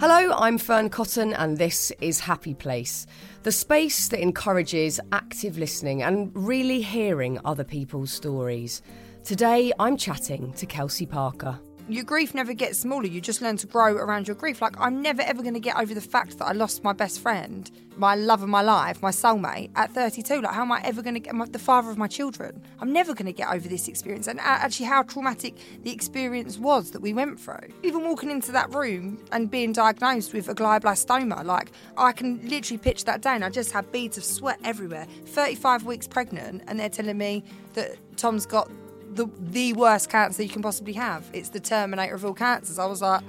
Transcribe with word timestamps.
Hello, 0.00 0.32
I'm 0.38 0.56
Fearne 0.56 0.88
Cotton, 0.88 1.34
and 1.34 1.58
this 1.58 1.92
is 2.00 2.20
Happy 2.20 2.54
Place, 2.54 3.06
the 3.42 3.52
space 3.52 4.08
that 4.08 4.22
encourages 4.22 4.98
active 5.12 5.58
listening 5.58 6.02
and 6.02 6.30
really 6.34 6.80
hearing 6.80 7.38
other 7.44 7.64
people's 7.64 8.10
stories. 8.10 8.80
Today, 9.24 9.72
I'm 9.78 9.98
chatting 9.98 10.54
to 10.54 10.64
Kelsey 10.64 11.04
Parker 11.04 11.60
your 11.92 12.04
grief 12.04 12.34
never 12.34 12.52
gets 12.52 12.78
smaller. 12.78 13.06
You 13.06 13.20
just 13.20 13.42
learn 13.42 13.56
to 13.58 13.66
grow 13.66 13.96
around 13.96 14.28
your 14.28 14.36
grief. 14.36 14.62
Like, 14.62 14.78
I'm 14.78 15.02
never 15.02 15.22
ever 15.22 15.42
going 15.42 15.54
to 15.54 15.60
get 15.60 15.76
over 15.76 15.94
the 15.94 16.00
fact 16.00 16.38
that 16.38 16.46
I 16.46 16.52
lost 16.52 16.84
my 16.84 16.92
best 16.92 17.20
friend, 17.20 17.70
my 17.96 18.14
love 18.14 18.42
of 18.42 18.48
my 18.48 18.62
life, 18.62 19.02
my 19.02 19.10
soulmate 19.10 19.70
at 19.74 19.92
32. 19.92 20.40
Like, 20.40 20.54
how 20.54 20.62
am 20.62 20.72
I 20.72 20.80
ever 20.82 21.02
going 21.02 21.14
to 21.14 21.20
get 21.20 21.34
my, 21.34 21.46
the 21.46 21.58
father 21.58 21.90
of 21.90 21.98
my 21.98 22.06
children? 22.06 22.62
I'm 22.80 22.92
never 22.92 23.14
going 23.14 23.26
to 23.26 23.32
get 23.32 23.50
over 23.50 23.68
this 23.68 23.88
experience. 23.88 24.26
And 24.26 24.40
actually, 24.40 24.86
how 24.86 25.02
traumatic 25.02 25.54
the 25.82 25.90
experience 25.90 26.58
was 26.58 26.90
that 26.92 27.00
we 27.00 27.12
went 27.12 27.40
through. 27.40 27.68
Even 27.82 28.04
walking 28.04 28.30
into 28.30 28.52
that 28.52 28.72
room 28.74 29.22
and 29.32 29.50
being 29.50 29.72
diagnosed 29.72 30.32
with 30.32 30.48
a 30.48 30.54
glioblastoma, 30.54 31.44
like, 31.44 31.72
I 31.96 32.12
can 32.12 32.40
literally 32.48 32.78
pitch 32.78 33.04
that 33.04 33.22
down. 33.22 33.42
I 33.42 33.50
just 33.50 33.72
had 33.72 33.90
beads 33.92 34.16
of 34.16 34.24
sweat 34.24 34.60
everywhere. 34.64 35.06
35 35.26 35.84
weeks 35.84 36.06
pregnant, 36.06 36.62
and 36.66 36.78
they're 36.78 36.88
telling 36.88 37.18
me 37.18 37.44
that 37.74 37.96
Tom's 38.16 38.46
got 38.46 38.70
the 39.14 39.26
the 39.38 39.72
worst 39.74 40.08
cancer 40.08 40.42
you 40.42 40.48
can 40.48 40.62
possibly 40.62 40.92
have. 40.94 41.28
It's 41.32 41.50
the 41.50 41.60
terminator 41.60 42.14
of 42.14 42.24
all 42.24 42.34
cancers. 42.34 42.78
I 42.78 42.86
was 42.86 43.02
like, 43.02 43.22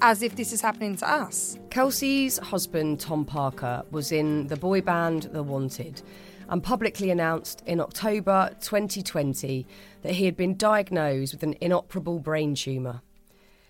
as 0.00 0.22
if 0.22 0.36
this 0.36 0.52
is 0.52 0.60
happening 0.60 0.96
to 0.96 1.08
us. 1.08 1.58
Kelsey's 1.70 2.38
husband, 2.38 3.00
Tom 3.00 3.24
Parker, 3.24 3.84
was 3.90 4.12
in 4.12 4.48
the 4.48 4.56
boy 4.56 4.80
band 4.80 5.24
The 5.32 5.42
Wanted 5.42 6.02
and 6.48 6.62
publicly 6.62 7.10
announced 7.10 7.62
in 7.66 7.80
October 7.80 8.50
2020 8.60 9.66
that 10.02 10.14
he 10.14 10.24
had 10.24 10.36
been 10.36 10.56
diagnosed 10.56 11.32
with 11.32 11.42
an 11.42 11.54
inoperable 11.60 12.18
brain 12.18 12.54
tumour. 12.54 13.00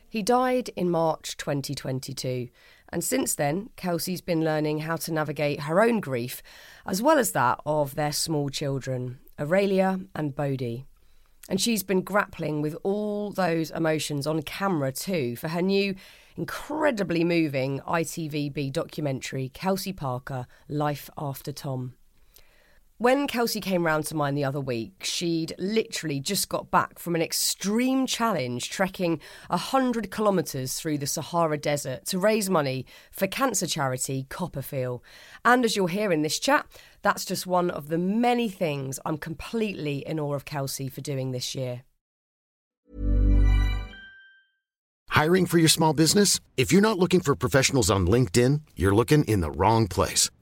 He 0.08 0.22
died 0.22 0.70
in 0.70 0.90
March 0.90 1.36
2022, 1.36 2.48
and 2.88 3.04
since 3.04 3.34
then, 3.34 3.70
Kelsey's 3.76 4.20
been 4.20 4.44
learning 4.44 4.80
how 4.80 4.96
to 4.96 5.12
navigate 5.12 5.60
her 5.60 5.80
own 5.80 6.00
grief, 6.00 6.42
as 6.86 7.00
well 7.00 7.18
as 7.18 7.32
that 7.32 7.60
of 7.64 7.94
their 7.94 8.12
small 8.12 8.48
children, 8.48 9.20
Aurelia 9.38 10.00
and 10.14 10.34
Bodhi. 10.34 10.86
And 11.52 11.60
she's 11.60 11.82
been 11.82 12.00
grappling 12.00 12.62
with 12.62 12.74
all 12.82 13.30
those 13.30 13.70
emotions 13.72 14.26
on 14.26 14.40
camera 14.40 14.90
too 14.90 15.36
for 15.36 15.48
her 15.48 15.60
new, 15.60 15.94
incredibly 16.34 17.24
moving 17.24 17.78
ITVBe 17.80 18.72
documentary, 18.72 19.50
Kelsey 19.50 19.92
Parker 19.92 20.46
Life 20.66 21.10
After 21.18 21.52
Tom. 21.52 21.92
When 23.02 23.26
Kelsey 23.26 23.60
came 23.60 23.84
round 23.84 24.06
to 24.06 24.14
mine 24.14 24.36
the 24.36 24.44
other 24.44 24.60
week, 24.60 25.02
she'd 25.02 25.56
literally 25.58 26.20
just 26.20 26.48
got 26.48 26.70
back 26.70 27.00
from 27.00 27.16
an 27.16 27.20
extreme 27.20 28.06
challenge 28.06 28.70
trekking 28.70 29.18
100 29.48 30.12
kilometres 30.12 30.76
through 30.76 30.98
the 30.98 31.08
Sahara 31.08 31.58
Desert 31.58 32.04
to 32.06 32.20
raise 32.20 32.48
money 32.48 32.86
for 33.10 33.26
cancer 33.26 33.66
charity 33.66 34.28
CoppaFeel. 34.30 35.00
And 35.44 35.64
as 35.64 35.74
you'll 35.74 35.88
hear 35.88 36.12
in 36.12 36.22
this 36.22 36.38
chat, 36.38 36.64
that's 37.02 37.24
just 37.24 37.44
one 37.44 37.72
of 37.72 37.88
the 37.88 37.98
many 37.98 38.48
things 38.48 39.00
I'm 39.04 39.18
completely 39.18 40.06
in 40.06 40.20
awe 40.20 40.34
of 40.34 40.44
Kelsey 40.44 40.88
for 40.88 41.00
doing 41.00 41.32
this 41.32 41.56
year. 41.56 41.82
Hiring 45.08 45.46
for 45.46 45.58
your 45.58 45.68
small 45.68 45.92
business? 45.92 46.38
If 46.56 46.70
you're 46.70 46.80
not 46.80 47.00
looking 47.00 47.18
for 47.18 47.34
professionals 47.34 47.90
on 47.90 48.06
LinkedIn, 48.06 48.60
you're 48.76 48.94
looking 48.94 49.24
in 49.24 49.40
the 49.40 49.50
wrong 49.50 49.88
place. 49.88 50.30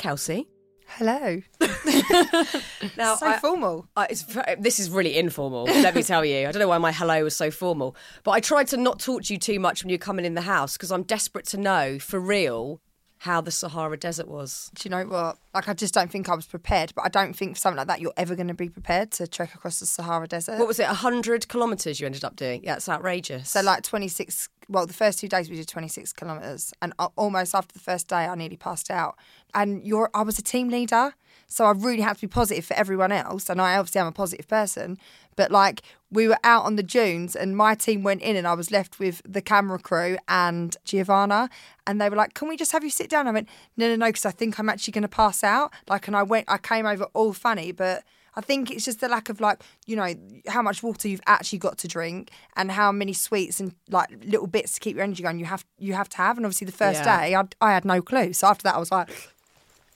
Kelsey. 0.00 0.48
Hello. 0.86 1.40
now, 2.96 3.14
so 3.14 3.26
I, 3.26 3.38
formal. 3.40 3.86
I, 3.94 4.06
it's, 4.06 4.24
this 4.58 4.80
is 4.80 4.90
really 4.90 5.16
informal. 5.16 5.64
Let 5.64 5.94
me 5.94 6.02
tell 6.02 6.24
you. 6.24 6.48
I 6.48 6.52
don't 6.52 6.58
know 6.58 6.68
why 6.68 6.78
my 6.78 6.90
hello 6.90 7.22
was 7.22 7.36
so 7.36 7.50
formal, 7.50 7.94
but 8.24 8.32
I 8.32 8.40
tried 8.40 8.66
to 8.68 8.76
not 8.76 8.98
talk 8.98 9.22
to 9.24 9.34
you 9.34 9.38
too 9.38 9.60
much 9.60 9.84
when 9.84 9.90
you're 9.90 9.98
coming 9.98 10.24
in 10.24 10.34
the 10.34 10.40
house 10.40 10.76
because 10.76 10.90
I'm 10.90 11.04
desperate 11.04 11.46
to 11.48 11.58
know 11.58 11.98
for 11.98 12.18
real 12.18 12.80
how 13.20 13.42
the 13.42 13.50
Sahara 13.50 13.98
Desert 13.98 14.28
was. 14.28 14.70
Do 14.74 14.88
you 14.88 14.90
know 14.90 15.04
what? 15.04 15.36
Like, 15.52 15.68
I 15.68 15.74
just 15.74 15.92
don't 15.92 16.10
think 16.10 16.30
I 16.30 16.34
was 16.34 16.46
prepared, 16.46 16.94
but 16.96 17.04
I 17.04 17.10
don't 17.10 17.36
think 17.36 17.54
for 17.54 17.60
something 17.60 17.76
like 17.76 17.86
that 17.88 18.00
you're 18.00 18.14
ever 18.16 18.34
going 18.34 18.48
to 18.48 18.54
be 18.54 18.70
prepared 18.70 19.10
to 19.12 19.26
trek 19.26 19.54
across 19.54 19.78
the 19.78 19.84
Sahara 19.84 20.26
Desert. 20.26 20.58
What 20.58 20.66
was 20.66 20.80
it, 20.80 20.86
100 20.86 21.46
kilometres 21.46 22.00
you 22.00 22.06
ended 22.06 22.24
up 22.24 22.34
doing? 22.34 22.64
Yeah, 22.64 22.76
it's 22.76 22.88
outrageous. 22.88 23.50
So, 23.50 23.60
like 23.60 23.82
26, 23.82 24.48
well, 24.70 24.86
the 24.86 24.94
first 24.94 25.18
two 25.18 25.28
days 25.28 25.50
we 25.50 25.56
did 25.56 25.68
26 25.68 26.14
kilometres, 26.14 26.72
and 26.80 26.94
almost 27.14 27.54
after 27.54 27.74
the 27.74 27.78
first 27.78 28.08
day, 28.08 28.24
I 28.24 28.34
nearly 28.36 28.56
passed 28.56 28.90
out. 28.90 29.18
And 29.52 29.86
you're, 29.86 30.08
I 30.14 30.22
was 30.22 30.38
a 30.38 30.42
team 30.42 30.70
leader. 30.70 31.12
So 31.50 31.64
I 31.64 31.72
really 31.72 32.00
had 32.00 32.14
to 32.14 32.20
be 32.22 32.28
positive 32.28 32.64
for 32.64 32.74
everyone 32.74 33.10
else. 33.10 33.50
And 33.50 33.60
I 33.60 33.76
obviously 33.76 34.00
am 34.00 34.06
a 34.06 34.12
positive 34.12 34.46
person. 34.46 34.98
But 35.36 35.50
like 35.50 35.82
we 36.10 36.28
were 36.28 36.38
out 36.44 36.64
on 36.64 36.76
the 36.76 36.82
dunes 36.82 37.34
and 37.34 37.56
my 37.56 37.74
team 37.74 38.02
went 38.02 38.22
in 38.22 38.36
and 38.36 38.46
I 38.46 38.54
was 38.54 38.70
left 38.70 38.98
with 38.98 39.20
the 39.24 39.42
camera 39.42 39.78
crew 39.78 40.16
and 40.28 40.76
Giovanna. 40.84 41.50
And 41.86 42.00
they 42.00 42.08
were 42.08 42.16
like, 42.16 42.34
Can 42.34 42.48
we 42.48 42.56
just 42.56 42.72
have 42.72 42.84
you 42.84 42.90
sit 42.90 43.10
down? 43.10 43.26
I 43.26 43.32
went, 43.32 43.48
No, 43.76 43.88
no, 43.88 43.96
no, 43.96 44.06
because 44.06 44.24
I 44.24 44.30
think 44.30 44.58
I'm 44.58 44.68
actually 44.68 44.92
going 44.92 45.02
to 45.02 45.08
pass 45.08 45.42
out. 45.42 45.72
Like, 45.88 46.06
and 46.06 46.16
I 46.16 46.22
went, 46.22 46.46
I 46.48 46.56
came 46.56 46.86
over 46.86 47.04
all 47.14 47.32
funny, 47.32 47.72
but. 47.72 48.04
I 48.36 48.40
think 48.40 48.70
it's 48.70 48.84
just 48.84 49.00
the 49.00 49.08
lack 49.08 49.28
of 49.28 49.40
like, 49.40 49.60
you 49.86 49.96
know, 49.96 50.14
how 50.46 50.62
much 50.62 50.84
water 50.84 51.08
you've 51.08 51.20
actually 51.26 51.58
got 51.58 51.78
to 51.78 51.88
drink 51.88 52.30
and 52.54 52.70
how 52.70 52.92
many 52.92 53.12
sweets 53.12 53.58
and 53.58 53.74
like 53.88 54.08
little 54.24 54.46
bits 54.46 54.74
to 54.74 54.80
keep 54.80 54.94
your 54.94 55.02
energy 55.02 55.24
going 55.24 55.40
you 55.40 55.46
have 55.46 55.64
you 55.78 55.94
have 55.94 56.08
to 56.10 56.16
have. 56.18 56.36
And 56.36 56.46
obviously 56.46 56.66
the 56.66 56.72
first 56.72 57.04
yeah. 57.04 57.22
day 57.22 57.34
I, 57.34 57.42
I 57.60 57.72
had 57.72 57.84
no 57.84 58.00
clue. 58.00 58.32
So 58.32 58.46
after 58.46 58.62
that 58.62 58.76
I 58.76 58.78
was 58.78 58.92
like, 58.92 59.10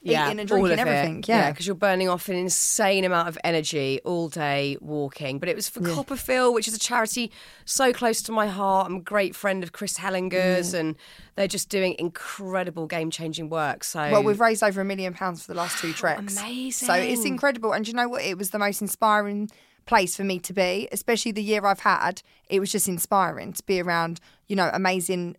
yeah, 0.04 0.26
eating 0.26 0.40
and 0.40 0.48
drinking 0.48 0.78
everything. 0.78 1.18
It. 1.20 1.28
Yeah, 1.28 1.50
because 1.50 1.66
yeah, 1.66 1.70
you're 1.70 1.76
burning 1.76 2.08
off 2.08 2.28
an 2.28 2.36
insane 2.36 3.04
amount 3.04 3.28
of 3.28 3.38
energy 3.42 4.00
all 4.04 4.28
day 4.28 4.76
walking. 4.80 5.38
But 5.38 5.48
it 5.48 5.56
was 5.56 5.68
for 5.68 5.80
yeah. 5.80 5.94
CoppaFeel, 5.94 6.52
which 6.52 6.68
is 6.68 6.74
a 6.74 6.78
charity 6.78 7.32
so 7.64 7.92
close 7.92 8.20
to 8.22 8.32
my 8.32 8.46
heart. 8.46 8.86
I'm 8.86 8.96
a 8.96 9.00
great 9.00 9.34
friend 9.34 9.62
of 9.62 9.72
Kris 9.72 9.98
Hallenga's, 9.98 10.74
and 10.74 10.96
they're 11.36 11.48
just 11.48 11.70
doing 11.70 11.96
incredible 11.98 12.86
game 12.86 13.10
changing 13.10 13.48
work. 13.48 13.82
So 13.82 14.10
well, 14.10 14.22
we've 14.22 14.40
raised 14.40 14.62
over 14.62 14.80
a 14.80 14.84
million 14.84 15.14
pounds 15.14 15.44
for 15.44 15.52
the 15.52 15.58
last 15.58 15.78
two 15.78 15.90
oh, 15.90 15.92
treks. 15.92 16.38
Amazing. 16.38 16.86
So 16.86 16.94
it's 16.94 17.24
incredible. 17.24 17.72
And 17.72 17.88
you 17.88 17.94
know 17.94 18.08
what? 18.08 18.22
It 18.22 18.36
was 18.36 18.50
the 18.50 18.58
most 18.58 18.82
inspiring 18.82 19.50
place 19.86 20.16
for 20.16 20.24
me 20.24 20.38
to 20.40 20.52
be, 20.52 20.88
especially 20.92 21.32
the 21.32 21.42
year 21.42 21.64
I've 21.64 21.80
had. 21.80 22.22
It 22.48 22.60
was 22.60 22.70
just 22.70 22.88
inspiring 22.88 23.52
to 23.54 23.62
be 23.64 23.80
around, 23.80 24.20
you 24.48 24.56
know, 24.56 24.70
amazing 24.72 25.36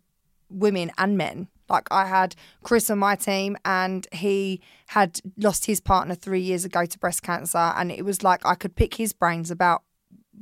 women 0.50 0.90
and 0.98 1.16
men 1.16 1.48
like 1.68 1.88
I 1.90 2.06
had 2.06 2.34
Chris 2.62 2.90
on 2.90 2.98
my 2.98 3.16
team, 3.16 3.56
and 3.64 4.06
he 4.12 4.60
had 4.88 5.20
lost 5.36 5.66
his 5.66 5.80
partner 5.80 6.14
three 6.14 6.40
years 6.40 6.64
ago 6.64 6.86
to 6.86 6.98
breast 6.98 7.22
cancer, 7.22 7.72
and 7.76 7.90
it 7.90 8.04
was 8.04 8.22
like 8.22 8.44
I 8.44 8.54
could 8.54 8.76
pick 8.76 8.94
his 8.94 9.12
brains 9.12 9.50
about 9.50 9.82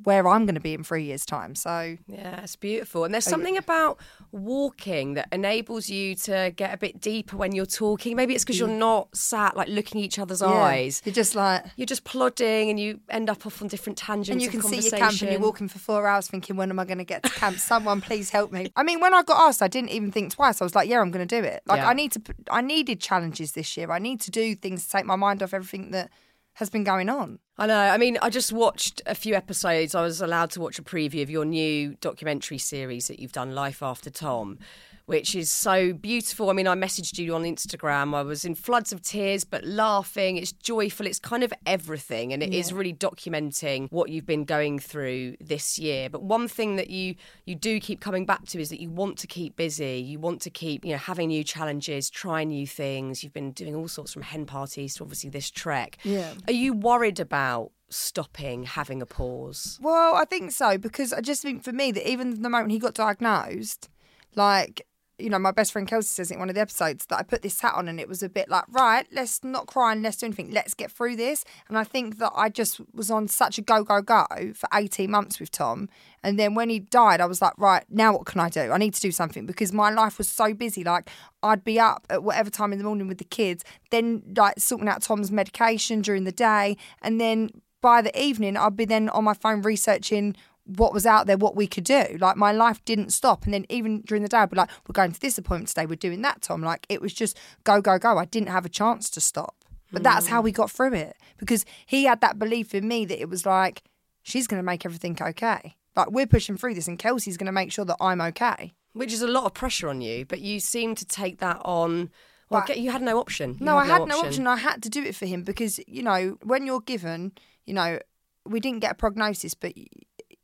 where 0.02 0.26
I'm 0.28 0.44
going 0.44 0.54
to 0.54 0.60
be 0.60 0.74
in 0.74 0.84
three 0.84 1.04
years' 1.04 1.24
time. 1.24 1.54
So 1.54 1.96
yeah, 2.06 2.40
it's 2.40 2.56
beautiful. 2.56 3.04
And 3.04 3.14
there's 3.14 3.26
oh, 3.28 3.30
something 3.30 3.56
about 3.56 3.98
walking 4.32 5.14
that 5.14 5.28
enables 5.32 5.88
you 5.88 6.14
to 6.16 6.52
get 6.56 6.74
a 6.74 6.76
bit 6.76 7.00
deeper 7.00 7.36
when 7.36 7.54
you're 7.54 7.66
talking. 7.66 8.16
Maybe 8.16 8.34
it's 8.34 8.44
because 8.44 8.58
you're 8.58 8.68
mm. 8.68 8.78
not 8.78 9.16
sat 9.16 9.56
like 9.56 9.68
looking 9.68 10.00
each 10.00 10.18
other's 10.18 10.40
yeah. 10.40 10.48
eyes. 10.48 11.02
You're 11.04 11.14
just 11.14 11.34
like 11.34 11.64
you're 11.76 11.86
just 11.86 12.04
plodding, 12.04 12.70
and 12.70 12.78
you 12.78 13.00
end 13.08 13.30
up 13.30 13.46
off 13.46 13.62
on 13.62 13.68
different 13.68 13.98
tangents. 13.98 14.30
And 14.30 14.42
you 14.42 14.48
can 14.48 14.62
see 14.62 14.80
your 14.80 14.98
camp, 14.98 15.20
and 15.22 15.30
you're 15.30 15.40
walking 15.40 15.68
for 15.68 15.78
four 15.78 16.06
hours, 16.06 16.28
thinking, 16.28 16.56
"When 16.56 16.70
am 16.70 16.78
I 16.78 16.84
going 16.84 16.98
to 16.98 17.04
get 17.04 17.22
to 17.22 17.30
camp? 17.30 17.58
Someone 17.58 18.00
please 18.00 18.30
help 18.30 18.52
me." 18.52 18.72
I 18.76 18.82
mean, 18.82 19.00
when 19.00 19.14
I 19.14 19.22
got 19.22 19.48
asked, 19.48 19.62
I 19.62 19.68
didn't 19.68 19.90
even 19.90 20.10
think 20.10 20.32
twice. 20.32 20.60
I 20.60 20.64
was 20.64 20.74
like, 20.74 20.88
"Yeah, 20.88 21.00
I'm 21.00 21.10
going 21.10 21.26
to 21.26 21.40
do 21.40 21.46
it." 21.46 21.62
Like 21.66 21.78
yeah. 21.78 21.88
I 21.88 21.94
need 21.94 22.12
to. 22.12 22.22
I 22.50 22.60
needed 22.60 23.00
challenges 23.00 23.52
this 23.52 23.76
year. 23.76 23.90
I 23.90 23.98
need 23.98 24.20
to 24.22 24.30
do 24.30 24.54
things 24.54 24.84
to 24.84 24.90
take 24.90 25.04
my 25.04 25.16
mind 25.16 25.42
off 25.42 25.54
everything 25.54 25.90
that 25.92 26.10
has 26.54 26.70
been 26.70 26.84
going 26.84 27.08
on. 27.08 27.38
I 27.58 27.66
know. 27.66 27.78
I 27.78 27.96
mean, 27.98 28.18
I 28.22 28.30
just 28.30 28.52
watched 28.52 29.02
a 29.06 29.14
few 29.14 29.34
episodes. 29.34 29.94
I 29.94 30.02
was 30.02 30.20
allowed 30.20 30.50
to 30.52 30.60
watch 30.60 30.78
a 30.78 30.82
preview 30.82 31.22
of 31.22 31.30
your 31.30 31.44
new 31.44 31.94
documentary 32.00 32.58
series 32.58 33.08
that 33.08 33.18
you've 33.18 33.32
done, 33.32 33.54
Life 33.54 33.82
After 33.82 34.10
Tom, 34.10 34.58
which 35.06 35.34
is 35.34 35.50
so 35.50 35.92
beautiful. 35.92 36.48
I 36.48 36.54
mean, 36.54 36.66
I 36.66 36.74
messaged 36.74 37.18
you 37.18 37.34
on 37.34 37.42
Instagram. 37.42 38.14
I 38.14 38.22
was 38.22 38.44
in 38.44 38.54
floods 38.54 38.92
of 38.92 39.02
tears, 39.02 39.44
but 39.44 39.64
laughing. 39.64 40.38
It's 40.38 40.52
joyful. 40.52 41.06
It's 41.06 41.18
kind 41.18 41.44
of 41.44 41.52
everything. 41.66 42.32
And 42.32 42.42
it 42.42 42.54
is 42.54 42.72
really 42.72 42.94
documenting 42.94 43.88
what 43.90 44.08
you've 44.08 44.26
been 44.26 44.44
going 44.44 44.78
through 44.78 45.36
this 45.40 45.78
year. 45.78 46.08
But 46.08 46.22
one 46.22 46.48
thing 46.48 46.76
that 46.76 46.88
you 46.88 47.16
you 47.44 47.54
do 47.54 47.80
keep 47.80 48.00
coming 48.00 48.24
back 48.24 48.46
to 48.46 48.60
is 48.60 48.70
that 48.70 48.80
you 48.80 48.90
want 48.90 49.18
to 49.18 49.26
keep 49.26 49.56
busy. 49.56 49.98
You 49.98 50.18
want 50.18 50.40
to 50.42 50.50
keep, 50.50 50.84
you 50.84 50.92
know, 50.92 50.98
having 50.98 51.28
new 51.28 51.44
challenges, 51.44 52.08
trying 52.08 52.48
new 52.48 52.66
things. 52.66 53.22
You've 53.22 53.34
been 53.34 53.52
doing 53.52 53.74
all 53.74 53.88
sorts 53.88 54.12
from 54.12 54.22
hen 54.22 54.46
parties 54.46 54.94
to 54.96 55.02
obviously 55.02 55.28
this 55.30 55.50
trek. 55.50 55.98
Yeah. 56.02 56.32
Are 56.46 56.52
you 56.52 56.72
worried 56.72 57.20
about 57.20 57.72
stopping, 57.90 58.64
having 58.64 59.02
a 59.02 59.06
pause? 59.06 59.78
Well, 59.82 60.14
I 60.14 60.24
think 60.24 60.52
so 60.52 60.78
because 60.78 61.12
I 61.12 61.20
just 61.20 61.42
think 61.42 61.62
for 61.62 61.72
me 61.72 61.92
that 61.92 62.08
even 62.08 62.42
the 62.42 62.48
moment 62.48 62.72
he 62.72 62.78
got 62.78 62.94
diagnosed, 62.94 63.90
like 64.34 64.86
you 65.18 65.30
know, 65.30 65.38
my 65.38 65.52
best 65.52 65.72
friend 65.72 65.86
Kelsey 65.86 66.08
says 66.08 66.30
in 66.30 66.38
one 66.38 66.48
of 66.48 66.54
the 66.54 66.60
episodes 66.60 67.06
that 67.06 67.18
I 67.18 67.22
put 67.22 67.42
this 67.42 67.60
hat 67.60 67.74
on 67.74 67.88
and 67.88 68.00
it 68.00 68.08
was 68.08 68.22
a 68.22 68.28
bit 68.28 68.48
like, 68.48 68.64
right, 68.70 69.06
let's 69.12 69.44
not 69.44 69.66
cry 69.66 69.92
and 69.92 70.02
let's 70.02 70.16
do 70.16 70.26
anything. 70.26 70.50
Let's 70.50 70.74
get 70.74 70.90
through 70.90 71.16
this. 71.16 71.44
And 71.68 71.78
I 71.78 71.84
think 71.84 72.18
that 72.18 72.32
I 72.34 72.48
just 72.48 72.80
was 72.92 73.10
on 73.10 73.28
such 73.28 73.58
a 73.58 73.62
go, 73.62 73.84
go, 73.84 74.02
go 74.02 74.26
for 74.54 74.68
18 74.74 75.10
months 75.10 75.38
with 75.38 75.50
Tom. 75.50 75.88
And 76.22 76.38
then 76.38 76.54
when 76.54 76.68
he 76.68 76.80
died, 76.80 77.20
I 77.20 77.26
was 77.26 77.40
like, 77.40 77.52
right, 77.58 77.84
now 77.88 78.12
what 78.12 78.26
can 78.26 78.40
I 78.40 78.48
do? 78.48 78.72
I 78.72 78.78
need 78.78 78.94
to 78.94 79.00
do 79.00 79.12
something 79.12 79.46
because 79.46 79.72
my 79.72 79.90
life 79.90 80.18
was 80.18 80.28
so 80.28 80.52
busy. 80.52 80.82
Like, 80.82 81.08
I'd 81.42 81.62
be 81.62 81.78
up 81.78 82.06
at 82.10 82.24
whatever 82.24 82.50
time 82.50 82.72
in 82.72 82.78
the 82.78 82.84
morning 82.84 83.06
with 83.06 83.18
the 83.18 83.24
kids, 83.24 83.64
then 83.90 84.22
like 84.36 84.58
sorting 84.58 84.88
out 84.88 85.02
Tom's 85.02 85.30
medication 85.30 86.02
during 86.02 86.24
the 86.24 86.32
day. 86.32 86.76
And 87.02 87.20
then 87.20 87.50
by 87.80 88.00
the 88.00 88.18
evening, 88.18 88.56
I'd 88.56 88.76
be 88.76 88.86
then 88.86 89.10
on 89.10 89.24
my 89.24 89.34
phone 89.34 89.60
researching 89.60 90.34
what 90.64 90.92
was 90.92 91.06
out 91.06 91.26
there, 91.26 91.36
what 91.36 91.56
we 91.56 91.66
could 91.66 91.84
do. 91.84 92.16
Like 92.18 92.36
my 92.36 92.52
life 92.52 92.84
didn't 92.84 93.10
stop. 93.10 93.44
And 93.44 93.52
then 93.52 93.66
even 93.68 94.00
during 94.02 94.22
the 94.22 94.28
day, 94.28 94.38
I'd 94.38 94.50
be 94.50 94.56
like, 94.56 94.70
we're 94.88 94.92
going 94.92 95.12
to 95.12 95.20
this 95.20 95.38
appointment 95.38 95.68
today, 95.68 95.86
we're 95.86 95.96
doing 95.96 96.22
that, 96.22 96.42
Tom. 96.42 96.62
Like 96.62 96.86
it 96.88 97.00
was 97.00 97.12
just 97.12 97.38
go, 97.64 97.80
go, 97.80 97.98
go. 97.98 98.18
I 98.18 98.24
didn't 98.24 98.48
have 98.48 98.64
a 98.64 98.70
chance 98.70 99.10
to 99.10 99.20
stop. 99.20 99.56
But 99.92 100.02
that's 100.02 100.26
how 100.26 100.40
mm. 100.40 100.44
we 100.44 100.52
got 100.52 100.72
through 100.72 100.94
it 100.94 101.16
because 101.38 101.64
he 101.86 102.04
had 102.04 102.20
that 102.20 102.36
belief 102.38 102.74
in 102.74 102.88
me 102.88 103.04
that 103.04 103.20
it 103.20 103.28
was 103.28 103.46
like, 103.46 103.84
she's 104.22 104.48
going 104.48 104.58
to 104.58 104.64
make 104.64 104.84
everything 104.84 105.16
okay. 105.20 105.76
Like 105.94 106.10
we're 106.10 106.26
pushing 106.26 106.56
through 106.56 106.74
this 106.74 106.88
and 106.88 106.98
Kelsey's 106.98 107.36
going 107.36 107.46
to 107.46 107.52
make 107.52 107.70
sure 107.70 107.84
that 107.84 107.96
I'm 108.00 108.20
okay. 108.20 108.74
Which 108.94 109.12
is 109.12 109.22
a 109.22 109.28
lot 109.28 109.44
of 109.44 109.54
pressure 109.54 109.88
on 109.88 110.00
you, 110.00 110.24
but 110.24 110.40
you 110.40 110.58
seem 110.58 110.96
to 110.96 111.04
take 111.04 111.38
that 111.38 111.60
on. 111.64 112.10
Well, 112.50 112.64
But- 112.66 112.78
you 112.78 112.90
had 112.90 113.02
no 113.02 113.18
option. 113.18 113.56
You 113.60 113.66
No, 113.66 113.76
I 113.76 113.86
had 113.86 114.06
no 114.06 114.20
option. 114.20 114.46
I 114.46 114.56
had 114.56 114.82
to 114.82 114.88
do 114.88 115.02
it 115.04 115.14
for 115.14 115.26
him 115.26 115.44
because, 115.44 115.78
you 115.86 116.02
know, 116.02 116.38
when 116.42 116.66
you're 116.66 116.80
given, 116.80 117.32
you 117.66 117.74
know, 117.74 118.00
we 118.44 118.60
didn't 118.60 118.80
get 118.80 118.92
a 118.92 118.94
prognosis, 118.94 119.54
but 119.54 119.72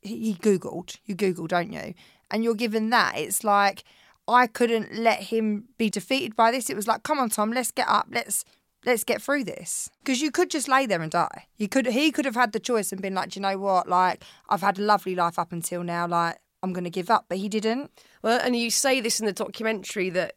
he, 0.01 0.35
Googled. 0.35 0.97
You 1.05 1.15
Google, 1.15 1.47
don't 1.47 1.71
you? 1.71 1.93
And 2.29 2.43
you're 2.43 2.55
given 2.55 2.89
that. 2.89 3.17
It's 3.17 3.43
like, 3.43 3.83
I 4.27 4.47
couldn't 4.47 4.95
let 4.95 5.23
him 5.23 5.65
be 5.77 5.89
defeated 5.89 6.35
by 6.35 6.51
this. 6.51 6.69
It 6.69 6.75
was 6.75 6.87
like, 6.87 7.03
come 7.03 7.19
on, 7.19 7.29
Tom, 7.29 7.51
let's 7.51 7.71
get 7.71 7.87
up. 7.87 8.07
Let's. 8.11 8.45
Let's 8.83 9.03
get 9.03 9.21
through 9.21 9.43
this 9.43 9.91
because 10.03 10.23
you 10.23 10.31
could 10.31 10.49
just 10.49 10.67
lay 10.67 10.87
there 10.87 11.03
and 11.03 11.11
die. 11.11 11.45
You 11.55 11.67
could. 11.67 11.85
He 11.85 12.11
could 12.11 12.25
have 12.25 12.33
had 12.33 12.51
the 12.51 12.59
choice 12.59 12.91
and 12.91 12.99
been 12.99 13.13
like, 13.13 13.29
"Do 13.29 13.39
you 13.39 13.43
know 13.43 13.59
what? 13.59 13.87
Like, 13.87 14.23
I've 14.49 14.61
had 14.61 14.79
a 14.79 14.81
lovely 14.81 15.13
life 15.13 15.37
up 15.37 15.51
until 15.51 15.83
now. 15.83 16.07
Like, 16.07 16.39
I'm 16.63 16.73
going 16.73 16.85
to 16.85 16.89
give 16.89 17.11
up." 17.11 17.25
But 17.29 17.37
he 17.37 17.47
didn't. 17.47 17.91
Well, 18.23 18.39
and 18.43 18.55
you 18.55 18.71
say 18.71 18.99
this 18.99 19.19
in 19.19 19.27
the 19.27 19.33
documentary 19.33 20.09
that 20.09 20.33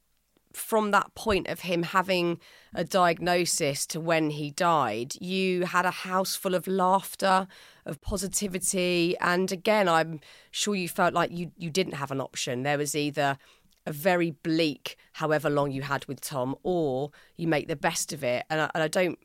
from 0.57 0.91
that 0.93 1.15
point 1.15 1.49
of 1.49 1.61
him 1.61 1.83
having 1.83 2.41
a 2.75 2.85
diagnosis 2.85 3.87
to 3.87 4.01
when 4.01 4.31
he 4.31 4.51
died, 4.51 5.15
you 5.21 5.65
had 5.65 5.85
a 5.85 5.91
house 5.91 6.35
full 6.35 6.55
of 6.55 6.67
laughter, 6.67 7.47
of 7.85 8.01
positivity, 8.01 9.17
and 9.21 9.51
again, 9.53 9.89
I'm 9.89 10.21
sure 10.51 10.75
you 10.75 10.89
felt 10.89 11.15
like 11.15 11.31
you 11.31 11.53
you 11.57 11.71
didn't 11.71 11.95
have 11.95 12.11
an 12.11 12.21
option. 12.21 12.63
There 12.63 12.79
was 12.79 12.95
either 12.95 13.39
a 13.87 13.93
very 13.93 14.31
bleak, 14.31 14.97
however 15.15 15.51
long 15.51 15.71
you 15.71 15.83
had 15.83 16.07
with 16.07 16.21
Tom, 16.21 16.57
or 16.63 17.11
you 17.37 17.47
make 17.47 17.69
the 17.69 17.77
best 17.77 18.13
of 18.13 18.25
it. 18.25 18.45
And 18.49 18.61
I, 18.63 18.71
and 18.75 18.83
I 18.83 18.89
don't. 18.89 19.19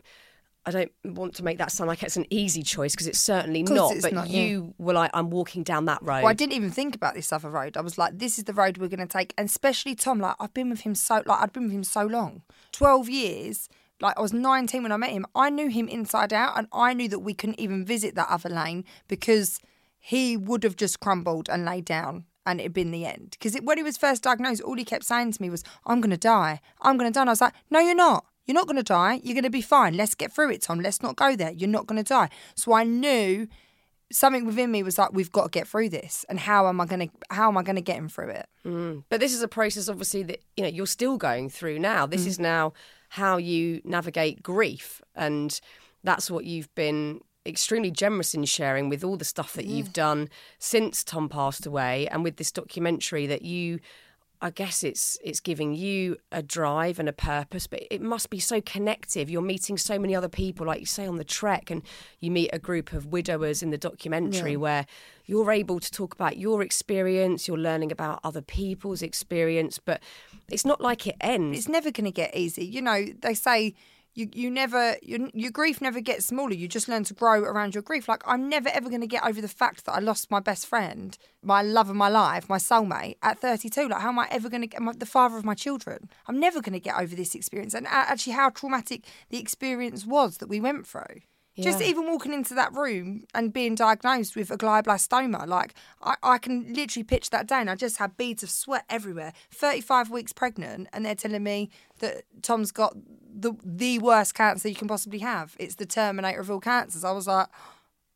I 0.70 0.86
don't 1.04 1.18
want 1.18 1.36
to 1.36 1.44
make 1.44 1.58
that 1.58 1.72
sound 1.72 1.88
like 1.88 2.04
it's 2.04 2.18
an 2.18 2.26
easy 2.30 2.64
choice 2.64 2.94
because 2.94 3.08
it's 3.08 3.20
certainly 3.20 3.64
not. 3.64 3.94
it's 3.94 4.02
but 4.04 4.14
not, 4.14 4.30
yeah. 4.30 4.44
you 4.44 4.74
were 4.78 4.94
like, 4.94 5.12
I'm 5.14 5.30
walking 5.30 5.64
down 5.64 5.86
that 5.86 6.02
road. 6.02 6.24
Well, 6.24 6.28
I 6.28 6.34
didn't 6.34 6.54
even 6.54 6.72
think 6.72 6.96
about 6.96 7.16
this 7.16 7.34
other 7.34 7.50
road. 7.50 7.78
I 7.78 7.82
was 7.82 7.98
like, 7.98 8.20
this 8.20 8.38
is 8.38 8.46
the 8.46 8.54
road 8.54 8.78
we're 8.78 8.88
going 8.88 9.00
to 9.00 9.08
take. 9.08 9.34
And 9.38 9.48
especially 9.48 9.96
Tom, 9.96 10.20
like, 10.20 10.36
I've 10.40 10.54
been 10.54 10.70
with 10.70 10.82
him 10.82 10.96
so, 10.96 11.24
like, 11.26 11.42
I'd 11.42 11.54
been 11.54 11.64
with 11.64 11.74
him 11.74 11.84
so 11.84 12.06
long 12.06 12.44
12 12.74 13.10
years. 13.10 13.70
Like, 14.02 14.18
I 14.18 14.22
was 14.22 14.32
19 14.32 14.84
when 14.84 14.92
I 14.92 14.98
met 14.98 15.10
him. 15.10 15.26
I 15.36 15.50
knew 15.50 15.68
him 15.68 15.88
inside 15.88 16.32
out, 16.32 16.58
and 16.58 16.68
I 16.72 16.94
knew 16.94 17.10
that 17.10 17.20
we 17.20 17.34
couldn't 17.34 17.60
even 17.60 17.84
visit 17.84 18.16
that 18.16 18.30
other 18.30 18.50
lane 18.50 18.86
because 19.08 19.60
he 20.00 20.38
would 20.38 20.64
have 20.64 20.78
just 20.78 21.00
crumbled 21.00 21.50
and 21.50 21.66
laid 21.66 21.86
down. 21.86 22.26
And 22.46 22.60
it'd 22.60 22.74
been 22.74 22.92
the 22.92 23.06
end. 23.06 23.32
Because 23.32 23.56
when 23.62 23.78
he 23.78 23.84
was 23.84 23.98
first 23.98 24.24
diagnosed, 24.24 24.62
all 24.62 24.76
he 24.76 24.86
kept 24.86 25.04
saying 25.04 25.34
to 25.34 25.42
me 25.42 25.50
was, 25.52 25.64
I'm 25.86 26.02
going 26.02 26.10
to 26.10 26.18
die. 26.18 26.62
I'm 26.82 26.98
going 26.98 27.12
to 27.12 27.14
die. 27.14 27.22
And 27.22 27.30
I 27.30 27.34
was 27.34 27.42
like, 27.42 27.54
no, 27.70 27.80
you're 27.80 27.94
not. 27.94 28.26
You're 28.50 28.56
not 28.56 28.66
going 28.66 28.78
to 28.78 28.84
die. 28.84 29.22
You're 29.24 29.36
going 29.36 29.44
to 29.44 29.52
be 29.52 29.62
fine. 29.62 29.96
Let's 29.96 30.16
get 30.16 30.32
through 30.32 30.50
it, 30.50 30.64
Tom. 30.64 30.80
Let's 30.80 31.04
not 31.04 31.16
go 31.16 31.36
there. 31.36 31.52
You're 31.52 31.70
not 31.70 31.86
going 31.86 32.04
to 32.04 32.08
die. 32.08 32.30
So 32.56 32.74
I 32.74 32.84
knew 32.84 33.48
something 34.12 34.44
within 34.44 34.72
me 34.72 34.82
was 34.82 34.98
like, 34.98 35.14
we've 35.14 35.32
got 35.32 35.44
to 35.44 35.50
get 35.52 35.68
through 35.68 35.90
this. 35.90 36.26
And 36.30 36.40
how 36.40 36.68
am 36.68 36.82
I 36.82 36.88
going 36.88 37.10
to, 37.10 37.10
how 37.30 37.50
am 37.50 37.60
I 37.60 37.62
going 37.62 37.76
to 37.76 37.82
get 37.84 37.98
him 37.98 38.10
through 38.10 38.30
it? 38.30 38.48
Mm. 38.66 39.04
But 39.08 39.20
this 39.20 39.36
is 39.36 39.44
a 39.44 39.48
process, 39.48 39.88
obviously, 39.88 40.24
that 40.24 40.40
you 40.58 40.64
know 40.64 40.70
you're 40.70 40.88
still 40.88 41.16
going 41.16 41.52
through 41.52 41.78
now. 41.78 42.08
This 42.08 42.24
mm. 42.24 42.28
is 42.30 42.40
now 42.40 42.74
how 43.10 43.38
you 43.38 43.82
navigate 43.84 44.42
grief, 44.42 45.00
and 45.14 45.62
that's 46.04 46.32
what 46.32 46.46
you've 46.46 46.74
been 46.74 47.22
extremely 47.46 47.92
generous 47.92 48.34
in 48.34 48.46
sharing 48.46 48.90
with 48.90 49.04
all 49.04 49.16
the 49.16 49.26
stuff 49.26 49.54
that 49.54 49.66
you've 49.66 49.94
done 49.94 50.28
since 50.58 51.04
Tom 51.04 51.30
passed 51.30 51.68
away, 51.68 52.08
and 52.08 52.24
with 52.24 52.38
this 52.38 52.52
documentary 52.52 53.28
that 53.28 53.44
you. 53.44 53.80
I 54.42 54.52
guess 54.52 54.84
it's 54.84 55.18
it's 55.22 55.42
giving 55.42 55.74
you 55.74 56.18
a 56.32 56.42
drive 56.42 56.98
and 56.98 57.10
a 57.10 57.14
purpose, 57.14 57.68
but 57.68 57.84
it 57.92 58.02
must 58.02 58.30
be 58.30 58.40
so 58.40 58.62
connective. 58.62 59.30
You're 59.30 59.42
meeting 59.42 59.78
so 59.78 60.00
many 60.00 60.16
other 60.16 60.30
people, 60.30 60.66
like 60.66 60.80
you 60.80 60.86
say 60.86 61.06
on 61.06 61.18
the 61.18 61.26
trek, 61.26 61.70
and 61.70 61.82
you 62.20 62.32
meet 62.32 62.50
a 62.54 62.60
group 62.60 62.94
of 62.94 63.08
widowers 63.08 63.62
in 63.62 63.72
the 63.72 63.78
documentary 63.78 64.56
where 64.56 64.86
you're 65.26 65.52
able 65.52 65.80
to 65.80 65.92
talk 65.92 66.14
about 66.14 66.38
your 66.38 66.64
experience, 66.64 67.48
you're 67.48 67.58
learning 67.58 67.92
about 67.92 68.20
other 68.24 68.42
people's 68.42 69.02
experience, 69.02 69.78
but 69.78 70.02
it's 70.50 70.66
not 70.66 70.80
like 70.80 71.06
it 71.06 71.16
ends. 71.20 71.58
It's 71.58 71.68
never 71.68 71.92
going 71.92 72.06
to 72.06 72.12
get 72.12 72.36
easy. 72.36 72.66
You 72.66 72.82
know, 72.82 73.06
they 73.22 73.34
say 73.34 73.76
you, 74.20 74.30
you 74.34 74.52
never, 74.52 74.98
your, 75.02 75.30
your 75.34 75.52
grief 75.52 75.82
never 75.82 76.02
gets 76.02 76.26
smaller. 76.26 76.54
You 76.54 76.68
just 76.68 76.90
learn 76.90 77.06
to 77.06 77.14
grow 77.14 77.42
around 77.44 77.74
your 77.74 77.82
grief. 77.82 78.10
Like, 78.10 78.22
I'm 78.26 78.50
never 78.50 78.70
ever 78.70 78.90
going 78.90 79.02
to 79.02 79.08
get 79.08 79.26
over 79.26 79.42
the 79.42 79.48
fact 79.48 79.86
that 79.86 79.94
I 79.94 80.00
lost 80.00 80.30
my 80.30 80.42
best 80.42 80.68
friend, 80.68 81.18
my 81.42 81.62
love 81.62 81.90
of 81.90 81.96
my 81.96 82.10
life, 82.10 82.50
my 82.50 82.58
soulmate 82.58 83.16
at 83.24 83.40
32. 83.40 83.88
Like, 83.88 84.02
how 84.02 84.10
am 84.10 84.20
I 84.20 84.28
ever 84.30 84.50
going 84.50 84.62
to 84.62 84.68
get 84.68 84.82
my, 84.82 84.92
the 84.92 85.06
father 85.06 85.38
of 85.38 85.46
my 85.46 85.56
children? 85.56 86.10
I'm 86.28 86.40
never 86.40 86.62
going 86.62 86.74
to 86.74 86.80
get 86.80 87.00
over 87.00 87.16
this 87.16 87.34
experience. 87.34 87.74
And 87.74 87.88
actually, 87.88 88.34
how 88.34 88.50
traumatic 88.50 89.06
the 89.30 89.40
experience 89.40 90.06
was 90.06 90.38
that 90.38 90.50
we 90.50 90.60
went 90.60 90.86
through. 90.86 91.22
Just 91.64 91.82
even 91.82 92.08
walking 92.08 92.34
into 92.34 92.54
that 92.56 92.74
room 92.74 93.26
and 93.34 93.52
being 93.52 93.76
diagnosed 93.76 94.36
with 94.36 94.52
a 94.52 94.58
glioblastoma, 94.58 95.48
like 95.48 95.74
I, 96.02 96.16
I 96.24 96.38
can 96.38 96.74
literally 96.74 97.04
pitch 97.04 97.30
that 97.32 97.48
down. 97.48 97.70
I 97.70 97.76
just 97.76 97.98
had 97.98 98.18
beads 98.18 98.44
of 98.44 98.50
sweat 98.50 98.86
everywhere. 98.90 99.34
35 99.52 100.10
weeks 100.10 100.34
pregnant, 100.34 100.88
and 100.94 101.06
they're 101.06 101.16
telling 101.16 101.44
me 101.44 101.70
that 102.00 102.24
Tom's 102.42 102.72
got 102.72 102.96
the 103.32 103.54
the 103.64 104.00
worst 104.00 104.36
cancer 104.36 104.70
you 104.70 104.76
can 104.76 104.88
possibly 104.88 105.20
have. 105.20 105.56
It's 105.60 105.76
the 105.76 105.86
terminator 105.86 106.42
of 106.42 106.52
all 106.52 106.60
cancers. 106.60 107.04
I 107.04 107.12
was 107.12 107.28
like, 107.28 107.48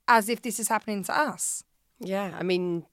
as 0.08 0.30
if 0.30 0.42
this 0.42 0.60
is 0.60 0.68
happening 0.68 1.04
to 1.06 1.18
us. 1.18 1.64
Yeah, 2.00 2.32
I 2.38 2.44
mean, 2.44 2.86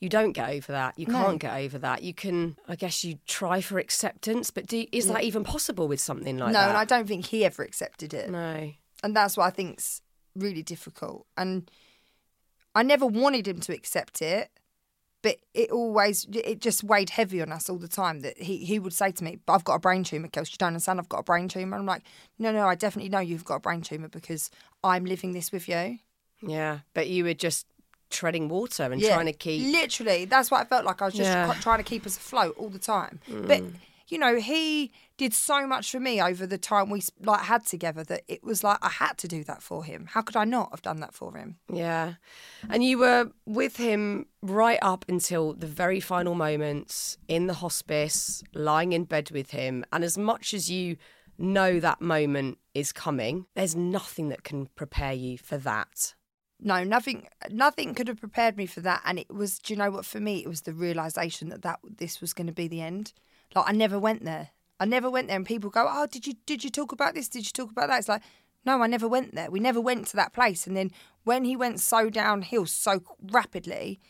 you 0.00 0.08
don't 0.08 0.32
get 0.32 0.50
over 0.50 0.72
that. 0.72 0.98
You 0.98 1.06
No. 1.06 1.24
can't 1.24 1.40
get 1.40 1.54
over 1.54 1.78
that. 1.78 2.02
You 2.02 2.12
can, 2.12 2.56
I 2.68 2.76
guess, 2.76 3.04
you 3.04 3.18
try 3.26 3.60
for 3.60 3.78
acceptance, 3.78 4.50
but 4.50 4.66
do, 4.66 4.86
is 4.92 5.06
that 5.08 5.18
mm. 5.18 5.22
even 5.22 5.44
possible 5.44 5.88
with 5.88 6.00
something 6.00 6.36
like 6.36 6.52
no, 6.52 6.58
that? 6.58 6.64
No, 6.64 6.68
and 6.70 6.78
I 6.78 6.84
don't 6.84 7.06
think 7.06 7.26
he 7.26 7.44
ever 7.44 7.62
accepted 7.62 8.12
it. 8.12 8.30
No. 8.30 8.72
And 9.04 9.14
that's 9.14 9.36
what 9.36 9.44
I 9.46 9.50
think's 9.50 10.02
really 10.34 10.62
difficult. 10.62 11.26
And 11.36 11.70
I 12.74 12.82
never 12.82 13.06
wanted 13.06 13.46
him 13.46 13.60
to 13.60 13.72
accept 13.72 14.20
it, 14.20 14.50
but 15.22 15.36
it 15.54 15.70
always 15.70 16.26
it 16.32 16.60
just 16.60 16.82
weighed 16.82 17.10
heavy 17.10 17.40
on 17.40 17.52
us 17.52 17.68
all 17.70 17.78
the 17.78 17.88
time. 17.88 18.20
That 18.20 18.36
he 18.38 18.58
he 18.64 18.78
would 18.78 18.92
say 18.92 19.12
to 19.12 19.22
me, 19.24 19.38
"But 19.46 19.52
I've 19.54 19.64
got 19.64 19.74
a 19.76 19.78
brain 19.78 20.02
tumor, 20.04 20.28
Kelsey. 20.28 20.52
You 20.54 20.58
don't 20.58 20.68
understand. 20.68 20.98
I've 20.98 21.08
got 21.08 21.20
a 21.20 21.22
brain 21.22 21.48
tumor." 21.48 21.76
I'm 21.76 21.86
like, 21.86 22.02
"No, 22.38 22.50
no, 22.50 22.66
I 22.66 22.74
definitely 22.74 23.10
know 23.10 23.20
you've 23.20 23.44
got 23.44 23.56
a 23.56 23.60
brain 23.60 23.82
tumor 23.82 24.08
because 24.08 24.50
I'm 24.82 25.04
living 25.04 25.32
this 25.32 25.52
with 25.52 25.68
you." 25.68 25.98
Yeah, 26.42 26.80
but 26.94 27.08
you 27.08 27.24
were 27.24 27.34
just 27.34 27.66
treading 28.10 28.48
water 28.48 28.84
and 28.84 29.00
Yeah, 29.00 29.14
trying 29.14 29.26
to 29.26 29.32
keep. 29.32 29.72
literally. 29.72 30.24
That's 30.24 30.50
what 30.50 30.60
I 30.60 30.64
felt 30.64 30.84
like. 30.84 31.00
I 31.00 31.06
was 31.06 31.14
just 31.14 31.30
Yeah. 31.30 31.54
trying 31.60 31.78
to 31.78 31.84
keep 31.84 32.04
us 32.06 32.16
afloat 32.16 32.56
all 32.58 32.68
the 32.68 32.78
time. 32.78 33.20
But 33.26 33.62
mm. 33.62 33.74
You 34.08 34.18
know, 34.18 34.36
he 34.36 34.92
did 35.16 35.32
so 35.32 35.66
much 35.66 35.90
for 35.90 36.00
me 36.00 36.20
over 36.20 36.46
the 36.46 36.58
time 36.58 36.90
we 36.90 37.02
like 37.20 37.42
had 37.42 37.64
together 37.64 38.04
that 38.04 38.22
it 38.28 38.44
was 38.44 38.62
like 38.62 38.78
I 38.82 38.88
had 38.88 39.16
to 39.18 39.28
do 39.28 39.44
that 39.44 39.62
for 39.62 39.84
him. 39.84 40.06
How 40.10 40.22
could 40.22 40.36
I 40.36 40.44
not 40.44 40.70
have 40.70 40.82
done 40.82 41.00
that 41.00 41.14
for 41.14 41.36
him? 41.36 41.56
Yeah. 41.72 42.14
And 42.68 42.84
you 42.84 42.98
were 42.98 43.30
with 43.46 43.76
him 43.76 44.26
right 44.42 44.78
up 44.82 45.04
until 45.08 45.54
the 45.54 45.66
very 45.66 46.00
final 46.00 46.34
moments 46.34 47.16
in 47.28 47.46
the 47.46 47.54
hospice, 47.54 48.42
lying 48.54 48.92
in 48.92 49.04
bed 49.04 49.30
with 49.30 49.50
him. 49.52 49.84
And 49.92 50.04
as 50.04 50.18
much 50.18 50.52
as 50.52 50.70
you 50.70 50.96
know 51.38 51.80
that 51.80 52.00
moment 52.00 52.58
is 52.74 52.92
coming, 52.92 53.46
there's 53.54 53.74
nothing 53.74 54.28
that 54.28 54.44
can 54.44 54.66
prepare 54.74 55.12
you 55.14 55.38
for 55.38 55.56
that. 55.58 56.14
no, 56.60 56.82
nothing, 56.84 57.28
nothing 57.50 57.94
could 57.94 58.08
have 58.08 58.20
prepared 58.20 58.56
me 58.56 58.66
for 58.66 58.80
that. 58.80 59.02
And 59.04 59.18
it 59.18 59.32
was, 59.32 59.58
do 59.58 59.72
you 59.72 59.78
know 59.78 59.90
what? 59.90 60.06
For 60.06 60.20
me, 60.20 60.38
it 60.38 60.48
was 60.48 60.62
the 60.62 60.72
realization 60.72 61.48
that 61.50 61.62
that 61.62 61.80
this 61.98 62.20
was 62.20 62.32
going 62.32 62.46
to 62.46 62.52
be 62.52 62.68
the 62.68 62.80
end. 62.80 63.12
Like 63.54 63.68
I 63.68 63.72
never 63.72 63.98
went 63.98 64.24
there. 64.24 64.50
I 64.80 64.86
never 64.86 65.08
went 65.08 65.28
there, 65.28 65.36
and 65.36 65.46
people 65.46 65.70
go, 65.70 65.86
"Oh, 65.88 66.06
did 66.06 66.26
you 66.26 66.34
did 66.46 66.64
you 66.64 66.70
talk 66.70 66.92
about 66.92 67.14
this? 67.14 67.28
Did 67.28 67.46
you 67.46 67.52
talk 67.52 67.70
about 67.70 67.88
that?" 67.88 67.98
It's 67.98 68.08
like, 68.08 68.22
no, 68.64 68.82
I 68.82 68.86
never 68.86 69.06
went 69.06 69.34
there. 69.34 69.50
We 69.50 69.60
never 69.60 69.80
went 69.80 70.06
to 70.08 70.16
that 70.16 70.32
place. 70.32 70.66
And 70.66 70.76
then 70.76 70.90
when 71.24 71.44
he 71.44 71.56
went 71.56 71.80
so 71.80 72.08
downhill 72.08 72.66
so 72.66 73.02
rapidly, 73.30 74.00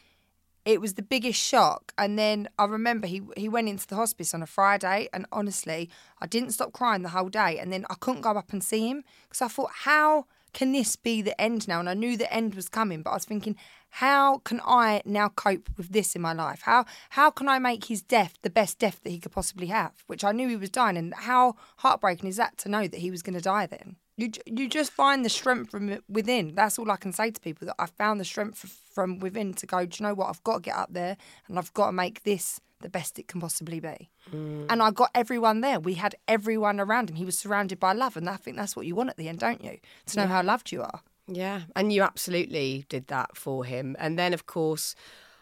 it 0.65 0.81
was 0.81 0.95
the 0.95 1.03
biggest 1.03 1.41
shock. 1.41 1.93
And 1.99 2.19
then 2.19 2.49
I 2.59 2.65
remember 2.65 3.07
he 3.07 3.23
he 3.37 3.49
went 3.49 3.69
into 3.69 3.87
the 3.87 3.97
hospice 3.97 4.33
on 4.33 4.43
a 4.43 4.47
Friday, 4.47 5.09
and 5.13 5.27
honestly, 5.33 5.91
I 6.21 6.27
didn't 6.27 6.53
stop 6.53 6.73
crying 6.73 7.03
the 7.03 7.11
whole 7.11 7.29
day. 7.29 7.59
And 7.59 7.73
then 7.73 7.85
I 7.91 7.95
couldn't 7.95 8.23
go 8.23 8.31
up 8.31 8.53
and 8.53 8.63
see 8.63 8.89
him 8.89 9.05
because 9.25 9.43
I 9.43 9.49
thought, 9.49 9.71
how 9.73 10.27
can 10.55 10.73
this 10.73 10.97
be 10.97 11.21
the 11.21 11.39
end 11.41 11.69
now? 11.69 11.81
And 11.81 11.89
I 11.89 11.95
knew 11.95 12.17
the 12.17 12.33
end 12.33 12.55
was 12.55 12.69
coming, 12.69 13.03
but 13.03 13.11
I 13.11 13.15
was 13.15 13.25
thinking, 13.25 13.57
how 13.91 14.39
can 14.39 14.61
I 14.65 15.03
now 15.05 15.29
cope 15.29 15.69
with 15.77 15.91
this 15.91 16.17
in 16.17 16.23
my 16.23 16.33
life? 16.33 16.63
How 16.63 16.87
how 17.11 17.31
can 17.31 17.49
I 17.49 17.59
make 17.59 17.85
his 17.85 18.03
death 18.03 18.35
the 18.43 18.51
best 18.51 18.79
death 18.79 19.01
that 19.03 19.11
he 19.11 19.19
could 19.19 19.33
possibly 19.33 19.67
have? 19.67 19.93
Which 20.07 20.25
I 20.25 20.33
knew 20.33 20.49
he 20.49 20.57
was 20.57 20.71
dying, 20.71 20.97
and 20.97 21.13
how 21.15 21.57
heartbreaking 21.79 22.29
is 22.29 22.37
that 22.37 22.57
to 22.59 22.69
know 22.69 22.89
that 22.89 23.01
he 23.01 23.11
was 23.11 23.23
going 23.23 23.35
to 23.35 23.41
die 23.41 23.67
then? 23.67 23.97
You 24.17 24.31
you 24.47 24.69
just 24.69 24.93
find 24.93 25.25
the 25.25 25.29
strength 25.29 25.71
from 25.71 25.99
within. 26.09 26.55
That's 26.55 26.79
all 26.79 26.91
I 26.91 26.97
can 26.97 27.13
say 27.13 27.31
to 27.31 27.41
people. 27.41 27.67
That 27.67 27.77
I 27.79 27.87
found 27.87 28.21
the 28.21 28.25
strength 28.25 28.59
from 28.93 29.19
within 29.19 29.55
to 29.55 29.67
go. 29.67 29.85
Do 29.85 29.97
you 29.99 30.09
know 30.09 30.15
what? 30.15 30.29
I've 30.29 30.45
got 30.45 30.57
to 30.57 30.61
get 30.61 30.77
up 30.77 30.93
there, 30.93 31.17
and 31.49 31.59
I've 31.59 31.75
got 31.75 31.87
to 31.87 31.93
make 31.93 32.23
this 32.23 32.61
the 32.81 32.89
best 32.89 33.19
it 33.19 33.27
can 33.27 33.41
possibly 33.41 33.81
be. 33.81 34.11
Mm. 34.33 34.67
And 34.69 34.83
I 34.83 34.91
got 34.91 35.11
everyone 35.15 35.63
there. 35.63 35.81
We 35.81 35.95
had 35.95 36.15
everyone 36.29 36.79
around 36.79 37.11
him. 37.11 37.17
He 37.17 37.25
was 37.25 37.37
surrounded 37.37 37.81
by 37.81 37.93
love, 37.93 38.17
and 38.17 38.29
I 38.29 38.37
think 38.37 38.57
that's 38.57 38.77
what 38.77 38.87
you 38.87 38.95
want 38.95 39.11
at 39.11 39.17
the 39.17 39.29
end, 39.29 39.41
don't 39.41 39.65
you? 39.65 39.79
To 40.07 40.17
know 40.17 40.25
yeah. 40.25 40.29
how 40.29 40.43
loved 40.43 40.71
you 40.71 40.83
are. 40.83 41.01
Yeah, 41.27 41.63
and 41.75 41.93
you 41.93 42.03
absolutely 42.03 42.85
did 42.89 43.09
that 43.09 43.37
for 43.37 43.65
him. 43.65 43.97
And 43.99 44.19
then, 44.19 44.35
of 44.35 44.47
course, 44.47 44.95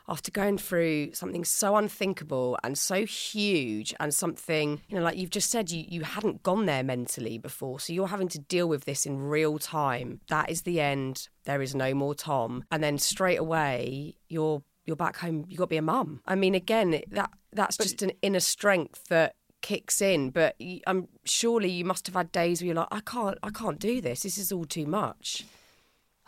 after 0.08 0.30
going 0.30 0.58
through 0.58 1.12
something 1.14 1.44
so 1.44 1.76
unthinkable 1.76 2.58
and 2.64 2.76
so 2.76 3.04
huge 3.04 3.94
and 4.00 4.12
something, 4.12 4.80
you 4.88 4.96
know, 4.96 5.02
like 5.02 5.16
you've 5.16 5.30
just 5.30 5.50
said, 5.50 5.70
you, 5.70 5.84
you 5.88 6.02
hadn't 6.02 6.42
gone 6.42 6.66
there 6.66 6.82
mentally 6.82 7.38
before. 7.38 7.80
So 7.80 7.92
you're 7.92 8.08
having 8.08 8.28
to 8.28 8.38
deal 8.38 8.68
with 8.68 8.84
this 8.84 9.06
in 9.06 9.18
real 9.18 9.58
time. 9.58 10.20
That 10.28 10.50
is 10.50 10.62
the 10.62 10.80
end. 10.80 11.28
There 11.44 11.62
is 11.62 11.74
no 11.74 11.94
more 11.94 12.14
Tom. 12.14 12.64
And 12.70 12.82
then 12.82 12.98
straight 12.98 13.38
away, 13.38 14.16
you're 14.28 14.62
you're 14.84 14.96
back 14.96 15.16
home. 15.16 15.44
you've 15.48 15.58
got 15.58 15.66
to 15.66 15.70
be 15.70 15.76
a 15.76 15.82
mum. 15.82 16.20
I 16.26 16.34
mean, 16.34 16.54
again, 16.54 17.00
that 17.10 17.30
that's 17.52 17.76
but, 17.76 17.84
just 17.84 18.02
an 18.02 18.12
inner 18.20 18.40
strength 18.40 19.06
that 19.08 19.36
kicks 19.60 20.02
in. 20.02 20.30
But 20.30 20.56
I'm 20.86 21.08
surely 21.24 21.70
you 21.70 21.84
must 21.84 22.06
have 22.06 22.16
had 22.16 22.32
days 22.32 22.60
where 22.60 22.66
you're 22.66 22.74
like, 22.74 22.88
I 22.90 23.00
can't, 23.00 23.38
I 23.42 23.50
can't 23.50 23.78
do 23.78 24.00
this. 24.00 24.20
This 24.20 24.38
is 24.38 24.52
all 24.52 24.64
too 24.64 24.86
much. 24.86 25.44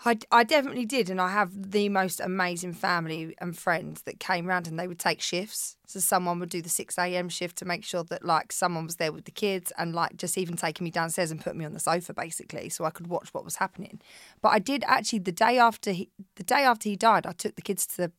I, 0.07 0.19
I 0.31 0.45
definitely 0.45 0.85
did, 0.85 1.09
and 1.09 1.19
I 1.19 1.31
have 1.31 1.73
the 1.73 1.89
most 1.89 2.21
amazing 2.21 2.75
family 2.75 3.35
and 3.39 3.57
friends 3.57 4.03
that 4.03 4.21
came 4.21 4.47
round, 4.47 4.67
and 4.67 4.79
they 4.79 4.87
would 4.87 4.99
take 4.99 5.23
shifts. 5.23 5.77
So 5.87 5.99
someone 5.99 6.39
would 6.41 6.51
do 6.51 6.61
the 6.61 6.69
six 6.69 6.99
a.m. 6.99 7.31
shift 7.31 7.57
to 7.59 7.65
make 7.65 7.85
sure 7.85 8.05
that 8.05 8.25
like 8.25 8.53
someone 8.53 8.85
was 8.85 8.97
there 8.97 9.13
with 9.13 9.25
the 9.25 9.31
kids, 9.31 9.73
and 9.79 9.95
like 9.95 10.17
just 10.17 10.37
even 10.37 10.57
taking 10.57 10.85
me 10.85 10.91
downstairs 10.91 11.31
and 11.31 11.41
put 11.41 11.57
me 11.57 11.65
on 11.65 11.73
the 11.73 11.81
sofa 11.81 12.13
basically, 12.13 12.69
so 12.69 12.85
I 12.85 12.91
could 12.91 13.07
watch 13.07 13.33
what 13.33 13.45
was 13.45 13.57
happening. 13.57 14.01
But 14.43 14.51
I 14.51 14.59
did 14.59 14.85
actually 14.87 15.21
the 15.21 15.33
day 15.33 15.59
after 15.59 15.93
he 15.93 16.11
the 16.37 16.45
day 16.45 16.65
after 16.65 16.89
he 16.89 16.97
died, 16.97 17.25
I 17.27 17.33
took 17.33 17.57
the 17.57 17.63
kids 17.63 17.87
to 17.87 17.97
the 17.97 18.13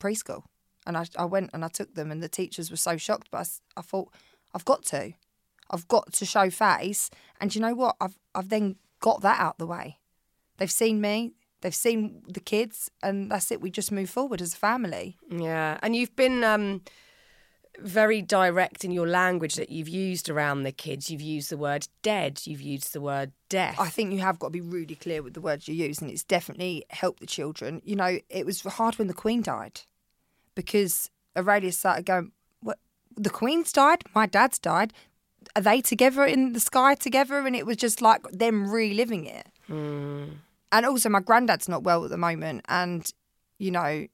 preschool, 0.00 0.42
and 0.86 0.96
I 0.96 1.04
I 1.16 1.24
went 1.24 1.50
and 1.54 1.64
I 1.64 1.68
took 1.68 1.94
them, 1.94 2.10
and 2.10 2.20
the 2.20 2.28
teachers 2.28 2.68
were 2.68 2.76
so 2.76 2.96
shocked, 2.96 3.28
but 3.30 3.46
I, 3.76 3.80
I 3.80 3.82
thought 3.82 4.08
I've 4.54 4.64
got 4.64 4.84
to, 4.86 5.12
I've 5.70 5.86
got 5.86 6.12
to 6.14 6.26
show 6.26 6.50
face, 6.50 7.10
and 7.40 7.54
you 7.54 7.60
know 7.60 7.74
what? 7.74 7.94
I've 8.00 8.18
I've 8.34 8.48
then 8.48 8.76
got 8.98 9.20
that 9.20 9.38
out 9.38 9.58
the 9.58 9.66
way 9.66 9.98
They've 10.58 10.70
seen 10.70 11.00
me, 11.00 11.32
they've 11.60 11.74
seen 11.74 12.22
the 12.28 12.40
kids, 12.40 12.90
and 13.02 13.30
that's 13.30 13.50
it. 13.50 13.60
We 13.60 13.70
just 13.70 13.90
move 13.90 14.10
forward 14.10 14.42
as 14.42 14.54
a 14.54 14.56
family. 14.56 15.16
Yeah, 15.30 15.78
and 15.82 15.96
you've 15.96 16.14
been 16.16 16.44
um, 16.44 16.82
very 17.78 18.22
direct 18.22 18.84
in 18.84 18.90
your 18.90 19.06
language 19.06 19.54
that 19.54 19.70
you've 19.70 19.88
used 19.88 20.28
around 20.28 20.62
the 20.62 20.72
kids. 20.72 21.10
You've 21.10 21.20
used 21.20 21.50
the 21.50 21.56
word 21.56 21.88
dead. 22.02 22.40
You've 22.44 22.60
used 22.60 22.92
the 22.92 23.00
word 23.00 23.32
death. 23.48 23.76
I 23.78 23.88
think 23.88 24.12
you 24.12 24.20
have 24.20 24.38
got 24.38 24.48
to 24.48 24.52
be 24.52 24.60
really 24.60 24.94
clear 24.94 25.22
with 25.22 25.34
the 25.34 25.40
words 25.40 25.68
you 25.68 25.74
use, 25.74 26.00
and 26.00 26.10
it's 26.10 26.24
definitely 26.24 26.84
helped 26.90 27.20
the 27.20 27.26
children. 27.26 27.80
You 27.84 27.96
know, 27.96 28.18
it 28.28 28.46
was 28.46 28.62
hard 28.62 28.98
when 28.98 29.08
the 29.08 29.14
Queen 29.14 29.42
died 29.42 29.82
because 30.54 31.10
Aurelia 31.36 31.72
started 31.72 32.04
going, 32.04 32.32
"What? 32.60 32.78
The 33.16 33.30
Queen's 33.30 33.72
died. 33.72 34.02
My 34.14 34.26
dad's 34.26 34.58
died." 34.58 34.92
Are 35.54 35.62
they 35.62 35.80
together 35.80 36.26
in 36.26 36.52
the 36.52 36.60
sky 36.60 36.94
together? 36.94 37.38
And 37.46 37.54
it 37.54 37.64
was 37.64 37.76
just 37.76 38.02
like 38.02 38.22
them 38.32 38.70
reliving 38.70 39.24
it. 39.24 39.46
Mm 39.70 40.30
and 40.72 40.86
also 40.86 41.08
my 41.08 41.20
granddad's 41.20 41.68
not 41.68 41.82
well 41.82 42.04
at 42.04 42.10
the 42.10 42.16
moment, 42.16 42.64
and 42.68 43.10
you 43.58 43.70
know, 43.70 44.06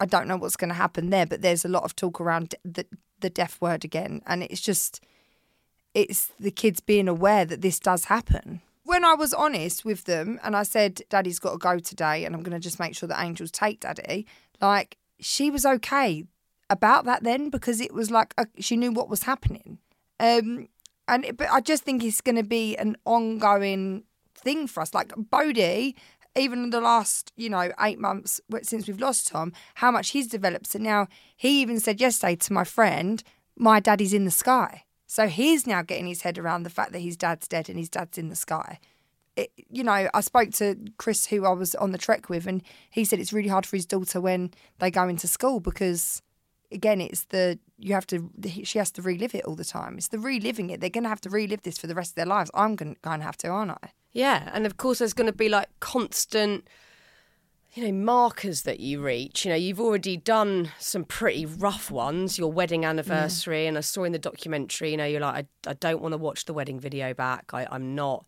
I 0.00 0.06
don't 0.06 0.28
know 0.28 0.36
what's 0.36 0.56
going 0.56 0.68
to 0.68 0.74
happen 0.74 1.10
there. 1.10 1.26
But 1.26 1.42
there's 1.42 1.64
a 1.64 1.68
lot 1.68 1.84
of 1.84 1.96
talk 1.96 2.20
around 2.20 2.54
the 2.64 2.86
the 3.20 3.30
deaf 3.30 3.60
word 3.60 3.84
again, 3.84 4.22
and 4.26 4.42
it's 4.42 4.60
just 4.60 5.00
it's 5.94 6.30
the 6.38 6.50
kids 6.50 6.80
being 6.80 7.08
aware 7.08 7.44
that 7.44 7.60
this 7.60 7.80
does 7.80 8.04
happen. 8.04 8.60
When 8.84 9.04
I 9.04 9.14
was 9.14 9.34
honest 9.34 9.84
with 9.84 10.04
them 10.04 10.40
and 10.42 10.56
I 10.56 10.62
said, 10.62 11.02
Daddy's 11.10 11.38
got 11.38 11.52
to 11.52 11.58
go 11.58 11.78
today 11.78 12.24
and 12.24 12.34
I'm 12.34 12.42
going 12.42 12.54
to 12.54 12.60
just 12.60 12.80
make 12.80 12.96
sure 12.96 13.08
that 13.08 13.22
angels 13.22 13.50
take 13.50 13.80
Daddy, 13.80 14.26
like 14.60 14.96
she 15.20 15.50
was 15.50 15.66
okay 15.66 16.24
about 16.70 17.04
that 17.04 17.22
then 17.22 17.50
because 17.50 17.80
it 17.80 17.92
was 17.92 18.10
like 18.10 18.32
uh, 18.38 18.44
she 18.58 18.76
knew 18.76 18.92
what 18.92 19.08
was 19.08 19.24
happening. 19.24 19.78
Um, 20.20 20.68
and 21.06 21.24
it, 21.24 21.36
but 21.36 21.50
I 21.50 21.60
just 21.60 21.82
think 21.82 22.04
it's 22.04 22.20
going 22.20 22.36
to 22.36 22.42
be 22.42 22.76
an 22.76 22.96
ongoing 23.04 24.04
thing 24.38 24.66
for 24.66 24.80
us. 24.80 24.94
Like 24.94 25.12
Bodhi, 25.16 25.96
even 26.36 26.64
in 26.64 26.70
the 26.70 26.80
last, 26.80 27.32
you 27.36 27.50
know, 27.50 27.72
eight 27.80 27.98
months 27.98 28.40
since 28.62 28.86
we've 28.86 29.00
lost 29.00 29.28
Tom, 29.28 29.52
how 29.76 29.90
much 29.90 30.10
he's 30.10 30.28
developed. 30.28 30.68
So 30.68 30.78
now 30.78 31.08
he 31.36 31.60
even 31.60 31.80
said 31.80 32.00
yesterday 32.00 32.36
to 32.36 32.52
my 32.52 32.64
friend, 32.64 33.22
my 33.56 33.80
daddy's 33.80 34.14
in 34.14 34.24
the 34.24 34.30
sky. 34.30 34.84
So 35.06 35.26
he's 35.26 35.66
now 35.66 35.82
getting 35.82 36.06
his 36.06 36.22
head 36.22 36.38
around 36.38 36.62
the 36.62 36.70
fact 36.70 36.92
that 36.92 37.00
his 37.00 37.16
dad's 37.16 37.48
dead 37.48 37.68
and 37.68 37.78
his 37.78 37.88
dad's 37.88 38.18
in 38.18 38.28
the 38.28 38.36
sky. 38.36 38.78
It, 39.36 39.50
you 39.70 39.82
know, 39.82 40.08
I 40.12 40.20
spoke 40.20 40.50
to 40.54 40.76
Chris, 40.98 41.26
who 41.26 41.46
I 41.46 41.52
was 41.52 41.74
on 41.76 41.92
the 41.92 41.98
trek 41.98 42.28
with, 42.28 42.46
and 42.46 42.62
he 42.90 43.04
said 43.04 43.18
it's 43.18 43.32
really 43.32 43.48
hard 43.48 43.64
for 43.64 43.76
his 43.76 43.86
daughter 43.86 44.20
when 44.20 44.50
they 44.80 44.90
go 44.90 45.08
into 45.08 45.26
school 45.26 45.60
because, 45.60 46.22
again, 46.72 47.00
it's 47.00 47.24
the 47.24 47.58
you 47.78 47.94
have 47.94 48.06
to 48.08 48.30
she 48.64 48.78
has 48.78 48.90
to 48.92 49.02
relive 49.02 49.34
it 49.34 49.44
all 49.44 49.54
the 49.54 49.64
time. 49.64 49.96
It's 49.98 50.08
the 50.08 50.18
reliving 50.18 50.70
it. 50.70 50.80
They're 50.80 50.90
going 50.90 51.04
to 51.04 51.10
have 51.10 51.20
to 51.22 51.30
relive 51.30 51.62
this 51.62 51.78
for 51.78 51.86
the 51.86 51.94
rest 51.94 52.12
of 52.12 52.14
their 52.16 52.26
lives. 52.26 52.50
I'm 52.54 52.76
going 52.76 52.96
to 53.02 53.10
have 53.10 53.36
to, 53.38 53.48
aren't 53.48 53.72
I? 53.72 53.90
Yeah, 54.12 54.50
and 54.52 54.66
of 54.66 54.76
course 54.76 54.98
there's 54.98 55.12
going 55.12 55.26
to 55.26 55.32
be 55.32 55.48
like 55.48 55.68
constant 55.80 56.68
you 57.74 57.84
know 57.84 57.92
markers 57.92 58.62
that 58.62 58.80
you 58.80 59.00
reach 59.00 59.44
you 59.44 59.50
know 59.50 59.56
you've 59.56 59.80
already 59.80 60.16
done 60.16 60.70
some 60.78 61.04
pretty 61.04 61.44
rough 61.44 61.90
ones 61.90 62.38
your 62.38 62.50
wedding 62.50 62.84
anniversary 62.84 63.66
and 63.66 63.76
i 63.76 63.80
saw 63.80 64.04
in 64.04 64.12
the 64.12 64.18
documentary 64.18 64.90
you 64.90 64.96
know 64.96 65.04
you're 65.04 65.20
like 65.20 65.46
i, 65.66 65.70
I 65.70 65.74
don't 65.74 66.00
want 66.00 66.12
to 66.12 66.18
watch 66.18 66.46
the 66.46 66.54
wedding 66.54 66.80
video 66.80 67.12
back 67.12 67.52
I, 67.52 67.68
i'm 67.70 67.94
not 67.94 68.24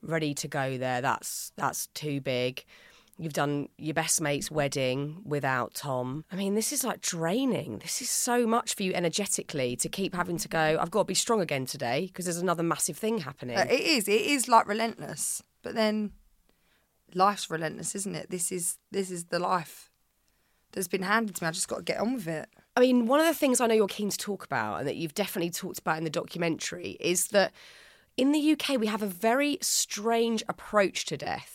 ready 0.00 0.32
to 0.34 0.48
go 0.48 0.78
there 0.78 1.00
that's 1.00 1.52
that's 1.56 1.88
too 1.88 2.20
big 2.20 2.64
You've 3.16 3.32
done 3.32 3.68
your 3.78 3.94
best 3.94 4.20
mate's 4.20 4.50
wedding 4.50 5.22
without 5.24 5.74
Tom. 5.74 6.24
I 6.32 6.36
mean, 6.36 6.54
this 6.54 6.72
is 6.72 6.82
like 6.82 7.00
draining. 7.00 7.78
This 7.78 8.02
is 8.02 8.10
so 8.10 8.46
much 8.46 8.74
for 8.74 8.82
you 8.82 8.92
energetically 8.92 9.76
to 9.76 9.88
keep 9.88 10.14
having 10.14 10.36
to 10.38 10.48
go, 10.48 10.78
I've 10.80 10.90
got 10.90 11.00
to 11.00 11.04
be 11.04 11.14
strong 11.14 11.40
again 11.40 11.64
today 11.64 12.06
because 12.06 12.24
there's 12.24 12.38
another 12.38 12.64
massive 12.64 12.98
thing 12.98 13.18
happening. 13.18 13.56
Uh, 13.56 13.66
it 13.70 13.80
is. 13.80 14.08
It 14.08 14.22
is 14.22 14.48
like 14.48 14.66
relentless. 14.66 15.42
But 15.62 15.74
then 15.74 16.10
life's 17.14 17.48
relentless, 17.50 17.94
isn't 17.94 18.16
it? 18.16 18.30
This 18.30 18.50
is 18.50 18.78
this 18.90 19.10
is 19.10 19.26
the 19.26 19.38
life 19.38 19.90
that's 20.72 20.88
been 20.88 21.02
handed 21.02 21.36
to 21.36 21.44
me. 21.44 21.48
I 21.48 21.52
just 21.52 21.68
got 21.68 21.76
to 21.76 21.82
get 21.82 22.00
on 22.00 22.14
with 22.14 22.26
it. 22.26 22.48
I 22.76 22.80
mean, 22.80 23.06
one 23.06 23.20
of 23.20 23.26
the 23.26 23.34
things 23.34 23.60
I 23.60 23.66
know 23.68 23.74
you're 23.74 23.86
keen 23.86 24.10
to 24.10 24.18
talk 24.18 24.44
about 24.44 24.80
and 24.80 24.88
that 24.88 24.96
you've 24.96 25.14
definitely 25.14 25.50
talked 25.50 25.78
about 25.78 25.98
in 25.98 26.04
the 26.04 26.10
documentary 26.10 26.96
is 26.98 27.28
that 27.28 27.52
in 28.16 28.32
the 28.32 28.52
UK 28.52 28.80
we 28.80 28.88
have 28.88 29.02
a 29.02 29.06
very 29.06 29.58
strange 29.60 30.42
approach 30.48 31.04
to 31.06 31.16
death 31.16 31.53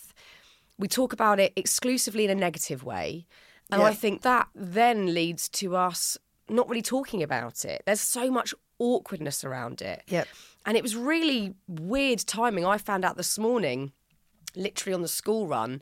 we 0.79 0.88
talk 0.88 1.13
about 1.13 1.39
it 1.39 1.53
exclusively 1.55 2.25
in 2.25 2.31
a 2.31 2.36
negative 2.36 2.83
way. 2.83 3.27
And 3.71 3.81
yeah. 3.81 3.88
I 3.88 3.93
think 3.93 4.24
that 4.24 4.48
then 4.55 5.13
leads 5.13 5.48
to 5.50 5.75
us 5.75 6.17
not 6.50 6.67
really 6.67 6.81
talking 6.81 7.21
about 7.21 7.65
it. 7.65 7.83
There's 7.86 8.01
so 8.01 8.31
much 8.31 8.55
awkwardness 8.79 9.43
around 9.43 9.81
it. 9.83 10.01
Yep. 10.07 10.27
And 10.65 10.75
it 10.75 10.81
was 10.81 10.95
really 10.95 11.53
weird 11.67 12.19
timing. 12.19 12.65
I 12.65 12.77
found 12.77 13.05
out 13.05 13.17
this 13.17 13.38
morning, 13.38 13.91
literally 14.55 14.93
on 14.95 15.01
the 15.01 15.07
school 15.07 15.48
run, 15.48 15.81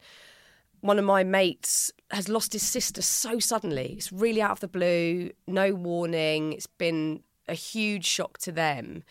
one 0.81 0.99
of 0.99 1.05
my 1.05 1.23
mates 1.23 1.91
has 2.11 2.27
lost 2.27 2.53
his 2.53 2.63
sister 2.63 3.01
so 3.01 3.39
suddenly. 3.39 3.93
It's 3.97 4.11
really 4.11 4.41
out 4.41 4.51
of 4.51 4.59
the 4.59 4.67
blue, 4.67 5.31
no 5.47 5.73
warning. 5.73 6.53
It's 6.53 6.67
been 6.67 7.21
a 7.47 7.53
huge 7.53 8.05
shock 8.05 8.37
to 8.39 8.51
them. 8.51 9.03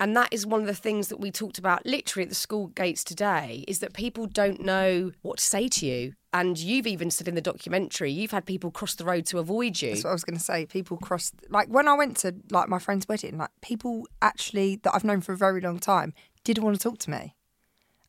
And 0.00 0.16
that 0.16 0.32
is 0.32 0.46
one 0.46 0.60
of 0.60 0.66
the 0.66 0.74
things 0.74 1.08
that 1.08 1.18
we 1.18 1.30
talked 1.32 1.58
about 1.58 1.84
literally 1.84 2.22
at 2.22 2.28
the 2.28 2.34
school 2.34 2.68
gates 2.68 3.02
today 3.02 3.64
is 3.66 3.80
that 3.80 3.94
people 3.94 4.26
don't 4.26 4.60
know 4.60 5.10
what 5.22 5.38
to 5.38 5.44
say 5.44 5.68
to 5.68 5.86
you. 5.86 6.14
And 6.32 6.56
you've 6.56 6.86
even 6.86 7.10
said 7.10 7.26
in 7.26 7.34
the 7.34 7.40
documentary, 7.40 8.12
you've 8.12 8.30
had 8.30 8.46
people 8.46 8.70
cross 8.70 8.94
the 8.94 9.04
road 9.04 9.26
to 9.26 9.38
avoid 9.38 9.80
you. 9.82 9.90
That's 9.90 10.04
what 10.04 10.10
I 10.10 10.12
was 10.12 10.24
going 10.24 10.36
to 10.36 10.44
say. 10.44 10.66
People 10.66 10.98
cross, 10.98 11.32
like 11.48 11.68
when 11.68 11.88
I 11.88 11.94
went 11.94 12.16
to 12.18 12.34
like 12.50 12.68
my 12.68 12.78
friend's 12.78 13.08
wedding, 13.08 13.38
like 13.38 13.50
people 13.60 14.06
actually 14.22 14.76
that 14.84 14.94
I've 14.94 15.04
known 15.04 15.20
for 15.20 15.32
a 15.32 15.36
very 15.36 15.60
long 15.60 15.78
time 15.80 16.14
didn't 16.44 16.62
want 16.62 16.78
to 16.78 16.82
talk 16.82 16.98
to 16.98 17.10
me. 17.10 17.34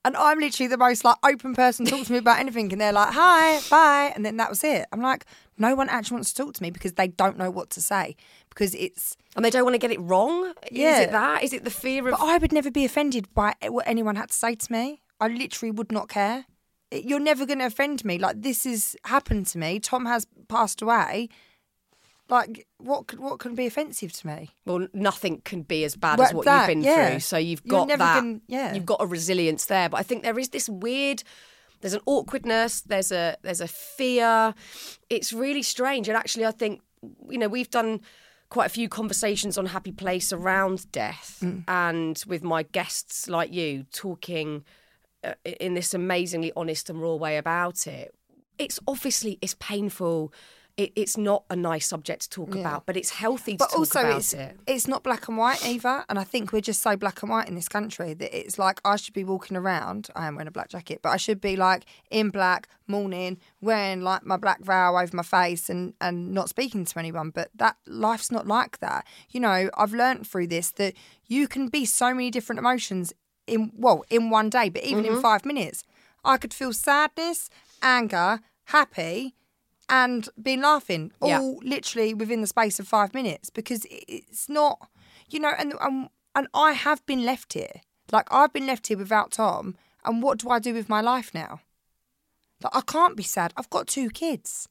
And 0.05 0.15
I'm 0.15 0.39
literally 0.39 0.67
the 0.67 0.77
most 0.77 1.03
like 1.03 1.17
open 1.23 1.55
person 1.55 1.85
talk 1.85 2.05
to 2.05 2.11
me 2.11 2.19
about 2.19 2.39
anything. 2.39 2.71
And 2.71 2.79
they're 2.79 2.93
like, 2.93 3.13
hi, 3.13 3.59
bye. 3.69 4.13
And 4.15 4.25
then 4.25 4.37
that 4.37 4.49
was 4.49 4.63
it. 4.63 4.85
I'm 4.91 5.01
like, 5.01 5.25
no 5.59 5.75
one 5.75 5.89
actually 5.89 6.15
wants 6.15 6.33
to 6.33 6.43
talk 6.43 6.53
to 6.55 6.63
me 6.63 6.71
because 6.71 6.93
they 6.93 7.07
don't 7.07 7.37
know 7.37 7.51
what 7.51 7.69
to 7.71 7.81
say. 7.81 8.15
Because 8.49 8.73
it's, 8.75 9.15
And 9.35 9.43
they 9.43 9.49
don't 9.49 9.63
want 9.63 9.75
to 9.75 9.79
get 9.79 9.91
it 9.91 9.99
wrong. 9.99 10.53
Is 10.71 10.99
it 10.99 11.11
that? 11.11 11.43
Is 11.43 11.53
it 11.53 11.63
the 11.65 11.69
fear 11.69 12.07
of? 12.07 12.17
but 12.17 12.25
I 12.25 12.37
would 12.37 12.51
never 12.51 12.71
be 12.71 12.85
offended 12.85 13.31
by 13.33 13.53
what 13.67 13.87
anyone 13.87 14.15
had 14.15 14.29
to 14.29 14.35
say 14.35 14.55
to 14.55 14.71
me. 14.71 15.01
I 15.19 15.27
literally 15.27 15.71
would 15.71 15.91
not 15.91 16.07
care. 16.07 16.45
You're 16.91 17.19
never 17.19 17.45
going 17.45 17.59
to 17.59 17.65
offend 17.65 18.03
me. 18.03 18.17
Like, 18.17 18.41
this 18.41 18.63
has 18.63 18.95
happened 19.03 19.47
to 19.47 19.57
me. 19.59 19.79
Tom 19.79 20.05
has 20.05 20.25
passed 20.47 20.81
away. 20.81 21.29
Like, 22.29 22.67
what 22.77 23.07
could, 23.07 23.19
what 23.19 23.39
can 23.39 23.55
be 23.55 23.65
offensive 23.65 24.13
to 24.13 24.27
me? 24.27 24.51
well, 24.65 24.87
nothing 24.93 25.41
can 25.43 25.63
be 25.63 25.83
as 25.83 25.95
bad 25.95 26.19
as 26.19 26.33
what 26.33 26.45
that, 26.45 26.61
you've 26.61 26.67
been 26.67 26.83
yeah. 26.83 27.09
through. 27.09 27.19
So 27.21 27.37
you've 27.37 27.65
got 27.65 27.87
that. 27.87 27.97
gonna- 27.99 28.39
yeah. 28.47 28.73
You've 28.73 28.85
got 28.85 29.01
a 29.01 29.07
resilience 29.07 29.65
there. 29.65 29.89
But 29.89 29.97
I 29.97 30.03
think 30.03 30.23
there 30.23 30.37
is 30.37 30.49
this 30.49 30.69
weird. 30.69 31.23
There's 31.81 31.93
an 31.93 32.01
awkwardness. 32.05 32.81
There's 32.81 33.11
a 33.11 33.35
there's 33.41 33.61
a 33.61 33.67
fear. 33.67 34.53
It's 35.09 35.31
really 35.33 35.61
strange. 35.63 36.07
And 36.07 36.17
actually, 36.17 36.45
I 36.45 36.51
think 36.51 36.81
you 37.29 37.37
know 37.37 37.47
we've 37.47 37.69
done 37.69 38.01
quite 38.49 38.65
a 38.65 38.69
few 38.69 38.89
conversations 38.89 39.57
on 39.57 39.67
Happy 39.67 39.91
Place 39.91 40.33
around 40.33 40.91
death, 40.91 41.39
Mm. 41.41 41.63
and 41.67 42.23
with 42.27 42.43
my 42.43 42.63
guests 42.63 43.29
like 43.29 43.53
you 43.53 43.85
talking 43.93 44.63
uh, 45.23 45.33
in 45.59 45.73
this 45.75 45.93
amazingly 45.93 46.51
honest 46.55 46.89
and 46.89 47.01
raw 47.01 47.13
way 47.15 47.37
about 47.37 47.85
it. 47.87 48.13
It's 48.57 48.79
obviously 48.87 49.37
it's 49.41 49.55
painful. 49.59 50.33
It, 50.79 50.93
it's 50.95 51.17
not 51.17 51.43
a 51.49 51.55
nice 51.55 51.87
subject 51.87 52.21
to 52.23 52.29
talk 52.29 52.55
about, 52.55 52.85
but 52.85 52.95
it's 52.95 53.09
healthy 53.09 53.53
to 53.53 53.57
But 53.57 53.69
talk 53.71 53.79
also, 53.79 53.99
about 53.99 54.17
it's 54.19 54.33
it. 54.33 54.57
it's 54.65 54.87
not 54.87 55.03
black 55.03 55.27
and 55.27 55.37
white 55.37 55.65
either. 55.65 56.05
And 56.07 56.17
I 56.17 56.23
think 56.23 56.53
we're 56.53 56.61
just 56.61 56.81
so 56.81 56.95
black 56.95 57.21
and 57.21 57.29
white 57.29 57.49
in 57.49 57.55
this 57.55 57.67
country 57.67 58.13
that 58.13 58.31
it's 58.39 58.57
like 58.57 58.79
I 58.85 58.95
should 58.95 59.13
be 59.13 59.25
walking 59.25 59.57
around. 59.57 60.09
I 60.15 60.27
am 60.27 60.35
wearing 60.35 60.47
a 60.47 60.51
black 60.51 60.69
jacket, 60.69 61.01
but 61.03 61.09
I 61.09 61.17
should 61.17 61.41
be 61.41 61.55
like 61.57 61.85
in 62.09 62.29
black, 62.29 62.69
mourning, 62.87 63.39
wearing 63.59 64.01
like 64.01 64.25
my 64.25 64.37
black 64.37 64.61
veil 64.63 64.95
over 64.97 65.15
my 65.15 65.23
face 65.23 65.69
and 65.69 65.93
and 65.99 66.33
not 66.33 66.47
speaking 66.49 66.85
to 66.85 66.99
anyone. 66.99 67.31
But 67.31 67.49
that 67.55 67.75
life's 67.85 68.31
not 68.31 68.47
like 68.47 68.79
that. 68.79 69.05
You 69.31 69.41
know, 69.41 69.69
I've 69.75 69.93
learned 69.93 70.27
through 70.27 70.47
this 70.47 70.71
that 70.71 70.93
you 71.27 71.47
can 71.49 71.67
be 71.67 71.83
so 71.85 72.13
many 72.13 72.31
different 72.31 72.59
emotions 72.59 73.11
in 73.47 73.71
well 73.75 74.05
in 74.09 74.29
one 74.29 74.49
day, 74.49 74.69
but 74.69 74.83
even 74.83 75.03
Mm-hmm. 75.03 75.15
in 75.15 75.21
five 75.21 75.43
minutes, 75.45 75.83
I 76.23 76.37
could 76.37 76.53
feel 76.53 76.71
sadness, 76.71 77.49
anger, 77.81 78.39
happy. 78.65 79.35
And 79.89 80.29
been 80.41 80.61
laughing 80.61 81.11
all 81.19 81.29
Yeah. 81.29 81.69
literally 81.69 82.13
within 82.13 82.41
the 82.41 82.47
space 82.47 82.79
of 82.79 82.87
five 82.87 83.13
minutes 83.13 83.49
because 83.49 83.85
it's 83.89 84.47
not, 84.47 84.87
you 85.29 85.39
know, 85.39 85.51
and 85.57 85.73
and 85.81 86.09
and 86.35 86.47
I 86.53 86.73
have 86.73 87.05
been 87.05 87.25
left 87.25 87.53
here. 87.53 87.81
Like 88.11 88.27
I've 88.31 88.53
been 88.53 88.67
left 88.67 88.87
here 88.87 88.97
without 88.97 89.31
Tom, 89.31 89.75
and 90.05 90.21
what 90.23 90.39
do 90.39 90.49
I 90.49 90.59
do 90.59 90.73
with 90.73 90.89
my 90.89 91.01
life 91.01 91.33
now? 91.33 91.61
Like 92.63 92.75
I 92.75 92.81
can't 92.81 93.15
be 93.17 93.23
sad. 93.23 93.53
I've 93.57 93.69
got 93.69 93.87
two 93.87 94.09
kids. 94.09 94.67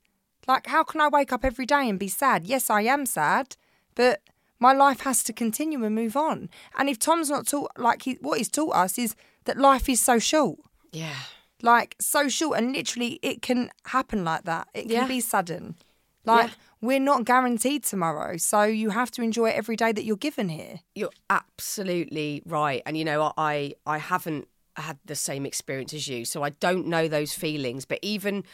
Like 0.47 0.67
how 0.69 0.85
can 0.85 1.01
I 1.01 1.09
wake 1.09 1.33
up 1.33 1.45
every 1.45 1.67
day 1.67 1.89
and 1.89 1.99
be 1.99 2.09
sad? 2.09 2.47
Yes, 2.47 2.71
I 2.71 2.83
am 2.83 3.05
sad, 3.07 3.57
but 3.95 4.21
my 4.61 4.73
life 4.73 5.01
has 5.01 5.23
to 5.25 5.33
continue 5.33 5.85
and 5.85 5.95
move 5.95 6.17
on. 6.17 6.49
And 6.79 6.89
if 6.89 6.99
Tom's 6.99 7.31
not 7.31 7.47
taught, 7.47 7.73
like 7.79 8.03
he, 8.03 8.19
what 8.21 8.39
he's 8.39 8.49
taught 8.49 8.75
us 8.75 8.99
is 8.99 9.15
that 9.45 9.57
life 9.59 9.89
is 9.89 10.01
so 10.01 10.19
short 10.19 10.59
Yeah. 10.93 11.15
Like 11.63 11.97
so 12.01 12.29
short 12.29 12.59
and 12.59 12.73
literally 12.73 13.19
it 13.23 13.43
can 13.43 13.71
happen 13.87 14.25
like 14.25 14.45
that 14.45 14.69
it 14.75 14.83
can 14.83 14.91
Yeah. 14.91 15.07
be 15.07 15.21
sudden 15.21 15.77
like 16.25 16.49
Yeah. 16.49 16.55
we're 16.81 17.01
not 17.01 17.25
guaranteed 17.25 17.83
tomorrow 17.85 18.37
so 18.37 18.63
you 18.63 18.91
have 18.91 19.11
to 19.13 19.23
enjoy 19.23 19.47
every 19.47 19.77
day 19.77 19.93
that 19.93 20.05
you're 20.05 20.17
given 20.17 20.49
here 20.49 20.81
You're 20.95 21.11
absolutely 21.31 22.43
right, 22.47 22.83
and 22.87 22.97
you 22.97 23.05
know 23.05 23.33
I 23.37 23.75
I 23.87 23.99
haven't 23.99 24.49
had 24.77 24.99
the 25.05 25.17
same 25.17 25.45
experience 25.45 25.93
as 25.93 26.07
you, 26.07 26.25
so 26.25 26.45
I 26.45 26.51
don't 26.51 26.87
know 26.87 27.09
those 27.09 27.33
feelings. 27.33 27.85
But 27.85 27.99
even 28.01 28.45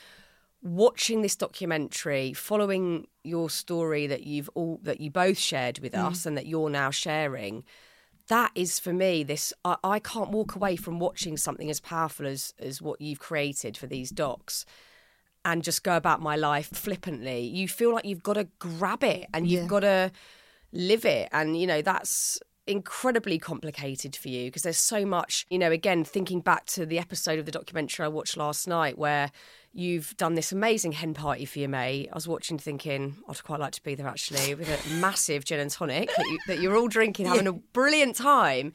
watching 0.62 1.20
this 1.20 1.36
documentary, 1.36 2.32
following 2.32 3.06
your 3.22 3.50
story 3.50 4.06
that 4.06 4.22
you've 4.22 4.48
all 4.54 4.80
that 4.82 5.00
you 5.00 5.10
both 5.10 5.38
shared 5.38 5.80
with 5.80 5.92
mm. 5.92 6.02
us, 6.02 6.24
and 6.24 6.36
that 6.38 6.46
you're 6.46 6.70
now 6.70 6.90
sharing, 6.90 7.64
that 8.28 8.50
is 8.54 8.78
for 8.78 8.92
me 8.92 9.22
this. 9.22 9.52
I, 9.64 9.76
I 9.84 9.98
can't 9.98 10.30
walk 10.30 10.54
away 10.54 10.76
from 10.76 10.98
watching 10.98 11.36
something 11.36 11.70
as 11.70 11.80
powerful 11.80 12.26
as 12.26 12.54
as 12.58 12.80
what 12.80 13.00
you've 13.00 13.18
created 13.20 13.76
for 13.76 13.86
these 13.86 14.10
docs. 14.10 14.64
And 15.46 15.62
just 15.62 15.82
go 15.84 15.94
about 15.96 16.22
my 16.22 16.36
life 16.36 16.70
flippantly. 16.72 17.40
You 17.46 17.68
feel 17.68 17.92
like 17.92 18.06
you've 18.06 18.22
got 18.22 18.34
to 18.34 18.48
grab 18.58 19.04
it 19.04 19.26
and 19.34 19.46
you've 19.46 19.62
Yeah. 19.64 19.68
got 19.68 19.80
to 19.80 20.12
live 20.72 21.04
it 21.04 21.28
and 21.30 21.60
you 21.60 21.66
know 21.68 21.80
that's 21.82 22.40
incredibly 22.66 23.38
complicated 23.38 24.16
for 24.16 24.28
you 24.28 24.46
because 24.46 24.62
there's 24.62 24.76
so 24.78 25.06
much 25.06 25.46
you 25.48 25.58
know 25.58 25.70
again 25.70 26.02
thinking 26.02 26.40
back 26.40 26.64
to 26.64 26.84
the 26.84 26.98
episode 26.98 27.38
of 27.38 27.46
the 27.46 27.52
documentary 27.52 28.04
I 28.04 28.08
watched 28.08 28.36
last 28.36 28.66
night 28.66 28.98
where 28.98 29.30
you've 29.74 30.16
done 30.16 30.34
this 30.34 30.52
amazing 30.52 30.92
hen 30.92 31.14
party 31.14 31.44
for 31.44 31.58
your 31.58 31.68
mate. 31.68 32.08
I 32.10 32.14
was 32.14 32.28
watching 32.28 32.58
thinking 32.58 33.16
I'd 33.28 33.42
quite 33.42 33.60
like 33.60 33.72
to 33.72 33.82
be 33.82 33.94
there 33.94 34.06
actually 34.06 34.54
with 34.54 34.68
a 34.68 34.94
massive 35.00 35.44
gin 35.44 35.60
and 35.60 35.70
tonic 35.70 36.10
that, 36.16 36.26
you, 36.26 36.38
that 36.46 36.60
you're 36.60 36.76
all 36.76 36.88
drinking 36.88 37.26
having 37.26 37.48
a 37.48 37.52
brilliant 37.52 38.16
time. 38.16 38.72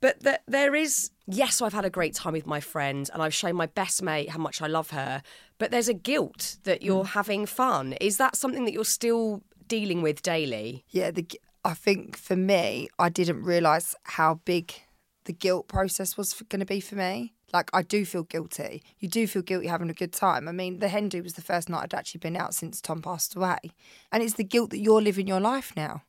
But 0.00 0.20
that 0.20 0.42
there 0.46 0.74
is 0.74 1.10
yes 1.26 1.60
i've 1.62 1.72
had 1.72 1.84
a 1.84 1.90
great 1.90 2.14
time 2.14 2.34
with 2.34 2.46
my 2.46 2.60
friend 2.60 3.10
and 3.12 3.20
i've 3.20 3.34
shown 3.34 3.56
my 3.56 3.66
best 3.66 4.00
mate 4.00 4.30
how 4.30 4.38
much 4.38 4.62
i 4.62 4.68
love 4.68 4.90
her 4.90 5.20
but 5.58 5.72
there's 5.72 5.88
a 5.88 5.94
guilt 5.94 6.58
that 6.62 6.82
you're 6.82 7.02
mm. 7.02 7.08
having 7.08 7.46
fun. 7.46 7.94
Is 7.94 8.18
that 8.18 8.36
something 8.36 8.64
that 8.66 8.72
you're 8.72 8.84
still 8.84 9.42
dealing 9.66 10.02
with 10.02 10.22
daily? 10.22 10.84
Yeah 10.90 11.10
the 11.10 11.26
i 11.64 11.74
think 11.74 12.16
for 12.16 12.36
me 12.36 12.88
i 12.98 13.08
didn't 13.08 13.42
realize 13.42 13.94
how 14.04 14.34
big 14.44 14.74
the 15.24 15.32
guilt 15.32 15.66
process 15.66 16.16
was 16.16 16.34
going 16.48 16.60
to 16.60 16.66
be 16.66 16.80
for 16.80 16.94
me 16.94 17.34
like 17.52 17.70
i 17.72 17.82
do 17.82 18.04
feel 18.04 18.22
guilty 18.24 18.82
you 18.98 19.08
do 19.08 19.26
feel 19.26 19.42
guilty 19.42 19.66
having 19.68 19.90
a 19.90 19.94
good 19.94 20.12
time 20.12 20.48
i 20.48 20.52
mean 20.52 20.78
the 20.80 20.88
hen 20.88 21.08
do 21.08 21.22
was 21.22 21.34
the 21.34 21.42
first 21.42 21.68
night 21.68 21.82
i'd 21.84 21.94
actually 21.94 22.18
been 22.18 22.36
out 22.36 22.54
since 22.54 22.80
tom 22.80 23.00
passed 23.02 23.34
away 23.36 23.58
and 24.10 24.22
it's 24.22 24.34
the 24.34 24.44
guilt 24.44 24.70
that 24.70 24.78
you're 24.78 25.02
living 25.02 25.26
your 25.28 25.40
life 25.40 25.72
now 25.76 26.02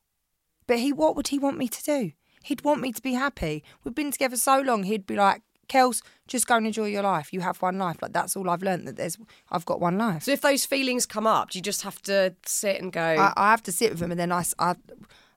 But 0.66 0.78
he, 0.80 0.92
what 0.92 1.16
would 1.16 1.28
he 1.28 1.38
want 1.38 1.56
me 1.56 1.66
to 1.68 1.82
do? 1.82 2.12
He'd 2.42 2.62
want 2.62 2.80
me 2.82 2.92
to 2.92 3.00
be 3.02 3.14
happy. 3.14 3.64
We've 3.82 3.94
been 3.94 4.12
together 4.12 4.36
so 4.36 4.60
long. 4.60 4.82
He'd 4.84 5.06
be 5.06 5.16
like, 5.16 5.40
"Kels, 5.68 6.02
just 6.26 6.46
go 6.46 6.56
and 6.56 6.66
enjoy 6.66 6.88
your 6.88 7.02
life. 7.02 7.32
You 7.32 7.40
have 7.40 7.62
one 7.62 7.78
life. 7.78 8.02
Like 8.02 8.12
that's 8.12 8.36
all 8.36 8.50
I've 8.50 8.62
learned. 8.62 8.86
That 8.86 8.96
there's, 8.96 9.16
I've 9.50 9.64
got 9.64 9.80
one 9.80 9.96
life. 9.96 10.22
so 10.24 10.32
if 10.32 10.40
those 10.42 10.66
feelings 10.66 11.06
come 11.06 11.26
up 11.26 11.50
do 11.50 11.58
you 11.58 11.62
just 11.62 11.82
have 11.82 12.00
to 12.02 12.34
sit 12.44 12.80
and 12.82 12.92
go 12.92 13.00
I, 13.00 13.32
I 13.36 13.50
have 13.50 13.62
to 13.62 13.72
sit 13.72 13.90
with 13.90 14.00
them, 14.00 14.10
and 14.10 14.20
then 14.20 14.30
I, 14.32 14.44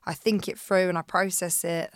I 0.04 0.14
think 0.14 0.48
it 0.48 0.58
through 0.58 0.88
and 0.90 0.98
I 0.98 1.02
process 1.02 1.64
it. 1.64 1.90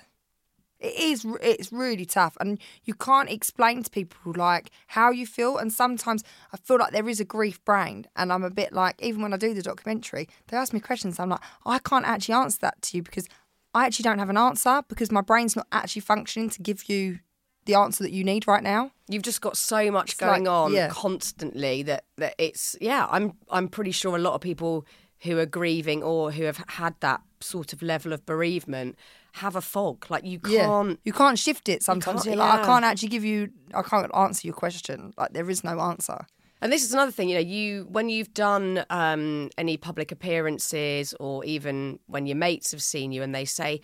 It 0.79 0.95
is, 0.99 1.27
it's 1.41 1.73
really 1.73 2.05
tough, 2.05 2.37
and 2.39 2.59
you 2.85 2.93
can't 2.95 3.31
explain 3.31 3.83
to 3.83 3.91
people 3.91 4.35
like 4.37 4.71
how 4.89 5.11
you 5.11 5.27
feel. 5.27 5.57
And 5.57 5.73
sometimes 5.73 6.23
I 6.53 6.59
feel 6.59 6.79
like 6.79 6.93
there 6.93 7.09
is 7.09 7.19
a 7.21 7.25
grief 7.25 7.65
brain, 7.65 8.07
and 8.15 8.31
I'm 8.33 8.45
a 8.45 8.51
bit 8.51 8.73
like, 8.73 9.01
even 9.03 9.23
when 9.23 9.33
I 9.33 9.39
do 9.39 9.55
the 9.55 9.63
documentary, 9.63 10.29
they 10.49 10.57
ask 10.57 10.73
me 10.75 10.81
questions. 10.81 11.19
I'm 11.19 11.31
like, 11.31 11.41
I 11.65 11.79
can't 11.79 12.05
actually 12.07 12.35
answer 12.35 12.59
that 12.61 12.83
to 12.83 12.97
you 12.99 13.03
because 13.03 13.27
I 13.73 13.87
actually 13.87 14.05
don't 14.05 14.19
have 14.19 14.31
an 14.31 14.37
answer 14.39 14.83
because 14.89 15.11
my 15.11 15.23
brain's 15.23 15.57
not 15.57 15.67
actually 15.73 16.03
functioning 16.03 16.51
to 16.51 16.63
give 16.63 16.89
you 16.91 17.21
the 17.65 17.75
answer 17.75 18.05
that 18.05 18.13
you 18.13 18.23
need 18.23 18.47
right 18.47 18.63
now. 18.63 18.93
You've 19.09 19.23
just 19.25 19.41
got 19.41 19.57
so 19.57 19.91
much 19.91 20.11
It's 20.13 20.21
going 20.21 20.45
like- 20.45 20.53
on 20.53 20.73
yeah. 20.73 20.89
constantly 20.91 21.83
that, 21.85 22.05
that 22.19 22.35
it's 22.39 22.77
yeah. 22.81 23.07
I'm 23.11 23.33
I'm 23.51 23.69
pretty 23.69 23.91
sure 23.93 24.15
a 24.15 24.21
lot 24.21 24.35
of 24.35 24.41
people 24.41 24.87
who 25.23 25.39
are 25.39 25.47
grieving 25.47 26.03
or 26.03 26.31
who 26.33 26.45
have 26.45 26.59
had 26.69 26.95
that 27.01 27.23
sort 27.41 27.73
of 27.73 27.83
level 27.83 28.13
of 28.13 28.25
bereavement 28.27 28.97
have 29.37 29.57
a 29.57 29.61
fog. 29.61 30.07
Like 30.11 30.25
you 30.25 30.39
can't. 30.39 30.99
You 31.05 31.13
can't 31.13 31.39
shift 31.39 31.69
it 31.69 31.83
sometimes. 31.83 32.23
can't- 32.23 32.27
You're 32.35 32.37
like, 32.45 32.55
yeah. 32.59 32.63
I 32.63 32.67
can't 32.67 32.85
actually 32.85 33.09
give 33.09 33.25
you, 33.25 33.51
I 33.75 33.83
can't 33.83 34.11
answer 34.15 34.47
your 34.47 34.55
question. 34.55 35.13
Like, 35.17 35.33
there 35.33 35.49
is 35.51 35.63
no 35.65 35.79
answer. 35.81 36.27
And 36.63 36.73
this 36.73 36.83
is 36.85 36.93
another 36.93 37.13
thing, 37.13 37.29
you 37.29 37.35
know, 37.35 37.41
you 37.43 37.87
when 37.91 38.09
you've 38.09 38.33
done 38.33 38.85
um, 38.89 39.51
any 39.59 39.77
public 39.77 40.11
appearances, 40.11 41.15
or 41.21 41.45
even 41.45 41.99
when 42.07 42.27
your 42.27 42.37
mates 42.37 42.71
have 42.73 42.83
seen 42.83 43.13
you 43.13 43.23
and 43.23 43.35
they 43.35 43.45
say, 43.45 43.81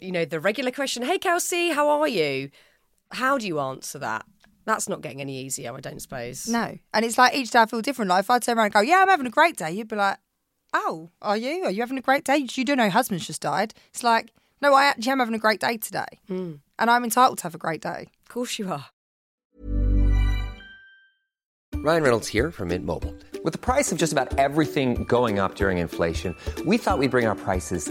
you 0.00 0.10
know, 0.10 0.24
the 0.24 0.40
regular 0.40 0.70
question, 0.70 1.02
"Hey, 1.02 1.18
Kelsey, 1.18 1.70
how 1.70 1.88
are 1.90 2.08
you?" 2.08 2.50
How 3.12 3.36
do 3.38 3.46
you 3.46 3.58
answer 3.60 3.98
that? 3.98 4.24
That's 4.64 4.88
not 4.88 5.00
getting 5.02 5.20
any 5.20 5.36
easier, 5.44 5.74
I 5.76 5.80
don't 5.80 6.00
suppose. 6.00 6.46
No. 6.48 6.78
And 6.94 7.04
it's 7.04 7.18
like 7.18 7.34
each 7.34 7.50
day 7.50 7.58
I 7.60 7.66
feel 7.66 7.82
different. 7.82 8.08
Like, 8.08 8.20
if 8.20 8.30
I 8.30 8.38
turn 8.38 8.56
around 8.56 8.66
and 8.66 8.74
go, 8.74 8.80
yeah, 8.80 9.00
I'm 9.02 9.08
having 9.08 9.26
a 9.26 9.30
great 9.30 9.56
day, 9.56 9.72
you'd 9.72 9.88
be 9.88 9.96
like, 9.96 10.18
oh, 10.72 11.10
are 11.20 11.36
you? 11.36 11.64
Are 11.64 11.70
you 11.72 11.80
having 11.82 11.98
a 11.98 12.02
great 12.02 12.24
day? 12.24 12.46
You 12.54 12.64
do 12.64 12.76
know 12.76 12.88
husband's 12.88 13.26
just 13.26 13.42
died. 13.42 13.74
It's 13.92 14.04
like, 14.04 14.32
no, 14.62 14.74
I 14.74 14.84
actually 14.84 15.12
am 15.12 15.18
having 15.18 15.34
a 15.34 15.38
great 15.38 15.60
day 15.60 15.76
today. 15.76 16.20
Hmm. 16.28 16.54
And 16.78 16.90
I'm 16.90 17.04
entitled 17.04 17.38
to 17.38 17.44
have 17.44 17.54
a 17.54 17.58
great 17.58 17.82
day. 17.82 18.08
Of 18.22 18.28
course 18.28 18.58
you 18.58 18.70
are. 18.70 18.86
Ryan 21.82 22.02
Reynolds 22.02 22.28
here 22.28 22.50
from 22.50 22.68
Mint 22.68 22.84
Mobile. 22.84 23.14
With 23.42 23.54
the 23.54 23.58
price 23.58 23.90
of 23.90 23.96
just 23.96 24.12
about 24.12 24.38
everything 24.38 25.04
going 25.04 25.38
up 25.38 25.54
during 25.54 25.78
inflation, 25.78 26.36
we 26.66 26.76
thought 26.76 26.98
we'd 26.98 27.10
bring 27.10 27.26
our 27.26 27.34
prices 27.34 27.90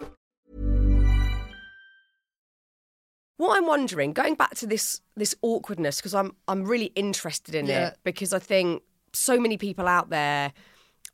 What 3.41 3.57
I'm 3.57 3.65
wondering, 3.65 4.13
going 4.13 4.35
back 4.35 4.53
to 4.57 4.67
this 4.67 5.01
this 5.15 5.33
awkwardness, 5.41 5.97
because 5.97 6.13
I'm 6.13 6.35
I'm 6.47 6.63
really 6.63 6.91
interested 6.95 7.55
in 7.55 7.65
Yeah. 7.65 7.87
it 7.87 7.97
because 8.03 8.33
I 8.33 8.39
think 8.39 8.83
so 9.13 9.39
many 9.39 9.57
people 9.57 9.87
out 9.87 10.11
there 10.11 10.53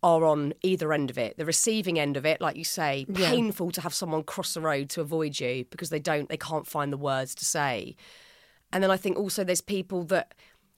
are 0.04 0.26
on 0.26 0.54
either 0.62 0.92
end 0.92 1.10
of 1.10 1.18
it, 1.18 1.38
the 1.38 1.46
receiving 1.46 1.98
end 1.98 2.18
of 2.18 2.26
it, 2.26 2.42
like 2.42 2.58
you 2.58 2.66
say, 2.66 3.06
Yeah. 3.08 3.30
painful 3.30 3.72
to 3.72 3.80
have 3.80 3.94
someone 3.94 4.24
cross 4.24 4.54
the 4.56 4.60
road 4.60 4.90
to 4.90 5.00
avoid 5.00 5.40
you 5.40 5.64
because 5.70 5.90
they 5.90 6.02
don't 6.02 6.28
they 6.28 6.36
can't 6.36 6.68
find 6.68 6.92
the 6.92 6.98
words 6.98 7.34
to 7.36 7.46
say. 7.46 7.96
And 8.74 8.84
then 8.84 8.92
I 8.92 8.98
think 8.98 9.18
also 9.18 9.46
there's 9.46 9.62
people 9.62 10.04
that 10.08 10.34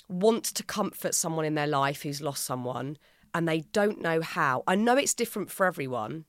want 0.08 0.44
to 0.58 0.64
comfort 0.64 1.16
someone 1.16 1.46
in 1.46 1.56
their 1.56 1.72
life 1.82 2.04
who's 2.04 2.22
lost 2.22 2.44
someone 2.46 2.96
and 3.34 3.48
they 3.48 3.62
don't 3.74 4.00
know 4.00 4.22
how. 4.22 4.64
I 4.68 4.76
know 4.76 4.98
it's 4.98 5.16
different 5.16 5.50
for 5.50 5.66
everyone. 5.66 6.26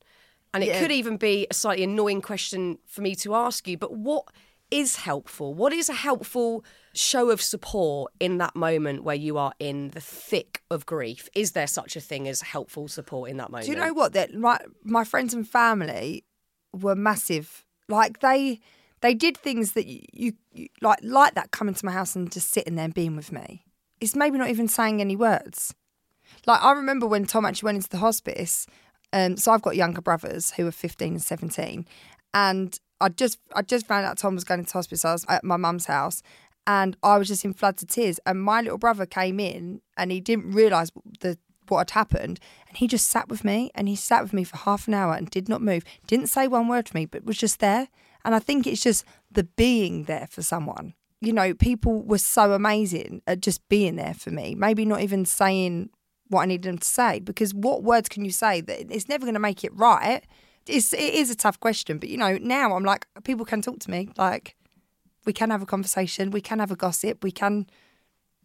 And 0.54 0.64
it 0.64 0.68
Yeah. 0.68 0.80
could 0.80 0.92
even 0.92 1.18
be 1.18 1.46
a 1.50 1.54
slightly 1.54 1.84
annoying 1.84 2.22
question 2.22 2.78
for 2.86 3.02
me 3.02 3.14
to 3.16 3.34
ask 3.34 3.68
you, 3.68 3.76
but 3.76 3.92
what 3.92 4.24
is 4.70 4.96
helpful? 4.96 5.54
What 5.54 5.72
is 5.72 5.88
a 5.88 5.94
helpful 5.94 6.64
show 6.94 7.30
of 7.30 7.40
support 7.40 8.12
in 8.20 8.38
that 8.38 8.56
moment 8.56 9.04
where 9.04 9.16
you 9.16 9.38
are 9.38 9.52
in 9.58 9.88
the 9.90 10.00
thick 10.00 10.62
of 10.70 10.86
grief? 10.86 11.28
Is 11.34 11.52
there 11.52 11.66
such 11.66 11.96
a 11.96 12.00
thing 12.00 12.28
as 12.28 12.42
helpful 12.42 12.88
support 12.88 13.30
in 13.30 13.36
that 13.38 13.50
moment? 13.50 13.66
Do 13.66 13.72
you 13.72 13.78
know 13.78 13.92
what? 13.92 14.12
That 14.12 14.34
my 14.34 14.58
my 14.84 15.04
friends 15.04 15.34
and 15.34 15.48
family 15.48 16.24
were 16.72 16.94
massive. 16.94 17.64
Like 17.88 18.20
they 18.20 18.60
they 19.00 19.14
did 19.14 19.36
things 19.36 19.72
that 19.72 19.86
you, 19.86 20.00
you, 20.12 20.32
you 20.52 20.68
like 20.80 20.98
like 21.02 21.34
that 21.34 21.50
coming 21.50 21.74
to 21.74 21.86
my 21.86 21.92
house 21.92 22.14
and 22.14 22.30
just 22.30 22.50
sitting 22.50 22.76
there 22.76 22.84
and 22.84 22.94
being 22.94 23.16
with 23.16 23.32
me. 23.32 23.64
It's 24.00 24.16
maybe 24.16 24.38
not 24.38 24.50
even 24.50 24.68
saying 24.68 25.00
any 25.00 25.16
words. 25.16 25.74
Like 26.46 26.62
I 26.62 26.72
remember 26.72 27.06
when 27.06 27.26
Tom 27.26 27.44
actually 27.44 27.66
went 27.66 27.76
into 27.76 27.90
the 27.90 27.98
hospice. 27.98 28.66
Um, 29.12 29.36
so 29.36 29.50
I've 29.50 29.62
got 29.62 29.74
younger 29.74 30.00
brothers 30.00 30.52
who 30.52 30.66
are 30.68 30.72
fifteen 30.72 31.14
and 31.14 31.22
seventeen, 31.22 31.86
and 32.32 32.78
I 33.00 33.08
just 33.08 33.38
I 33.54 33.62
just 33.62 33.86
found 33.86 34.06
out 34.06 34.18
Tom 34.18 34.34
was 34.34 34.44
going 34.44 34.64
to 34.64 34.72
hospital. 34.72 35.16
At 35.28 35.44
my 35.44 35.56
mum's 35.56 35.86
house, 35.86 36.22
and 36.66 36.96
I 37.02 37.18
was 37.18 37.28
just 37.28 37.44
in 37.44 37.54
floods 37.54 37.82
of 37.82 37.88
tears. 37.88 38.20
And 38.26 38.42
my 38.42 38.60
little 38.60 38.78
brother 38.78 39.06
came 39.06 39.40
in, 39.40 39.80
and 39.96 40.12
he 40.12 40.20
didn't 40.20 40.52
realise 40.52 40.90
the 41.20 41.38
what 41.68 41.78
had 41.78 41.90
happened, 41.90 42.40
and 42.68 42.76
he 42.76 42.86
just 42.86 43.08
sat 43.08 43.28
with 43.28 43.44
me, 43.44 43.70
and 43.74 43.88
he 43.88 43.96
sat 43.96 44.22
with 44.22 44.32
me 44.32 44.44
for 44.44 44.56
half 44.56 44.88
an 44.88 44.94
hour 44.94 45.14
and 45.14 45.30
did 45.30 45.48
not 45.48 45.62
move, 45.62 45.84
didn't 46.06 46.26
say 46.26 46.48
one 46.48 46.68
word 46.68 46.86
to 46.86 46.94
me, 46.94 47.06
but 47.06 47.24
was 47.24 47.38
just 47.38 47.60
there. 47.60 47.88
And 48.24 48.34
I 48.34 48.38
think 48.38 48.66
it's 48.66 48.82
just 48.82 49.04
the 49.30 49.44
being 49.44 50.04
there 50.04 50.26
for 50.30 50.42
someone. 50.42 50.94
You 51.20 51.32
know, 51.32 51.54
people 51.54 52.02
were 52.02 52.18
so 52.18 52.52
amazing 52.52 53.22
at 53.26 53.40
just 53.40 53.66
being 53.68 53.96
there 53.96 54.14
for 54.14 54.30
me. 54.30 54.54
Maybe 54.54 54.84
not 54.84 55.00
even 55.00 55.24
saying 55.24 55.90
what 56.28 56.42
I 56.42 56.46
needed 56.46 56.68
them 56.68 56.78
to 56.78 56.86
say, 56.86 57.20
because 57.20 57.54
what 57.54 57.82
words 57.82 58.08
can 58.08 58.24
you 58.24 58.30
say 58.30 58.60
that 58.60 58.92
it's 58.92 59.08
never 59.08 59.24
going 59.24 59.34
to 59.34 59.40
make 59.40 59.64
it 59.64 59.74
right? 59.74 60.22
It's 60.70 60.92
it 60.92 61.14
is 61.14 61.30
a 61.30 61.36
tough 61.36 61.58
question, 61.60 61.98
but 61.98 62.08
you 62.08 62.16
know 62.16 62.38
now 62.38 62.74
I'm 62.74 62.84
like 62.84 63.06
people 63.24 63.44
can 63.44 63.62
talk 63.62 63.78
to 63.80 63.90
me 63.90 64.08
like 64.16 64.56
we 65.26 65.32
can 65.32 65.50
have 65.50 65.62
a 65.62 65.66
conversation, 65.66 66.30
we 66.30 66.40
can 66.40 66.58
have 66.58 66.70
a 66.70 66.76
gossip, 66.76 67.22
we 67.22 67.32
can 67.32 67.66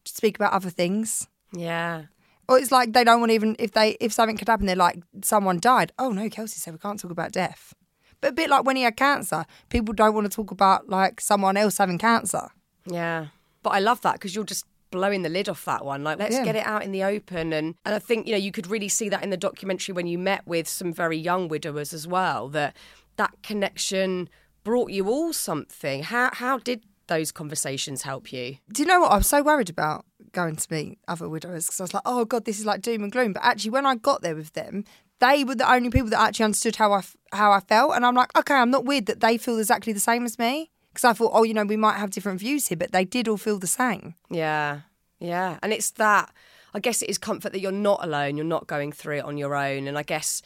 speak 0.05 0.37
about 0.37 0.53
other 0.53 0.69
things. 0.69 1.27
Yeah. 1.53 2.03
Or 2.47 2.59
it's 2.59 2.71
like 2.71 2.93
they 2.93 3.03
don't 3.03 3.19
want 3.19 3.31
to 3.31 3.35
even 3.35 3.55
if 3.59 3.71
they 3.71 3.97
if 3.99 4.13
something 4.13 4.37
could 4.37 4.49
happen, 4.49 4.65
they're 4.65 4.75
like 4.75 5.01
someone 5.23 5.59
died. 5.59 5.91
Oh 5.97 6.09
no, 6.09 6.29
Kelsey 6.29 6.59
said 6.59 6.73
we 6.73 6.79
can't 6.79 6.99
talk 6.99 7.11
about 7.11 7.31
death. 7.31 7.73
But 8.21 8.31
a 8.31 8.33
bit 8.33 8.49
like 8.49 8.65
when 8.65 8.75
he 8.75 8.83
had 8.83 8.97
cancer, 8.97 9.45
people 9.69 9.93
don't 9.93 10.13
want 10.13 10.25
to 10.29 10.35
talk 10.35 10.51
about 10.51 10.89
like 10.89 11.21
someone 11.21 11.57
else 11.57 11.77
having 11.77 11.97
cancer. 11.97 12.49
Yeah. 12.85 13.27
But 13.63 13.71
I 13.71 13.79
love 13.79 14.01
that 14.01 14.13
because 14.13 14.35
you're 14.35 14.43
just 14.43 14.65
blowing 14.91 15.23
the 15.23 15.29
lid 15.29 15.49
off 15.49 15.65
that 15.65 15.83
one. 15.85 16.03
Like, 16.03 16.19
let's 16.19 16.35
Yeah. 16.35 16.43
get 16.45 16.55
it 16.55 16.65
out 16.65 16.83
in 16.83 16.91
the 16.91 17.03
open. 17.03 17.51
And, 17.53 17.75
and 17.85 17.95
I 17.95 17.99
think, 17.99 18.27
you 18.27 18.33
know, 18.33 18.37
you 18.39 18.51
could 18.51 18.67
really 18.67 18.89
see 18.89 19.09
that 19.09 19.23
in 19.23 19.29
the 19.29 19.37
documentary 19.37 19.93
when 19.93 20.07
you 20.07 20.17
met 20.17 20.45
with 20.47 20.67
some 20.67 20.93
very 20.93 21.17
young 21.17 21.47
widowers 21.47 21.93
as 21.93 22.07
well, 22.07 22.47
that 22.49 22.75
that 23.17 23.33
connection 23.43 24.29
brought 24.63 24.91
you 24.91 25.07
all 25.09 25.33
something. 25.33 26.03
How, 26.03 26.29
how 26.33 26.57
did 26.57 26.83
those 27.07 27.31
conversations 27.31 28.01
help 28.01 28.31
you? 28.33 28.57
Do 28.73 28.81
you 28.81 28.87
know 28.87 29.01
what? 29.01 29.11
I 29.11 29.17
was 29.17 29.27
so 29.27 29.43
worried 29.43 29.69
about 29.69 30.05
going 30.31 30.55
to 30.55 30.73
meet 30.73 30.97
other 31.07 31.29
widowers 31.29 31.65
because 31.67 31.79
I 31.79 31.83
was 31.83 31.93
like, 31.93 32.03
oh 32.05 32.25
God, 32.25 32.45
this 32.45 32.59
is 32.59 32.65
like 32.65 32.81
doom 32.81 33.03
and 33.03 33.11
gloom. 33.11 33.33
But 33.33 33.43
actually, 33.43 33.71
when 33.71 33.85
I 33.85 33.95
got 33.95 34.21
there 34.21 34.35
with 34.35 34.53
them, 34.53 34.83
they 35.19 35.43
were 35.43 35.55
the 35.55 35.71
only 35.71 35.89
people 35.89 36.09
that 36.09 36.19
actually 36.19 36.45
understood 36.45 36.75
how 36.75 36.91
I, 36.91 36.97
f- 36.99 37.15
how 37.31 37.51
I 37.51 37.59
felt. 37.61 37.93
And 37.95 38.05
I'm 38.05 38.15
like, 38.15 38.37
okay, 38.37 38.55
I'm 38.55 38.71
not 38.71 38.85
weird 38.85 39.05
that 39.05 39.21
they 39.21 39.37
feel 39.37 39.57
exactly 39.59 39.93
the 39.93 39.99
same 39.99 40.25
as 40.25 40.37
me. 40.37 40.71
Because 40.95 41.03
I 41.03 41.11
thought, 41.11 41.31
oh, 41.33 41.43
you 41.43 41.53
know, 41.53 41.65
we 41.65 41.75
might 41.75 41.97
have 41.97 42.11
different 42.11 42.39
views 42.39 42.67
here, 42.67 42.77
but 42.77 42.93
they 42.93 43.03
did 43.03 43.27
all 43.27 43.35
feel 43.35 43.59
the 43.59 43.67
same. 43.67 44.15
Yeah, 44.29 44.79
yeah. 45.19 45.59
And 45.61 45.73
it's 45.73 45.91
that, 45.91 46.33
I 46.73 46.79
guess 46.79 47.01
it 47.01 47.09
is 47.09 47.17
comfort 47.17 47.51
that 47.51 47.59
you're 47.59 47.73
not 47.73 48.01
alone, 48.01 48.37
you're 48.37 48.45
not 48.45 48.65
going 48.65 48.93
through 48.93 49.17
it 49.17 49.25
on 49.25 49.37
your 49.37 49.55
own. 49.55 49.89
And 49.89 49.97
I 49.97 50.03
guess, 50.03 50.41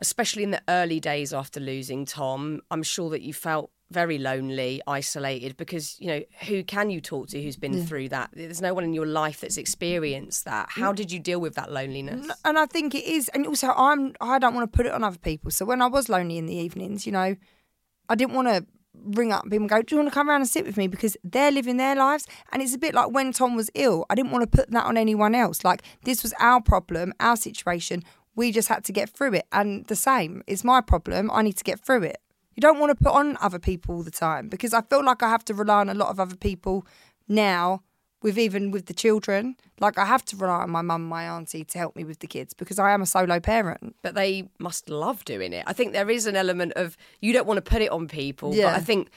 especially 0.00 0.42
in 0.42 0.50
the 0.50 0.60
early 0.66 0.98
days 0.98 1.32
after 1.32 1.60
losing 1.60 2.04
Tom, 2.04 2.62
I'm 2.68 2.82
sure 2.82 3.10
that 3.10 3.22
you 3.22 3.32
felt 3.32 3.70
very 3.92 4.18
lonely, 4.18 4.82
isolated, 4.88 5.56
because, 5.56 6.00
you 6.00 6.08
know, 6.08 6.22
who 6.48 6.64
can 6.64 6.90
you 6.90 7.00
talk 7.00 7.28
to 7.28 7.40
who's 7.40 7.56
been 7.56 7.86
through 7.86 8.08
that? 8.08 8.30
There's 8.32 8.60
no 8.60 8.74
one 8.74 8.82
in 8.82 8.94
your 8.94 9.06
life 9.06 9.40
that's 9.40 9.56
experienced 9.56 10.46
that. 10.46 10.70
Mm. 10.70 10.80
How 10.80 10.92
did 10.92 11.12
you 11.12 11.20
deal 11.20 11.40
with 11.40 11.54
that 11.54 11.70
loneliness? 11.70 12.26
And 12.44 12.58
I 12.58 12.66
think 12.66 12.92
it 12.96 13.04
is, 13.04 13.28
and 13.28 13.46
also 13.46 13.68
I'm 13.68 14.16
I 14.20 14.40
don't 14.40 14.54
want 14.54 14.68
to 14.68 14.76
put 14.76 14.86
it 14.86 14.92
on 14.92 15.04
other 15.04 15.18
people. 15.18 15.52
So 15.52 15.64
when 15.64 15.80
I 15.80 15.86
was 15.86 16.08
lonely 16.08 16.38
in 16.38 16.46
the 16.46 16.56
evenings, 16.56 17.06
you 17.06 17.12
know, 17.12 17.36
I 18.08 18.14
didn't 18.16 18.34
want 18.34 18.48
to 18.48 18.66
ring 18.94 19.32
up 19.32 19.44
people 19.44 19.58
and 19.58 19.68
go, 19.68 19.82
"Do 19.82 19.94
you 19.94 20.00
want 20.00 20.10
to 20.10 20.14
come 20.14 20.28
around 20.28 20.42
and 20.42 20.48
sit 20.48 20.66
with 20.66 20.76
me?" 20.76 20.86
Because 20.86 21.16
they're 21.24 21.50
living 21.50 21.76
their 21.76 21.94
lives, 21.94 22.26
and 22.52 22.62
it's 22.62 22.74
a 22.74 22.78
bit 22.78 22.94
like 22.94 23.10
when 23.10 23.32
Tom 23.32 23.56
was 23.56 23.70
ill. 23.74 24.06
I 24.10 24.14
didn't 24.14 24.32
want 24.32 24.42
to 24.42 24.56
put 24.56 24.70
that 24.70 24.84
on 24.84 24.96
anyone 24.96 25.34
else. 25.34 25.64
Like 25.64 25.82
this 26.04 26.22
was 26.22 26.34
our 26.38 26.60
problem, 26.60 27.12
our 27.20 27.36
situation. 27.36 28.02
We 28.34 28.50
just 28.50 28.68
had 28.68 28.84
to 28.84 28.92
get 28.92 29.10
through 29.10 29.34
it, 29.34 29.46
and 29.52 29.86
the 29.86 29.96
same. 29.96 30.42
It's 30.46 30.64
my 30.64 30.80
problem. 30.80 31.30
I 31.32 31.42
need 31.42 31.56
to 31.58 31.64
get 31.64 31.80
through 31.80 32.04
it. 32.04 32.18
You 32.54 32.60
don't 32.60 32.78
want 32.78 32.96
to 32.96 33.02
put 33.02 33.14
on 33.14 33.38
other 33.40 33.58
people 33.58 33.94
all 33.94 34.02
the 34.02 34.10
time 34.10 34.48
because 34.48 34.74
I 34.74 34.82
feel 34.82 35.04
like 35.04 35.22
I 35.22 35.30
have 35.30 35.44
to 35.46 35.54
rely 35.54 35.80
on 35.80 35.88
a 35.88 35.94
lot 35.94 36.08
of 36.08 36.20
other 36.20 36.36
people 36.36 36.86
now 37.28 37.82
with 38.22 38.38
even 38.38 38.70
with 38.70 38.86
the 38.86 38.94
children. 38.94 39.56
Like 39.80 39.98
I 39.98 40.04
have 40.06 40.24
to 40.26 40.36
rely 40.36 40.62
on 40.62 40.70
my 40.70 40.82
mum, 40.82 41.02
and 41.02 41.10
my 41.10 41.24
auntie 41.24 41.64
to 41.64 41.78
help 41.78 41.96
me 41.96 42.04
with 42.04 42.20
the 42.20 42.26
kids 42.26 42.54
because 42.54 42.78
I 42.78 42.92
am 42.92 43.02
a 43.02 43.06
solo 43.06 43.40
parent. 43.40 43.96
but 44.02 44.14
they 44.14 44.48
must 44.58 44.88
love 44.88 45.24
doing 45.24 45.52
it. 45.52 45.64
I 45.66 45.72
think 45.72 45.92
there 45.92 46.10
is 46.10 46.26
an 46.26 46.36
element 46.36 46.72
of 46.76 46.96
you 47.20 47.32
don't 47.32 47.46
want 47.46 47.58
to 47.58 47.62
put 47.70 47.82
it 47.82 47.90
on 47.90 48.08
people, 48.08 48.54
Yeah. 48.54 48.66
but 48.70 48.76
I 48.76 48.80
think 48.80 49.08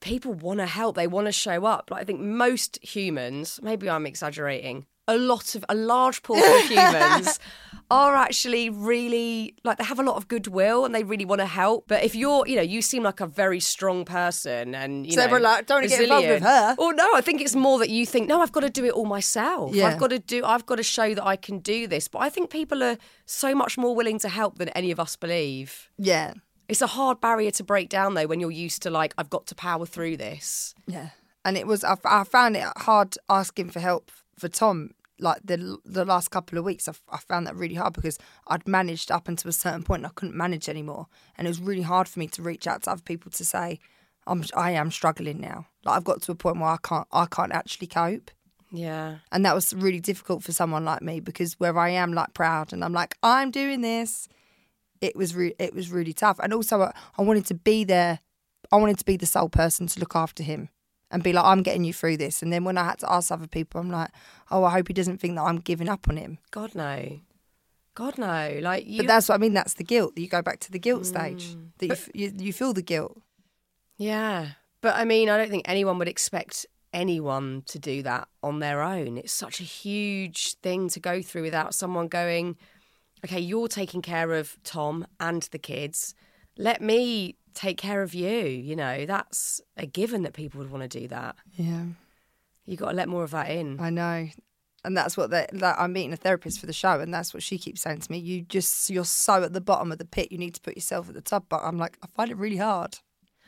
people 0.00 0.34
want 0.34 0.60
to 0.60 0.66
help. 0.66 0.96
They 0.96 1.06
want 1.06 1.26
to 1.26 1.32
show 1.32 1.64
up. 1.64 1.90
Like 1.90 2.02
I 2.02 2.04
think 2.04 2.20
most 2.20 2.78
humans, 2.82 3.58
maybe 3.62 3.88
I'm 3.88 4.06
exaggerating, 4.06 4.86
a 5.08 5.16
lot 5.16 5.54
of 5.54 5.64
a 5.68 5.74
large 5.74 6.22
portion 6.22 6.44
of 6.52 6.68
humans 6.68 7.38
are 7.90 8.16
actually 8.16 8.68
really 8.68 9.54
like 9.62 9.78
they 9.78 9.84
have 9.84 10.00
a 10.00 10.02
lot 10.02 10.16
of 10.16 10.26
goodwill 10.26 10.84
and 10.84 10.92
they 10.94 11.04
really 11.04 11.24
want 11.24 11.40
to 11.40 11.46
help. 11.46 11.84
But 11.86 12.02
if 12.02 12.16
you're, 12.16 12.44
you 12.48 12.56
know, 12.56 12.62
you 12.62 12.82
seem 12.82 13.04
like 13.04 13.20
a 13.20 13.26
very 13.26 13.60
strong 13.60 14.04
person 14.04 14.74
and 14.74 15.06
you 15.06 15.12
So 15.12 15.18
know, 15.18 15.24
everyone 15.24 15.42
like, 15.44 15.66
"Don't 15.66 15.76
wanna 15.76 15.88
get 15.88 16.02
involved 16.02 16.28
with 16.28 16.42
her. 16.42 16.74
Well, 16.78 16.94
no, 16.94 17.08
I 17.14 17.20
think 17.20 17.40
it's 17.40 17.54
more 17.54 17.78
that 17.78 17.88
you 17.90 18.04
think, 18.04 18.26
no, 18.28 18.40
I've 18.42 18.50
got 18.50 18.60
to 18.60 18.70
do 18.70 18.84
it 18.84 18.92
all 18.92 19.04
myself. 19.06 19.72
Yeah. 19.74 19.86
I've 19.86 19.98
got 19.98 20.10
to 20.10 20.18
do. 20.18 20.44
I've 20.44 20.66
got 20.66 20.76
to 20.76 20.82
show 20.82 21.14
that 21.14 21.24
I 21.24 21.36
can 21.36 21.60
do 21.60 21.86
this. 21.86 22.08
But 22.08 22.18
I 22.20 22.28
think 22.28 22.50
people 22.50 22.82
are 22.82 22.96
so 23.24 23.54
much 23.54 23.78
more 23.78 23.94
willing 23.94 24.18
to 24.20 24.28
help 24.28 24.58
than 24.58 24.70
any 24.70 24.90
of 24.90 24.98
us 24.98 25.14
believe. 25.14 25.88
Yeah, 25.96 26.34
It's 26.68 26.82
a 26.82 26.88
hard 26.88 27.20
barrier 27.20 27.52
to 27.52 27.62
break 27.62 27.88
down 27.88 28.14
though 28.14 28.26
when 28.26 28.40
you're 28.40 28.50
used 28.50 28.82
to 28.82 28.90
like 28.90 29.14
I've 29.16 29.30
got 29.30 29.46
to 29.46 29.54
power 29.54 29.86
through 29.86 30.16
this. 30.16 30.74
yeah. 30.88 31.10
And 31.44 31.56
it 31.56 31.68
was 31.68 31.84
I, 31.84 31.94
I 32.04 32.24
found 32.24 32.56
it 32.56 32.64
hard 32.78 33.14
asking 33.28 33.70
for 33.70 33.78
help 33.78 34.10
for 34.36 34.48
Tom. 34.48 34.90
Like 35.18 35.40
the 35.44 35.78
the 35.84 36.04
last 36.04 36.30
couple 36.30 36.58
of 36.58 36.64
weeks, 36.64 36.88
I, 36.88 36.92
I 37.10 37.18
found 37.18 37.46
that 37.46 37.56
really 37.56 37.74
hard 37.74 37.94
because 37.94 38.18
I'd 38.48 38.68
managed 38.68 39.10
up 39.10 39.28
until 39.28 39.48
a 39.48 39.52
certain 39.52 39.82
point, 39.82 40.00
and 40.00 40.06
I 40.06 40.10
couldn't 40.14 40.36
manage 40.36 40.68
anymore, 40.68 41.06
and 41.36 41.46
it 41.46 41.50
was 41.50 41.60
really 41.60 41.82
hard 41.82 42.08
for 42.08 42.18
me 42.18 42.28
to 42.28 42.42
reach 42.42 42.66
out 42.66 42.82
to 42.82 42.90
other 42.90 43.02
people 43.02 43.30
to 43.32 43.44
say, 43.44 43.78
"I'm 44.26 44.44
I 44.54 44.72
am 44.72 44.90
struggling 44.90 45.40
now." 45.40 45.66
Like 45.84 45.96
I've 45.96 46.04
got 46.04 46.22
to 46.22 46.32
a 46.32 46.34
point 46.34 46.58
where 46.58 46.70
I 46.70 46.78
can't 46.82 47.08
I 47.12 47.26
can't 47.26 47.52
actually 47.52 47.86
cope. 47.86 48.30
Yeah. 48.72 49.18
and 49.30 49.44
that 49.46 49.54
was 49.54 49.72
really 49.72 50.00
difficult 50.00 50.42
for 50.42 50.50
someone 50.50 50.84
like 50.84 51.00
me 51.00 51.20
because 51.20 51.54
where 51.60 51.78
I 51.78 51.90
am 51.90 52.12
like 52.12 52.34
proud 52.34 52.72
and 52.72 52.84
I'm 52.84 52.92
like 52.92 53.16
I'm 53.22 53.52
doing 53.52 53.80
this, 53.80 54.28
it 55.00 55.14
was 55.14 55.34
re- 55.36 55.54
it 55.58 55.72
was 55.72 55.90
really 55.90 56.12
tough. 56.12 56.38
And 56.42 56.52
also 56.52 56.82
I, 56.82 56.92
I 57.16 57.22
wanted 57.22 57.46
to 57.46 57.54
be 57.54 57.84
there. 57.84 58.18
I 58.72 58.76
wanted 58.76 58.98
to 58.98 59.04
be 59.04 59.16
the 59.16 59.24
sole 59.24 59.48
person 59.48 59.86
to 59.86 60.00
look 60.00 60.16
after 60.16 60.42
him 60.42 60.68
and 61.10 61.22
be 61.22 61.32
like 61.32 61.44
I'm 61.44 61.62
getting 61.62 61.84
you 61.84 61.92
through 61.92 62.16
this. 62.16 62.42
And 62.42 62.52
then 62.52 62.64
when 62.64 62.78
I 62.78 62.84
had 62.84 62.98
to 63.00 63.12
ask 63.12 63.30
other 63.30 63.46
people, 63.46 63.80
I'm 63.80 63.90
like, 63.90 64.10
oh, 64.50 64.64
I 64.64 64.72
hope 64.72 64.88
he 64.88 64.94
doesn't 64.94 65.18
think 65.18 65.36
that 65.36 65.42
I'm 65.42 65.58
giving 65.58 65.88
up 65.88 66.08
on 66.08 66.16
him. 66.16 66.38
God 66.50 66.74
no. 66.74 67.20
God 67.94 68.18
no. 68.18 68.58
Like 68.60 68.86
you 68.86 68.98
But 68.98 69.06
that's 69.06 69.28
what 69.28 69.36
I 69.36 69.38
mean. 69.38 69.54
That's 69.54 69.74
the 69.74 69.84
guilt. 69.84 70.18
You 70.18 70.28
go 70.28 70.42
back 70.42 70.60
to 70.60 70.72
the 70.72 70.78
guilt 70.78 71.06
stage. 71.06 71.54
Mm. 71.54 71.68
That 71.78 72.08
you, 72.14 72.26
you 72.26 72.32
you 72.46 72.52
feel 72.52 72.72
the 72.72 72.82
guilt. 72.82 73.18
Yeah. 73.96 74.48
But 74.80 74.96
I 74.96 75.04
mean, 75.04 75.30
I 75.30 75.36
don't 75.36 75.50
think 75.50 75.68
anyone 75.68 75.98
would 75.98 76.08
expect 76.08 76.66
anyone 76.92 77.62
to 77.66 77.78
do 77.78 78.02
that 78.02 78.28
on 78.42 78.58
their 78.60 78.82
own. 78.82 79.18
It's 79.18 79.32
such 79.32 79.60
a 79.60 79.64
huge 79.64 80.54
thing 80.54 80.88
to 80.90 81.00
go 81.00 81.22
through 81.22 81.42
without 81.42 81.74
someone 81.74 82.08
going, 82.08 82.56
okay, 83.24 83.40
you're 83.40 83.68
taking 83.68 84.02
care 84.02 84.32
of 84.32 84.56
Tom 84.64 85.06
and 85.20 85.42
the 85.50 85.58
kids. 85.58 86.14
Let 86.58 86.80
me 86.80 87.36
take 87.54 87.78
care 87.78 88.02
of 88.02 88.14
you. 88.14 88.36
You 88.38 88.76
know, 88.76 89.06
that's 89.06 89.60
a 89.76 89.86
given 89.86 90.22
that 90.22 90.32
people 90.32 90.60
would 90.60 90.70
want 90.70 90.90
to 90.90 91.00
do 91.00 91.08
that. 91.08 91.36
Yeah, 91.54 91.84
You've 92.64 92.80
got 92.80 92.90
to 92.90 92.96
let 92.96 93.08
more 93.08 93.22
of 93.24 93.30
that 93.30 93.50
in. 93.50 93.78
I 93.80 93.90
know. 93.90 94.28
And 94.84 94.96
that's 94.96 95.16
what 95.16 95.30
like, 95.30 95.48
I'm 95.62 95.92
meeting 95.92 96.12
a 96.12 96.16
therapist 96.16 96.60
for 96.60 96.66
the 96.66 96.72
show, 96.72 97.00
and 97.00 97.12
that's 97.12 97.34
what 97.34 97.42
she 97.42 97.58
keeps 97.58 97.80
saying 97.80 98.00
to 98.00 98.10
me. 98.12 98.18
You 98.18 98.42
just 98.42 98.88
you're 98.88 99.04
so 99.04 99.42
at 99.42 99.52
the 99.52 99.60
bottom 99.60 99.90
of 99.90 99.98
the 99.98 100.04
pit. 100.04 100.30
You 100.30 100.38
need 100.38 100.54
to 100.54 100.60
put 100.60 100.76
yourself 100.76 101.08
at 101.08 101.14
the 101.14 101.20
top. 101.20 101.46
But 101.48 101.62
I'm 101.64 101.76
like, 101.76 101.98
I 102.04 102.06
find 102.14 102.30
it 102.30 102.36
really 102.36 102.56
hard. 102.58 102.98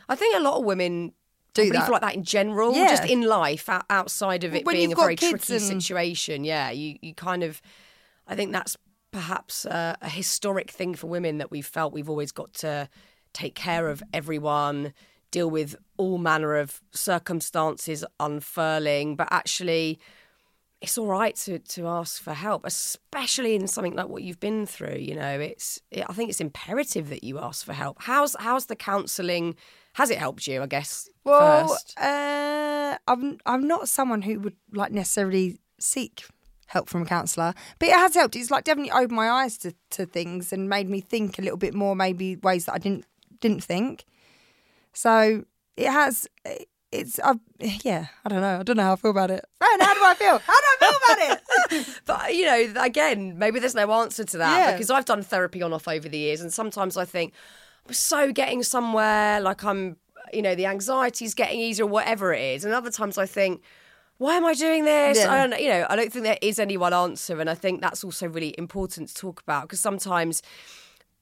I 0.08 0.16
think 0.16 0.36
a 0.36 0.40
lot 0.40 0.58
of 0.58 0.64
women 0.64 1.12
Do 1.54 1.70
that. 1.70 1.84
feel 1.84 1.92
like 1.92 2.00
that 2.02 2.14
in 2.16 2.24
general, 2.24 2.74
Yeah. 2.74 2.88
just 2.88 3.04
in 3.04 3.22
life, 3.22 3.68
outside 3.90 4.42
of 4.42 4.54
it 4.54 4.64
When 4.64 4.74
being 4.74 4.92
a 4.92 4.96
very 4.96 5.14
tricky 5.16 5.54
and- 5.54 5.62
situation. 5.62 6.42
Yeah, 6.44 6.70
you, 6.70 6.96
you 7.02 7.14
kind 7.14 7.42
of, 7.44 7.60
I 8.26 8.34
think 8.34 8.50
that's 8.52 8.76
perhaps 9.10 9.66
uh, 9.66 9.96
a 10.00 10.08
historic 10.08 10.70
thing 10.70 10.94
for 10.94 11.06
women 11.06 11.38
that 11.38 11.50
we've 11.50 11.66
felt 11.66 11.92
we've 11.92 12.10
always 12.10 12.32
got 12.32 12.52
to 12.54 12.88
take 13.32 13.54
care 13.54 13.88
of 13.88 14.02
everyone, 14.12 14.92
deal 15.30 15.50
with 15.50 15.76
all 15.96 16.18
manner 16.18 16.56
of 16.56 16.80
circumstances 16.92 18.04
unfurling, 18.20 19.16
but 19.16 19.28
actually. 19.30 19.98
It's 20.80 20.96
all 20.96 21.08
right 21.08 21.34
to, 21.34 21.58
to 21.58 21.88
ask 21.88 22.22
for 22.22 22.32
help, 22.34 22.64
especially 22.64 23.56
in 23.56 23.66
something 23.66 23.96
like 23.96 24.06
what 24.06 24.22
you've 24.22 24.38
been 24.38 24.64
through. 24.64 24.98
You 25.00 25.16
know, 25.16 25.40
it's 25.40 25.80
it, 25.90 26.04
I 26.08 26.12
think 26.12 26.30
it's 26.30 26.40
imperative 26.40 27.08
that 27.08 27.24
you 27.24 27.40
ask 27.40 27.66
for 27.66 27.72
help. 27.72 27.96
How's 28.02 28.36
how's 28.38 28.66
the 28.66 28.76
counselling? 28.76 29.56
Has 29.94 30.08
it 30.08 30.18
helped 30.18 30.46
you? 30.46 30.62
I 30.62 30.66
guess 30.66 31.10
Well, 31.24 31.66
first. 31.66 31.98
uh, 31.98 32.96
I'm 33.08 33.38
I'm 33.44 33.66
not 33.66 33.88
someone 33.88 34.22
who 34.22 34.38
would 34.38 34.54
like 34.72 34.92
necessarily 34.92 35.58
seek 35.80 36.24
help 36.68 36.88
from 36.88 37.02
a 37.02 37.06
counsellor, 37.06 37.52
but 37.78 37.88
it 37.88 37.94
has 37.94 38.14
helped. 38.14 38.36
It's 38.36 38.50
like 38.50 38.64
definitely 38.64 38.92
opened 38.92 39.12
my 39.16 39.28
eyes 39.30 39.58
to, 39.58 39.74
to 39.90 40.06
things 40.06 40.52
and 40.52 40.68
made 40.68 40.88
me 40.88 41.00
think 41.00 41.38
a 41.38 41.42
little 41.42 41.58
bit 41.58 41.74
more, 41.74 41.94
maybe 41.96 42.36
ways 42.36 42.66
that 42.66 42.74
I 42.74 42.78
didn't 42.78 43.04
didn't 43.40 43.64
think. 43.64 44.04
So 44.92 45.44
it 45.76 45.90
has. 45.90 46.26
It's 46.90 47.20
i 47.22 47.34
yeah. 47.84 48.06
I 48.24 48.28
don't 48.30 48.40
know. 48.40 48.60
I 48.60 48.62
don't 48.62 48.76
know 48.78 48.82
how 48.82 48.92
I 48.94 48.96
feel 48.96 49.10
about 49.10 49.30
it. 49.30 49.44
Fran, 49.58 49.80
how 49.80 49.92
do 49.94 50.00
I 50.04 50.14
feel? 50.14 50.38
How 50.46 50.54
do 50.54 50.66
I 50.72 50.76
feel 50.80 50.98
about 51.04 51.40
it? 51.72 51.88
But 52.06 52.34
you 52.34 52.46
know, 52.46 52.82
again, 52.82 53.38
maybe 53.38 53.60
there's 53.60 53.74
no 53.74 53.90
answer 53.92 54.24
to 54.24 54.38
that 54.38 54.58
Yeah. 54.58 54.72
because 54.72 54.90
I've 54.90 55.04
done 55.04 55.22
therapy 55.22 55.60
on 55.62 55.74
off 55.74 55.86
over 55.86 56.08
the 56.08 56.16
years, 56.16 56.40
and 56.40 56.50
sometimes 56.52 56.96
I 56.96 57.04
think 57.04 57.34
I'm 57.86 57.92
so 57.92 58.32
getting 58.32 58.62
somewhere, 58.62 59.38
like 59.40 59.64
I'm, 59.64 59.96
you 60.32 60.40
know, 60.40 60.54
the 60.54 60.64
anxiety's 60.64 61.34
getting 61.34 61.60
easier, 61.60 61.84
or 61.84 61.88
whatever 61.88 62.32
it 62.32 62.40
is, 62.42 62.64
and 62.64 62.72
other 62.72 62.90
times 62.90 63.18
I 63.18 63.26
think. 63.26 63.62
Why 64.18 64.36
am 64.36 64.44
I 64.44 64.54
doing 64.54 64.84
this? 64.84 65.18
Yeah. 65.18 65.32
I 65.32 65.46
don't, 65.46 65.60
you 65.60 65.68
know, 65.68 65.86
I 65.88 65.94
don't 65.96 66.12
think 66.12 66.24
there 66.24 66.38
is 66.42 66.58
any 66.58 66.76
one 66.76 66.92
answer, 66.92 67.40
and 67.40 67.48
I 67.48 67.54
think 67.54 67.80
that's 67.80 68.02
also 68.02 68.28
really 68.28 68.54
important 68.58 69.08
to 69.08 69.14
talk 69.14 69.40
about 69.40 69.62
because 69.62 69.80
sometimes 69.80 70.42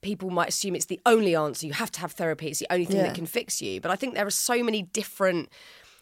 people 0.01 0.31
might 0.31 0.49
assume 0.49 0.75
it's 0.75 0.85
the 0.85 0.99
only 1.05 1.35
answer. 1.35 1.67
You 1.67 1.73
have 1.73 1.91
to 1.91 1.99
have 1.99 2.13
therapy; 2.13 2.47
it's 2.47 2.59
the 2.59 2.67
only 2.71 2.85
thing 2.85 2.97
Yeah. 2.97 3.03
that 3.03 3.15
can 3.15 3.27
fix 3.27 3.61
you. 3.61 3.79
But 3.79 3.91
I 3.91 3.95
think 3.95 4.15
there 4.15 4.25
are 4.25 4.31
so 4.31 4.63
many 4.63 4.81
different 4.81 5.49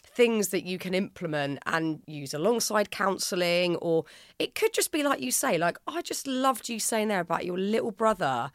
things 0.06 0.50
that 0.50 0.64
you 0.64 0.78
can 0.78 0.94
implement 0.94 1.60
and 1.66 2.02
use 2.08 2.34
alongside 2.34 2.92
counselling, 2.92 3.76
or 3.78 4.06
it 4.40 4.56
could 4.56 4.74
just 4.74 4.94
be 4.94 5.04
like 5.04 5.20
you 5.20 5.32
say, 5.32 5.58
like, 5.58 5.78
oh, 5.88 5.98
I 5.98 6.02
just 6.02 6.26
loved 6.28 6.70
you 6.70 6.80
saying 6.80 7.10
there 7.10 7.20
about 7.20 7.46
your 7.46 7.58
little 7.58 7.92
brother 7.92 8.52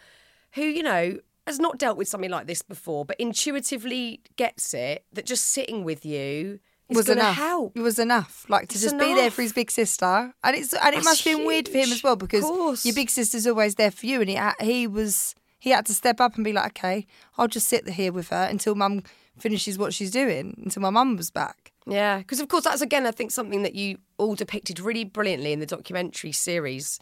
who, 0.54 0.62
you 0.62 0.82
know, 0.82 1.18
has 1.46 1.58
not 1.58 1.76
dealt 1.78 1.98
with 1.98 2.08
something 2.08 2.30
like 2.30 2.46
this 2.46 2.62
before, 2.62 3.04
but 3.04 3.16
intuitively 3.20 4.22
gets 4.36 4.72
it 4.72 5.04
that 5.12 5.26
just 5.26 5.48
sitting 5.48 5.84
with 5.84 6.06
you 6.06 6.58
is 6.90 6.96
was 6.96 7.08
enough. 7.08 7.36
help. 7.36 7.76
It 7.76 7.80
was 7.80 7.98
enough. 7.98 8.46
Like 8.48 8.68
to 8.68 8.74
It's 8.74 8.82
just 8.82 8.98
be 8.98 9.14
there 9.14 9.30
for 9.30 9.42
his 9.42 9.52
big 9.52 9.70
sister, 9.70 10.32
and 10.44 10.56
it's 10.56 10.72
and 10.72 10.88
it 10.88 10.96
That's 10.96 11.04
must 11.04 11.24
have 11.24 11.36
been 11.36 11.46
weird 11.46 11.68
for 11.68 11.78
him 11.78 11.92
as 11.92 12.02
well 12.02 12.16
because 12.16 12.84
your 12.84 12.94
big 12.94 13.10
sister's 13.10 13.46
always 13.46 13.74
there 13.76 13.90
for 13.90 14.06
you, 14.06 14.20
and 14.20 14.30
he 14.30 14.38
he 14.60 14.86
was 14.86 15.34
he 15.58 15.70
had 15.70 15.86
to 15.86 15.94
step 15.94 16.20
up 16.20 16.36
and 16.36 16.44
be 16.44 16.52
like, 16.52 16.78
okay, 16.78 17.06
I'll 17.36 17.48
just 17.48 17.68
sit 17.68 17.88
here 17.88 18.12
with 18.12 18.30
her 18.30 18.44
until 18.50 18.74
mum 18.74 19.02
finishes 19.38 19.78
what 19.78 19.94
she's 19.94 20.10
doing 20.10 20.54
until 20.62 20.82
my 20.82 20.90
mum 20.90 21.16
was 21.16 21.30
back. 21.30 21.72
Yeah, 21.86 22.18
because 22.18 22.40
of 22.40 22.48
course 22.48 22.64
that's 22.64 22.82
again 22.82 23.06
I 23.06 23.10
think 23.10 23.30
something 23.30 23.62
that 23.62 23.74
you 23.74 23.98
all 24.18 24.34
depicted 24.34 24.80
really 24.80 25.04
brilliantly 25.04 25.52
in 25.52 25.60
the 25.60 25.66
documentary 25.66 26.32
series 26.32 26.98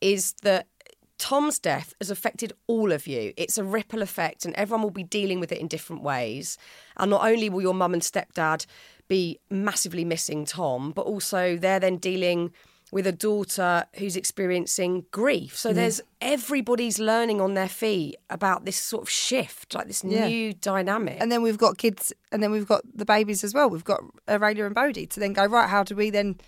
is 0.00 0.34
that 0.42 0.66
Tom's 1.18 1.58
death 1.58 1.94
has 2.00 2.10
affected 2.10 2.52
all 2.68 2.92
of 2.92 3.08
you. 3.08 3.32
It's 3.36 3.58
a 3.58 3.64
ripple 3.64 4.02
effect 4.02 4.44
and 4.44 4.54
everyone 4.54 4.82
will 4.82 4.90
be 4.90 5.02
dealing 5.02 5.40
with 5.40 5.50
it 5.50 5.58
in 5.58 5.66
different 5.66 6.02
ways. 6.02 6.56
And 6.96 7.10
not 7.10 7.24
only 7.26 7.50
will 7.50 7.60
your 7.60 7.74
mum 7.74 7.92
and 7.92 8.02
stepdad 8.02 8.66
be 9.08 9.40
massively 9.50 10.04
missing 10.04 10.44
Tom, 10.44 10.92
but 10.92 11.02
also 11.02 11.56
they're 11.56 11.80
then 11.80 11.96
dealing 11.96 12.52
with 12.90 13.06
a 13.06 13.12
daughter 13.12 13.84
who's 13.96 14.16
experiencing 14.16 15.04
grief. 15.10 15.56
So 15.56 15.72
mm. 15.72 15.74
there's 15.74 16.00
everybody's 16.22 16.98
learning 16.98 17.40
on 17.40 17.54
their 17.54 17.68
feet 17.68 18.16
about 18.30 18.64
this 18.64 18.76
sort 18.76 19.02
of 19.02 19.10
shift, 19.10 19.74
like 19.74 19.88
this 19.88 20.02
Yeah. 20.04 20.26
new 20.26 20.54
dynamic. 20.54 21.18
And 21.20 21.30
then 21.30 21.42
we've 21.42 21.58
got 21.58 21.76
kids, 21.76 22.12
and 22.32 22.42
then 22.42 22.50
we've 22.50 22.66
got 22.66 22.82
the 22.94 23.04
babies 23.04 23.44
as 23.44 23.52
well. 23.52 23.68
We've 23.68 23.84
got 23.84 24.00
Aurelia 24.28 24.64
and 24.64 24.74
Bodhi 24.74 25.06
to 25.06 25.20
then 25.20 25.34
go 25.34 25.44
right. 25.44 25.68
How 25.68 25.82
do 25.82 25.94
we 25.94 26.10
then 26.10 26.38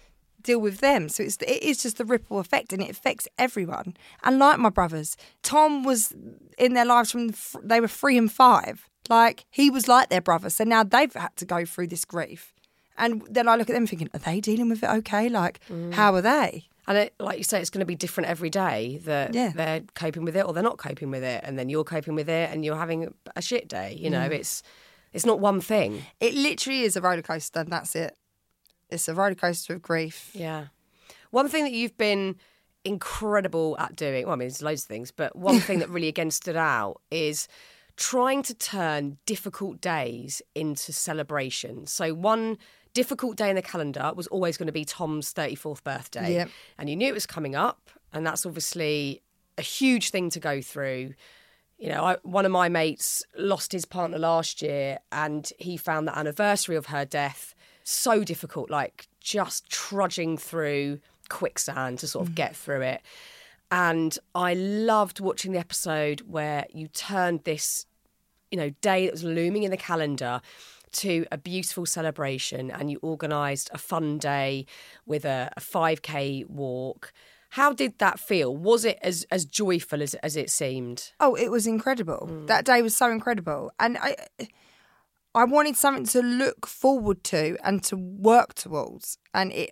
deal 0.43 0.61
with 0.61 0.79
them? 0.79 1.11
So 1.11 1.23
it's 1.23 1.37
it 1.43 1.63
is 1.63 1.83
just 1.83 1.99
the 1.99 2.07
ripple 2.07 2.39
effect, 2.39 2.73
and 2.73 2.83
it 2.83 2.91
affects 2.91 3.29
everyone. 3.39 3.97
And 4.23 4.39
like 4.39 4.59
my 4.59 4.71
brothers, 4.71 5.19
Tom 5.43 5.83
was 5.83 6.15
in 6.57 6.73
their 6.73 6.87
lives 6.87 7.11
from 7.11 7.35
they 7.63 7.81
were 7.81 7.89
three 7.89 8.17
and 8.17 8.33
five. 8.33 8.89
Like 9.11 9.45
he 9.51 9.69
was 9.71 9.89
like 9.89 10.09
their 10.09 10.21
brother, 10.21 10.49
so 10.49 10.65
now 10.65 10.85
they've 10.85 11.13
had 11.13 11.37
to 11.37 11.45
go 11.45 11.65
through 11.65 11.89
this 11.89 12.05
grief. 12.05 12.55
And 12.97 13.23
then 13.31 13.49
I 13.49 13.57
look 13.57 13.69
at 13.71 13.73
them 13.73 13.87
thinking, 13.87 14.09
are 14.15 14.19
they 14.19 14.41
dealing 14.41 14.69
with 14.69 14.83
it 14.83 14.91
okay? 14.91 15.29
Like, 15.29 15.61
mm. 15.71 15.93
how 15.95 16.15
are 16.15 16.21
they? 16.21 16.69
And 16.87 16.99
it, 16.99 17.15
like 17.19 17.39
you 17.39 17.45
say, 17.45 17.61
it's 17.61 17.71
going 17.71 17.81
to 17.81 17.87
be 17.87 17.95
different 17.95 18.29
every 18.29 18.51
day 18.51 19.01
that 19.05 19.35
Yeah. 19.35 19.53
they're 19.55 19.83
coping 19.95 20.25
with 20.25 20.37
it 20.37 20.45
or 20.45 20.53
they're 20.53 20.63
not 20.63 20.77
coping 20.77 21.11
with 21.11 21.23
it, 21.25 21.43
and 21.45 21.59
then 21.59 21.69
you're 21.69 21.85
coping 21.85 22.15
with 22.15 22.29
it 22.29 22.51
and 22.51 22.65
you're 22.65 22.77
having 22.77 23.13
a 23.35 23.43
shit 23.43 23.69
day. 23.69 23.97
You 23.99 24.11
know, 24.11 24.29
mm. 24.29 24.33
it's 24.33 24.63
it's 25.13 25.27
not 25.27 25.41
one 25.41 25.61
thing. 25.61 26.03
It 26.21 26.35
literally 26.35 26.83
is 26.83 26.97
a 26.97 27.01
roller 27.01 27.23
coaster, 27.23 27.61
and 27.61 27.73
that's 27.73 27.97
it. 27.97 28.17
It's 28.91 29.09
a 29.09 29.15
roller 29.15 29.35
coaster 29.35 29.75
of 29.75 29.83
grief. 29.83 30.31
Yeah. 30.35 30.67
One 31.31 31.49
thing 31.49 31.65
that 31.65 31.73
you've 31.73 31.97
been 31.97 32.37
incredible 32.85 33.77
at 33.79 33.97
doing, 33.97 34.25
well, 34.25 34.35
I 34.35 34.37
mean, 34.37 34.49
there's 34.49 34.63
loads 34.63 34.83
of 34.83 34.89
things, 34.89 35.11
but 35.11 35.37
one 35.37 35.61
thing 35.61 35.79
that 35.81 35.89
really 35.97 36.09
again 36.09 36.31
stood 36.31 36.57
out 36.57 37.01
is 37.11 37.49
trying 38.01 38.43
to 38.43 38.55
turn 38.55 39.19
difficult 39.27 39.79
days 39.79 40.41
into 40.55 40.91
celebrations. 40.91 41.93
So 41.93 42.15
one 42.15 42.57
difficult 42.95 43.37
day 43.37 43.51
in 43.51 43.57
the 43.57 43.63
calendar 43.63 44.13
was 44.17 44.27
always 44.29 44.57
going 44.57 44.67
to 44.69 44.73
be 44.73 44.87
Tom's 44.87 45.35
34th 45.35 45.85
birthday. 45.85 46.33
Yep. 46.33 46.51
And 46.79 46.89
you 46.89 46.97
knew 46.97 47.09
it 47.09 47.15
was 47.15 47.27
coming 47.27 47.55
up, 47.55 47.91
and 48.13 48.27
that's 48.27 48.47
obviously 48.47 49.23
a 49.59 49.63
huge 49.63 50.11
thing 50.11 50.31
to 50.31 50.41
go 50.41 50.63
through. 50.63 51.13
You 51.79 51.91
know, 51.91 52.03
I, 52.05 52.17
one 52.23 52.47
of 52.47 52.53
my 52.53 52.71
mates 52.71 53.23
lost 53.37 53.71
his 53.71 53.85
partner 53.85 54.19
last 54.19 54.63
year, 54.63 54.99
and 55.13 55.53
he 55.59 55.77
found 55.77 56.09
the 56.09 56.19
anniversary 56.19 56.77
of 56.77 56.87
her 56.87 57.05
death 57.05 57.55
so 57.85 58.25
difficult, 58.25 58.71
like 58.71 59.09
just 59.21 59.69
trudging 59.69 60.39
through 60.39 61.01
quicksand 61.29 61.99
to 61.99 62.09
sort 62.09 62.27
of 62.27 62.33
mm. 62.33 62.37
get 62.37 62.57
through 62.57 62.81
it. 62.81 63.03
And 63.71 64.19
I 64.35 64.55
loved 64.55 65.21
watching 65.21 65.53
the 65.53 65.59
episode 65.59 66.23
where 66.23 66.67
you 66.73 66.89
turned 66.89 67.45
this, 67.45 67.87
you 68.51 68.59
know, 68.59 68.71
day 68.81 69.07
that 69.07 69.13
was 69.13 69.25
looming 69.25 69.63
in 69.63 69.71
the 69.71 69.77
calendar 69.77 70.41
to 70.93 71.25
a 71.31 71.39
beautiful 71.39 71.87
celebration 71.87 72.71
and 72.71 72.91
you 72.91 72.99
organised 73.03 73.71
a 73.73 73.79
fun 73.79 74.19
day 74.19 74.67
with 75.07 75.25
a, 75.25 75.51
a 75.57 75.61
5k 75.61 76.49
walk. 76.49 77.13
How 77.51 77.73
did 77.73 77.99
that 77.99 78.19
feel? 78.21 78.57
Was 78.57 78.85
it 78.85 78.99
as, 79.03 79.25
as 79.31 79.45
joyful 79.45 80.03
as, 80.03 80.15
as 80.15 80.37
it 80.37 80.51
seemed? 80.51 81.13
Oh, 81.21 81.35
it 81.35 81.51
was 81.51 81.67
incredible. 81.67 82.29
Mm. 82.31 82.47
That 82.47 82.65
day 82.65 82.81
was 82.83 82.97
so 82.97 83.11
incredible, 83.11 83.73
and 83.81 83.99
I, 83.99 84.15
I 85.35 85.45
wanted 85.45 85.77
something 85.77 86.07
to 86.07 86.21
look 86.23 86.67
forward 86.67 87.25
to 87.25 87.57
and 87.65 87.83
to 87.85 87.97
work 87.97 88.55
towards, 88.55 89.19
and 89.35 89.51
it, 89.53 89.71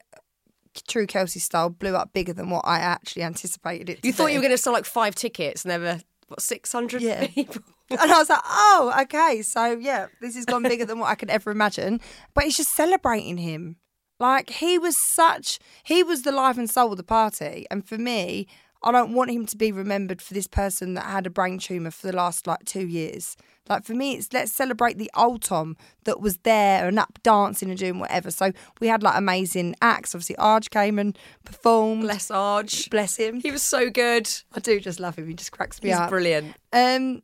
true 0.89 1.07
Kelsey 1.07 1.39
style, 1.41 1.71
blew 1.71 1.95
up 1.95 2.13
bigger 2.13 2.33
than 2.33 2.51
what 2.51 2.65
I 2.65 2.79
actually 2.79 3.23
anticipated 3.23 3.91
it. 3.91 4.01
You 4.05 4.13
thought 4.13 4.27
be. 4.27 4.33
you 4.33 4.39
were 4.39 4.43
going 4.45 4.55
to 4.55 4.59
sell 4.59 4.73
like 4.73 4.85
five 4.85 5.15
tickets 5.15 5.65
and 5.65 5.71
there 5.71 5.81
were, 5.81 6.01
what, 6.29 6.43
600 6.43 7.01
Yeah. 7.03 7.27
people? 7.29 7.63
And 7.91 8.13
I 8.13 8.19
was 8.19 8.29
like, 8.29 8.41
oh, 8.45 8.95
okay, 9.03 9.43
so 9.43 9.73
yeah, 9.73 10.07
this 10.21 10.35
has 10.37 10.45
gone 10.45 10.63
bigger 10.63 10.85
than 10.85 10.99
what 10.99 11.09
I 11.11 11.15
could 11.15 11.31
ever 11.31 11.51
imagine. 11.51 12.01
But 12.35 12.45
it's 12.45 12.57
just 12.57 12.75
celebrating 12.75 13.39
him. 13.39 13.77
Like 14.21 14.51
he 14.51 14.79
was 14.79 14.97
such, 14.97 15.59
he 15.85 16.03
was 16.03 16.23
the 16.23 16.33
life 16.33 16.59
and 16.59 16.69
soul 16.69 16.91
of 16.91 16.97
the 16.97 17.05
party, 17.05 17.67
and 17.71 17.87
for 17.87 17.99
me. 17.99 18.47
I 18.81 18.93
don't 18.93 19.13
want 19.13 19.33
him 19.33 19.45
to 19.47 19.57
be 19.57 19.73
remembered 19.73 20.23
for 20.23 20.35
this 20.35 20.47
person 20.47 20.95
that 20.95 21.07
had 21.07 21.27
a 21.27 21.31
brain 21.31 21.59
tumor 21.59 21.91
for 21.91 22.07
the 22.07 22.17
last 22.17 22.47
like 22.47 22.65
two 22.65 22.87
years. 22.87 23.37
Like 23.69 23.85
for 23.85 23.93
me, 23.93 24.15
it's 24.15 24.33
let's 24.33 24.53
celebrate 24.53 24.99
the 24.99 25.11
old 25.17 25.43
Tom 25.43 25.77
that 26.05 26.21
was 26.21 26.39
there 26.45 26.87
and 26.87 26.97
up 26.97 27.19
dancing 27.25 27.71
and 27.71 27.79
doing 27.79 27.99
whatever. 27.99 28.31
So 28.31 28.53
we 28.81 28.87
had 28.87 29.03
like 29.03 29.17
amazing 29.19 29.75
acts. 29.83 30.15
Obviously, 30.15 30.37
Arj 30.37 30.71
came 30.71 30.97
and 31.01 31.19
performed. 31.45 32.03
Bless 32.03 32.29
Arj. 32.29 32.89
Bless 32.89 33.17
him. 33.17 33.41
He 33.41 33.51
was 33.51 33.63
so 33.63 33.91
good. 33.91 34.31
I 34.55 34.61
do 34.61 34.79
just 34.79 35.01
love 35.01 35.17
him. 35.17 35.27
He 35.27 35.35
just 35.35 35.51
cracks 35.51 35.83
me 35.83 35.89
He's 35.89 35.99
up. 35.99 36.09
brilliant. 36.09 36.55
Um, 36.73 37.23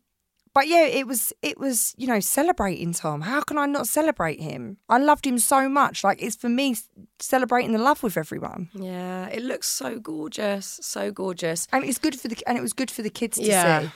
but 0.55 0.69
yeah, 0.69 0.85
it 0.87 1.07
was 1.07 1.33
it 1.43 1.59
was 1.59 1.95
you 1.99 2.07
know 2.07 2.21
celebrating 2.21 2.93
Tom. 2.93 3.21
How 3.23 3.40
can 3.43 3.59
I 3.59 3.67
not 3.67 3.88
celebrate 3.88 4.40
him? 4.40 4.79
I 4.88 4.99
loved 4.99 5.27
him 5.27 5.38
so 5.38 5.69
much. 5.69 6.05
Like 6.05 6.23
it's 6.23 6.37
for 6.37 6.49
me 6.49 6.77
celebrating 7.21 7.73
the 7.73 7.79
love 7.79 8.03
with 8.03 8.17
everyone, 8.17 8.71
Yeah, 8.75 9.27
it 9.29 9.43
looks 9.43 9.69
so 9.69 9.99
gorgeous, 9.99 10.79
so 10.83 11.11
gorgeous. 11.11 11.67
and 11.73 11.85
it's 11.85 11.99
good 11.99 12.19
for 12.19 12.29
the 12.29 12.37
and 12.47 12.57
it 12.57 12.62
was 12.62 12.73
good 12.73 12.90
for 12.90 13.03
the 13.03 13.11
kids 13.11 13.38
to 13.38 13.45
Yeah. 13.45 13.83
see. 13.83 13.90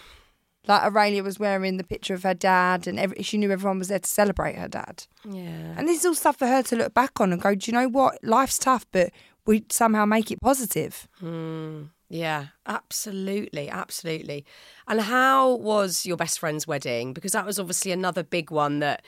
Like 0.67 0.83
Aurelia 0.83 1.23
was 1.23 1.39
wearing 1.39 1.79
the 1.79 1.85
picture 1.85 2.13
of 2.13 2.25
her 2.25 2.35
dad, 2.35 2.87
and 2.87 2.99
every, 3.01 3.23
she 3.23 3.39
knew 3.39 3.51
everyone 3.51 3.79
was 3.79 3.89
there 3.89 4.01
to 4.01 4.09
celebrate 4.09 4.57
her 4.57 4.69
dad. 4.69 5.07
Yeah. 5.25 5.75
And 5.79 5.89
this 5.89 6.01
is 6.01 6.05
all 6.07 6.15
stuff 6.15 6.37
for 6.37 6.47
her 6.47 6.63
to 6.65 6.77
look 6.77 6.93
back 6.93 7.21
on 7.23 7.33
and 7.33 7.41
go, 7.41 7.55
do 7.55 7.71
you 7.71 7.79
know 7.79 7.89
what? 7.89 8.19
Life's 8.23 8.59
tough, 8.59 8.85
but 8.93 9.11
we 9.47 9.65
somehow 9.71 10.05
make 10.05 10.31
it 10.31 10.41
positive. 10.43 11.09
Hmm. 11.21 11.85
Yeah, 12.09 12.47
absolutely, 12.67 13.69
absolutely. 13.69 14.47
And 14.87 15.01
how 15.03 15.57
was 15.57 16.07
your 16.07 16.17
best 16.17 16.39
friend's 16.39 16.67
wedding? 16.67 17.13
Because 17.13 17.33
that 17.33 17.45
was 17.45 17.59
obviously 17.59 17.93
another 17.93 18.23
big 18.23 18.51
one 18.51 18.79
that, 18.79 19.05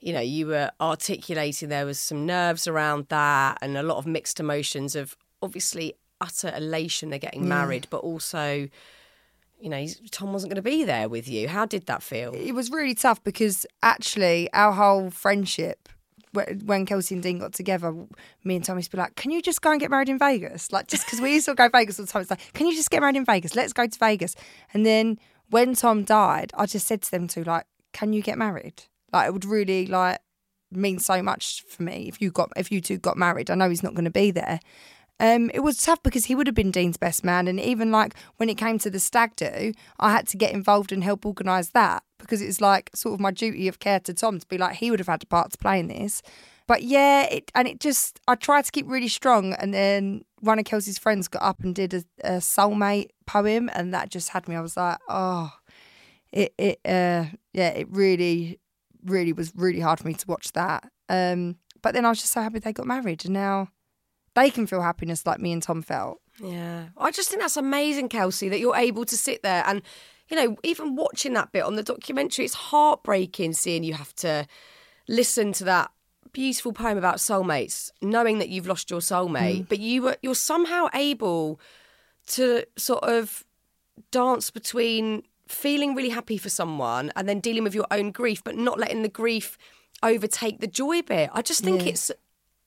you 0.00 0.12
know, 0.12 0.20
you 0.20 0.46
were 0.46 0.70
articulating. 0.80 1.70
There 1.70 1.86
was 1.86 1.98
some 1.98 2.26
nerves 2.26 2.66
around 2.68 3.06
that 3.08 3.58
and 3.62 3.78
a 3.78 3.82
lot 3.82 3.96
of 3.96 4.06
mixed 4.06 4.40
emotions 4.40 4.94
of 4.94 5.16
obviously 5.42 5.94
utter 6.20 6.52
elation 6.54 7.10
they're 7.10 7.18
getting 7.18 7.48
married, 7.48 7.86
but 7.88 7.98
also, 7.98 8.68
you 9.60 9.70
know, 9.70 9.86
Tom 10.10 10.32
wasn't 10.34 10.50
going 10.50 10.62
to 10.62 10.62
be 10.62 10.84
there 10.84 11.08
with 11.08 11.28
you. 11.28 11.48
How 11.48 11.64
did 11.64 11.86
that 11.86 12.02
feel? 12.02 12.34
It 12.34 12.52
was 12.52 12.70
really 12.70 12.94
tough 12.94 13.24
because 13.24 13.64
actually 13.82 14.52
our 14.52 14.72
whole 14.72 15.10
friendship, 15.10 15.88
when 16.64 16.86
Kelsey 16.86 17.14
and 17.14 17.22
Dean 17.22 17.38
got 17.38 17.52
together, 17.52 17.92
me 18.44 18.56
and 18.56 18.64
Tommy 18.64 18.78
used 18.78 18.90
to 18.90 18.96
be 18.96 19.00
like, 19.00 19.16
"Can 19.16 19.30
you 19.30 19.42
just 19.42 19.62
go 19.62 19.70
and 19.70 19.80
get 19.80 19.90
married 19.90 20.08
in 20.08 20.18
Vegas?" 20.18 20.72
Like 20.72 20.88
just 20.88 21.04
because 21.06 21.20
we 21.20 21.34
used 21.34 21.46
to 21.46 21.54
go 21.54 21.68
Vegas 21.68 21.98
all 21.98 22.06
the 22.06 22.12
time. 22.12 22.22
It's 22.22 22.30
like, 22.30 22.52
"Can 22.52 22.66
you 22.66 22.74
just 22.74 22.90
get 22.90 23.00
married 23.00 23.16
in 23.16 23.24
Vegas? 23.24 23.54
Let's 23.54 23.72
go 23.72 23.86
to 23.86 23.98
Vegas." 23.98 24.34
And 24.72 24.84
then 24.84 25.18
when 25.50 25.74
Tom 25.74 26.04
died, 26.04 26.52
I 26.56 26.66
just 26.66 26.86
said 26.86 27.02
to 27.02 27.10
them 27.10 27.28
two 27.28 27.44
like, 27.44 27.66
"Can 27.92 28.12
you 28.12 28.22
get 28.22 28.38
married?" 28.38 28.84
Like 29.12 29.28
it 29.28 29.32
would 29.32 29.44
really 29.44 29.86
like 29.86 30.18
mean 30.70 30.98
so 30.98 31.22
much 31.22 31.62
for 31.68 31.82
me 31.82 32.08
if 32.08 32.20
you 32.20 32.30
got 32.30 32.52
if 32.56 32.70
you 32.72 32.80
two 32.80 32.98
got 32.98 33.16
married. 33.16 33.50
I 33.50 33.54
know 33.54 33.68
he's 33.68 33.82
not 33.82 33.94
going 33.94 34.04
to 34.04 34.10
be 34.10 34.30
there. 34.30 34.60
Um, 35.20 35.50
it 35.54 35.60
was 35.60 35.80
tough 35.80 36.02
because 36.02 36.24
he 36.24 36.34
would 36.34 36.46
have 36.46 36.56
been 36.56 36.72
Dean's 36.72 36.96
best 36.96 37.24
man, 37.24 37.46
and 37.46 37.60
even 37.60 37.92
like 37.92 38.14
when 38.36 38.48
it 38.48 38.56
came 38.56 38.78
to 38.80 38.90
the 38.90 38.98
stag 38.98 39.36
do, 39.36 39.72
I 40.00 40.10
had 40.10 40.26
to 40.28 40.36
get 40.36 40.52
involved 40.52 40.90
and 40.90 41.04
help 41.04 41.24
organise 41.24 41.68
that 41.70 42.02
because 42.18 42.42
it's 42.42 42.60
like 42.60 42.90
sort 42.94 43.14
of 43.14 43.20
my 43.20 43.30
duty 43.30 43.68
of 43.68 43.78
care 43.78 44.00
to 44.00 44.14
Tom 44.14 44.40
to 44.40 44.46
be 44.46 44.58
like 44.58 44.76
he 44.76 44.90
would 44.90 44.98
have 44.98 45.08
had 45.08 45.22
a 45.22 45.26
part 45.26 45.52
to 45.52 45.58
play 45.58 45.78
in 45.78 45.88
this. 45.88 46.20
But 46.66 46.82
yeah, 46.82 47.24
it 47.24 47.52
and 47.54 47.68
it 47.68 47.78
just 47.78 48.18
I 48.26 48.34
tried 48.34 48.64
to 48.64 48.72
keep 48.72 48.88
really 48.88 49.08
strong, 49.08 49.52
and 49.54 49.72
then 49.72 50.24
one 50.40 50.58
of 50.58 50.64
Kelsey's 50.64 50.98
friends 50.98 51.28
got 51.28 51.42
up 51.42 51.60
and 51.62 51.74
did 51.74 51.94
a, 51.94 52.04
a 52.24 52.30
soulmate 52.38 53.10
poem, 53.26 53.70
and 53.72 53.94
that 53.94 54.10
just 54.10 54.30
had 54.30 54.48
me. 54.48 54.56
I 54.56 54.60
was 54.60 54.76
like, 54.76 54.98
oh, 55.08 55.52
it 56.32 56.54
it 56.58 56.80
uh 56.84 57.26
yeah, 57.52 57.68
it 57.68 57.86
really 57.90 58.58
really 59.04 59.32
was 59.32 59.52
really 59.54 59.80
hard 59.80 60.00
for 60.00 60.08
me 60.08 60.14
to 60.14 60.26
watch 60.26 60.52
that. 60.52 60.90
Um, 61.08 61.56
but 61.82 61.92
then 61.92 62.06
I 62.06 62.08
was 62.08 62.20
just 62.20 62.32
so 62.32 62.40
happy 62.40 62.58
they 62.58 62.72
got 62.72 62.86
married, 62.86 63.24
and 63.26 63.34
now 63.34 63.68
they 64.34 64.50
can 64.50 64.66
feel 64.66 64.82
happiness 64.82 65.26
like 65.26 65.40
me 65.40 65.52
and 65.52 65.62
Tom 65.62 65.82
felt. 65.82 66.20
Yeah. 66.42 66.86
I 66.96 67.10
just 67.10 67.30
think 67.30 67.42
that's 67.42 67.56
amazing, 67.56 68.08
Kelsey, 68.08 68.48
that 68.48 68.58
you're 68.58 68.76
able 68.76 69.04
to 69.04 69.16
sit 69.16 69.42
there 69.42 69.62
and, 69.66 69.82
you 70.28 70.36
know, 70.36 70.56
even 70.62 70.96
watching 70.96 71.34
that 71.34 71.52
bit 71.52 71.62
on 71.62 71.76
the 71.76 71.82
documentary, 71.82 72.44
it's 72.44 72.54
heartbreaking 72.54 73.52
seeing 73.52 73.84
you 73.84 73.94
have 73.94 74.14
to 74.16 74.46
listen 75.08 75.52
to 75.52 75.64
that 75.64 75.90
beautiful 76.32 76.72
poem 76.72 76.98
about 76.98 77.16
soulmates, 77.16 77.90
knowing 78.02 78.38
that 78.40 78.48
you've 78.48 78.66
lost 78.66 78.90
your 78.90 79.00
soulmate, 79.00 79.60
mm. 79.60 79.68
but 79.68 79.78
you 79.78 80.02
were 80.02 80.16
you're 80.22 80.34
somehow 80.34 80.88
able 80.94 81.60
to 82.26 82.64
sort 82.76 83.04
of 83.04 83.44
dance 84.10 84.50
between 84.50 85.22
feeling 85.46 85.94
really 85.94 86.08
happy 86.08 86.38
for 86.38 86.48
someone 86.48 87.12
and 87.16 87.28
then 87.28 87.38
dealing 87.38 87.62
with 87.62 87.74
your 87.74 87.86
own 87.90 88.10
grief, 88.10 88.42
but 88.42 88.56
not 88.56 88.78
letting 88.78 89.02
the 89.02 89.08
grief 89.08 89.56
overtake 90.02 90.60
the 90.60 90.66
joy 90.66 91.02
bit. 91.02 91.30
I 91.32 91.42
just 91.42 91.62
think 91.62 91.86
it's 91.86 92.10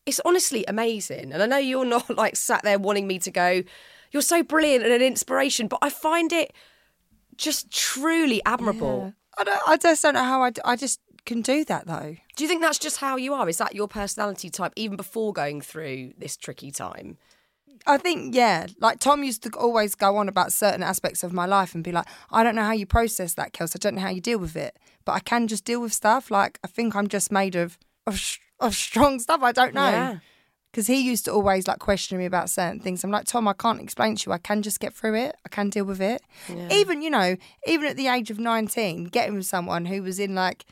it's 0.08 0.22
honestly 0.26 0.66
amazing. 0.68 1.32
And 1.34 1.44
I 1.44 1.46
know 1.46 1.58
you're 1.58 1.86
not 1.86 2.10
like 2.18 2.36
sat 2.36 2.64
there 2.64 2.80
wanting 2.80 3.06
me 3.06 3.20
to 3.20 3.30
go, 3.30 3.62
you're 4.12 4.22
so 4.24 4.42
brilliant 4.42 4.84
and 4.84 4.94
an 4.94 5.02
inspiration, 5.02 5.68
but 5.68 5.80
I 5.82 5.90
find 5.90 6.32
it 6.34 6.54
just 7.36 7.70
truly 7.70 8.42
admirable. 8.46 9.14
I 9.38 9.44
don't, 9.44 9.62
I 9.68 9.78
just 9.78 10.02
don't 10.02 10.16
know 10.16 10.24
how 10.24 10.42
I 10.66 10.76
just 10.76 11.00
can 11.26 11.42
do 11.42 11.64
that 11.66 11.86
though. 11.86 12.16
Do 12.36 12.44
you 12.44 12.48
think 12.48 12.62
that's 12.62 12.80
just 12.80 12.98
how 12.98 13.18
you 13.18 13.34
are? 13.34 13.48
Is 13.48 13.58
that 13.58 13.76
your 13.76 13.88
personality 13.88 14.50
type 14.50 14.74
even 14.76 14.98
before 14.98 15.34
going 15.34 15.62
through 15.62 16.14
this 16.18 16.38
tricky 16.38 16.72
time? 16.72 17.18
I 17.86 17.98
think 17.98 18.34
yeah, 18.34 18.68
like 18.80 19.00
Tom 19.00 19.24
used 19.24 19.44
to 19.44 19.52
always 19.52 19.94
go 19.94 20.18
on 20.18 20.28
about 20.28 20.52
certain 20.52 20.84
aspects 20.84 21.24
of 21.24 21.32
my 21.34 21.46
life 21.46 21.76
and 21.76 21.84
be 21.84 21.92
like, 21.92 22.08
I 22.32 22.44
don't 22.44 22.56
know 22.56 22.64
how 22.64 22.72
you 22.72 22.86
process 22.86 23.34
that, 23.36 23.54
Kels. 23.54 23.76
I 23.76 23.80
don't 23.80 23.96
know 23.96 24.02
how 24.02 24.10
you 24.10 24.22
deal 24.22 24.40
with 24.40 24.56
it, 24.56 24.78
but 25.06 25.12
I 25.12 25.20
can 25.20 25.48
just 25.48 25.64
deal 25.64 25.82
with 25.82 25.94
stuff. 25.94 26.32
Like 26.32 26.60
I 26.64 26.68
think 26.68 26.96
I'm 26.96 27.08
just 27.08 27.32
made 27.32 27.56
of 27.56 27.78
of, 28.08 28.18
sh- 28.18 28.40
of 28.60 28.76
strong 28.76 29.20
stuff. 29.20 29.42
I 29.44 29.52
don't 29.52 29.74
know. 29.74 29.90
Yeah. 29.90 30.18
Because 30.72 30.88
he 30.88 31.02
used 31.02 31.26
to 31.26 31.32
always 31.32 31.68
like 31.68 31.80
question 31.80 32.18
me 32.18 32.26
about 32.26 32.50
certain 32.50 32.80
things. 32.80 33.04
I'm 33.04 33.10
like, 33.10 33.26
Tom, 33.26 33.48
I 33.48 33.54
can't 33.54 33.82
explain 33.82 34.16
to 34.16 34.30
you. 34.30 34.34
I 34.34 34.38
can 34.38 34.62
just 34.62 34.80
get 34.80 34.94
through 34.94 35.16
it. 35.16 35.36
I 35.46 35.50
can 35.50 35.70
deal 35.70 35.86
with 35.86 36.02
it. 36.02 36.22
Even, 36.72 37.02
you 37.02 37.10
know, 37.10 37.36
even 37.66 37.88
at 37.88 37.96
the 37.98 38.08
age 38.08 38.30
of 38.30 38.38
19, 38.38 39.06
getting 39.06 39.36
with 39.36 39.46
someone 39.46 39.86
who 39.86 40.04
was 40.04 40.20
in 40.20 40.36
like 40.36 40.66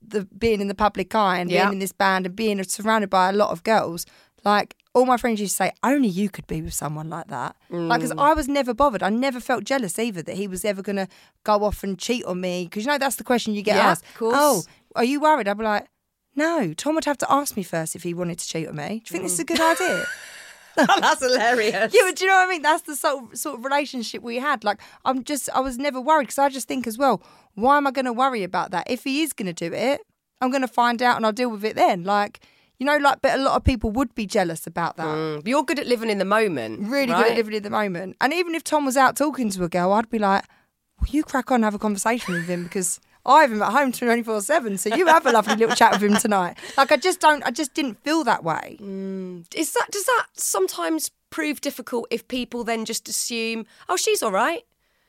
the 0.00 0.24
being 0.38 0.60
in 0.62 0.68
the 0.68 0.74
public 0.74 1.14
eye 1.14 1.38
and 1.38 1.50
Yeah. 1.50 1.64
being 1.64 1.74
in 1.74 1.78
this 1.80 1.92
band 1.92 2.24
and 2.24 2.34
being 2.34 2.62
surrounded 2.64 3.10
by 3.10 3.28
a 3.28 3.32
lot 3.32 3.50
of 3.50 3.62
girls, 3.62 4.06
like 4.42 4.74
all 4.94 5.04
my 5.04 5.18
friends 5.18 5.38
used 5.40 5.52
to 5.52 5.56
say, 5.64 5.72
only 5.82 6.08
you 6.08 6.30
could 6.30 6.46
be 6.46 6.62
with 6.62 6.72
someone 6.72 7.10
like 7.10 7.26
that. 7.26 7.56
Like, 7.68 8.00
because 8.00 8.14
mm. 8.14 8.22
I 8.22 8.32
was 8.32 8.48
never 8.48 8.72
bothered. 8.72 9.02
I 9.02 9.10
never 9.10 9.40
felt 9.40 9.64
jealous 9.64 9.98
either 9.98 10.22
that 10.22 10.36
he 10.36 10.48
was 10.48 10.64
ever 10.64 10.80
going 10.80 10.96
to 10.96 11.08
go 11.44 11.64
off 11.64 11.82
and 11.84 11.98
cheat 11.98 12.24
on 12.24 12.40
me. 12.40 12.64
Because 12.64 12.86
you 12.86 12.90
know, 12.92 12.96
that's 12.96 13.16
the 13.16 13.24
question 13.24 13.52
you 13.52 13.60
get 13.60 13.76
Yeah, 13.76 13.90
asked. 13.90 14.04
of 14.04 14.14
course. 14.14 14.34
Oh, 14.38 14.62
are 14.94 15.04
you 15.04 15.20
worried? 15.20 15.46
I'd 15.46 15.58
be 15.58 15.64
like, 15.64 15.88
no, 16.36 16.74
Tom 16.74 16.94
would 16.94 17.06
have 17.06 17.18
to 17.18 17.32
ask 17.32 17.56
me 17.56 17.62
first 17.62 17.96
if 17.96 18.02
he 18.02 18.14
wanted 18.14 18.38
to 18.38 18.46
cheat 18.46 18.68
on 18.68 18.76
me. 18.76 18.88
Do 18.88 18.94
you 18.94 19.00
think 19.12 19.22
this 19.24 19.32
is 19.32 19.40
a 19.40 19.44
good 19.44 19.60
idea? 19.60 20.04
that's 20.76 21.22
hilarious. 21.22 21.94
Yeah, 21.94 22.02
but 22.04 22.16
do 22.16 22.24
you 22.24 22.30
know 22.30 22.36
what 22.36 22.48
I 22.48 22.50
mean? 22.50 22.62
That's 22.62 22.82
the 22.82 22.94
sort 22.94 23.24
of, 23.32 23.38
sort 23.38 23.58
of 23.58 23.64
relationship 23.64 24.22
we 24.22 24.36
had. 24.36 24.62
Like, 24.62 24.78
I'm 25.06 25.24
just, 25.24 25.48
I 25.54 25.60
was 25.60 25.78
never 25.78 26.00
worried 26.00 26.24
because 26.24 26.38
I 26.38 26.50
just 26.50 26.68
think 26.68 26.86
as 26.86 26.98
well, 26.98 27.22
why 27.54 27.78
am 27.78 27.86
I 27.86 27.90
going 27.90 28.04
to 28.04 28.12
worry 28.12 28.42
about 28.42 28.72
that? 28.72 28.86
If 28.90 29.04
he 29.04 29.22
is 29.22 29.32
going 29.32 29.46
to 29.46 29.54
do 29.54 29.74
it, 29.74 30.02
I'm 30.42 30.50
going 30.50 30.62
to 30.62 30.68
find 30.68 31.00
out 31.00 31.16
and 31.16 31.24
I'll 31.24 31.32
deal 31.32 31.48
with 31.48 31.64
it 31.64 31.76
then. 31.76 32.04
Like, 32.04 32.40
you 32.78 32.84
know, 32.84 32.98
like, 32.98 33.22
but 33.22 33.38
a 33.38 33.42
lot 33.42 33.56
of 33.56 33.64
people 33.64 33.90
would 33.92 34.14
be 34.14 34.26
jealous 34.26 34.66
about 34.66 34.98
that. 34.98 35.06
Mm, 35.06 35.36
but 35.36 35.46
you're 35.46 35.62
good 35.62 35.78
at 35.78 35.86
living 35.86 36.10
in 36.10 36.18
the 36.18 36.26
moment. 36.26 36.86
Really 36.88 37.06
good 37.06 37.30
at 37.30 37.36
living 37.36 37.54
in 37.54 37.62
the 37.62 37.70
moment. 37.70 38.16
And 38.20 38.34
even 38.34 38.54
if 38.54 38.62
Tom 38.62 38.84
was 38.84 38.98
out 38.98 39.16
talking 39.16 39.48
to 39.50 39.64
a 39.64 39.68
girl, 39.70 39.94
I'd 39.94 40.10
be 40.10 40.18
like, 40.18 40.44
well, 41.00 41.08
you 41.10 41.22
crack 41.24 41.50
on, 41.50 41.56
and 41.56 41.64
have 41.64 41.74
a 41.74 41.78
conversation 41.78 42.34
with 42.34 42.46
him 42.46 42.64
because 42.64 43.00
I 43.26 43.42
have 43.42 43.52
him 43.52 43.60
at 43.60 43.72
home 43.72 43.92
24 43.92 44.40
7. 44.40 44.78
So 44.78 44.94
you 44.94 45.06
have 45.06 45.26
a 45.26 45.32
lovely 45.32 45.56
little 45.56 45.74
chat 45.74 45.92
with 45.92 46.02
him 46.10 46.16
tonight. 46.16 46.56
Like, 46.76 46.92
I 46.92 46.96
just 46.96 47.20
don't, 47.20 47.42
I 47.44 47.50
just 47.50 47.74
didn't 47.74 48.02
feel 48.04 48.22
that 48.24 48.44
way. 48.44 48.78
Mm. 48.80 49.52
Is 49.54 49.72
that 49.72 49.88
does 49.90 50.04
that 50.04 50.26
sometimes 50.34 51.10
prove 51.30 51.60
difficult 51.60 52.06
if 52.10 52.26
people 52.28 52.62
then 52.64 52.84
just 52.84 53.08
assume, 53.08 53.66
oh, 53.88 53.96
she's 53.96 54.22
all 54.22 54.32
right. 54.32 54.62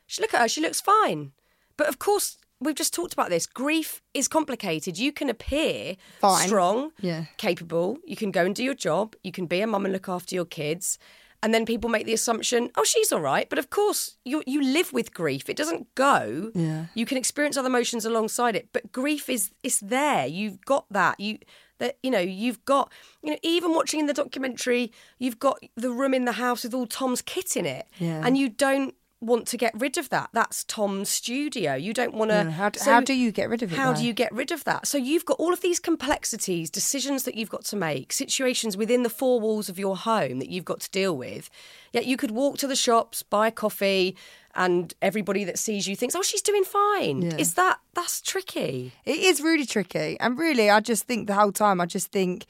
She 0.07 0.21
look 0.21 0.33
at 0.33 0.41
her, 0.41 0.47
she 0.47 0.61
looks 0.61 0.81
fine. 0.81 1.31
But 1.77 1.87
of 1.89 1.99
course, 1.99 2.37
we've 2.59 2.73
just 2.75 2.93
talked 2.93 3.13
about 3.13 3.29
this. 3.29 3.45
Grief 3.45 4.01
is 4.15 4.27
complicated. 4.27 4.97
You 4.97 5.11
can 5.11 5.29
appear 5.29 5.95
Fine. 6.19 6.47
strong, 6.47 6.91
Yeah. 6.99 7.25
capable. 7.37 7.99
You 8.05 8.15
can 8.15 8.31
go 8.31 8.43
and 8.45 8.55
do 8.55 8.63
your 8.63 8.73
job. 8.73 9.15
You 9.23 9.31
can 9.31 9.45
be 9.45 9.61
a 9.61 9.67
mum 9.67 9.85
and 9.85 9.93
look 9.93 10.09
after 10.09 10.33
your 10.33 10.45
kids. 10.45 10.97
And 11.43 11.53
then 11.53 11.65
people 11.65 11.89
make 11.89 12.05
the 12.07 12.13
assumption, 12.13 12.71
oh, 12.75 12.83
she's 12.83 13.11
all 13.11 13.21
right. 13.21 13.47
But 13.47 13.59
of 13.59 13.69
course, 13.69 14.17
you 14.25 14.43
you 14.47 14.61
live 14.61 14.91
with 14.91 15.13
grief. 15.13 15.49
It 15.49 15.55
doesn't 15.55 15.93
go. 15.95 16.51
Yeah. 16.55 16.85
You 16.95 17.05
can 17.05 17.17
experience 17.17 17.57
other 17.57 17.67
emotions 17.69 18.05
alongside 18.05 18.55
it, 18.55 18.69
but 18.73 18.91
grief 18.91 19.29
is 19.29 19.51
it's 19.63 19.79
there. 19.79 20.25
You've 20.25 20.59
got 20.65 20.85
that. 20.91 21.19
You 21.19 21.37
that 21.77 21.97
you 22.01 22.09
know 22.09 22.19
you've 22.19 22.65
got 22.65 22.91
you 23.21 23.29
know 23.31 23.37
even 23.43 23.73
watching 23.75 23.99
in 23.99 24.07
the 24.07 24.13
documentary, 24.13 24.91
you've 25.19 25.37
got 25.37 25.59
the 25.75 25.91
room 25.91 26.13
in 26.15 26.25
the 26.25 26.31
house 26.33 26.63
with 26.63 26.73
all 26.73 26.87
Tom's 26.87 27.21
kit 27.21 27.55
in 27.55 27.67
it, 27.67 27.85
Yeah. 27.99 28.23
and 28.25 28.35
you 28.35 28.49
don't 28.49 28.95
want 29.19 29.47
to 29.47 29.57
get 29.57 29.73
rid 29.75 29.97
of 29.97 30.09
that. 30.09 30.29
That's 30.31 30.63
Tom's 30.63 31.09
studio. 31.09 31.73
You 31.73 31.91
don't 31.93 32.13
want 32.13 32.29
to. 32.29 32.51
How 32.51 32.69
d- 32.69 32.79
how 32.83 32.99
do 32.99 33.13
you 33.13 33.31
get 33.31 33.49
rid 33.49 33.63
of 33.63 33.71
it, 33.73 33.75
How 33.75 33.91
though? 33.91 33.99
do 33.99 34.05
you 34.05 34.13
get 34.13 34.31
rid 34.31 34.51
of 34.51 34.63
that? 34.65 34.85
So 34.85 34.97
you've 34.97 35.25
got 35.25 35.39
all 35.39 35.51
of 35.53 35.61
these 35.61 35.79
complexities, 35.79 36.69
decisions 36.69 37.23
that 37.23 37.35
you've 37.35 37.49
got 37.49 37.65
to 37.65 37.75
make, 37.75 38.13
situations 38.13 38.77
within 38.77 39.01
the 39.03 39.09
four 39.09 39.39
walls 39.39 39.69
of 39.69 39.79
your 39.79 39.97
home 39.97 40.37
that 40.39 40.49
you've 40.49 40.65
got 40.65 40.81
to 40.81 40.89
deal 40.91 41.17
with. 41.17 41.49
Yet 41.93 42.05
you 42.05 42.15
could 42.15 42.31
walk 42.31 42.57
to 42.59 42.67
the 42.67 42.75
shops, 42.75 43.23
buy 43.23 43.49
coffee, 43.49 44.15
and 44.53 44.93
everybody 45.01 45.43
that 45.45 45.57
sees 45.57 45.87
you 45.87 45.95
thinks, 45.95 46.13
"Oh, 46.15 46.21
she's 46.21 46.43
doing 46.43 46.63
fine." 46.63 47.23
Yeah. 47.23 47.37
Is 47.37 47.55
that 47.55 47.79
that's 47.95 48.21
tricky? 48.21 48.93
It 49.03 49.17
is 49.19 49.41
really 49.41 49.65
tricky. 49.65 50.19
And 50.19 50.37
really, 50.37 50.69
I 50.69 50.79
just 50.79 51.05
think 51.05 51.25
the 51.27 51.33
whole 51.33 51.51
time, 51.51 51.81
I 51.81 51.87
just 51.87 52.11
think 52.11 52.45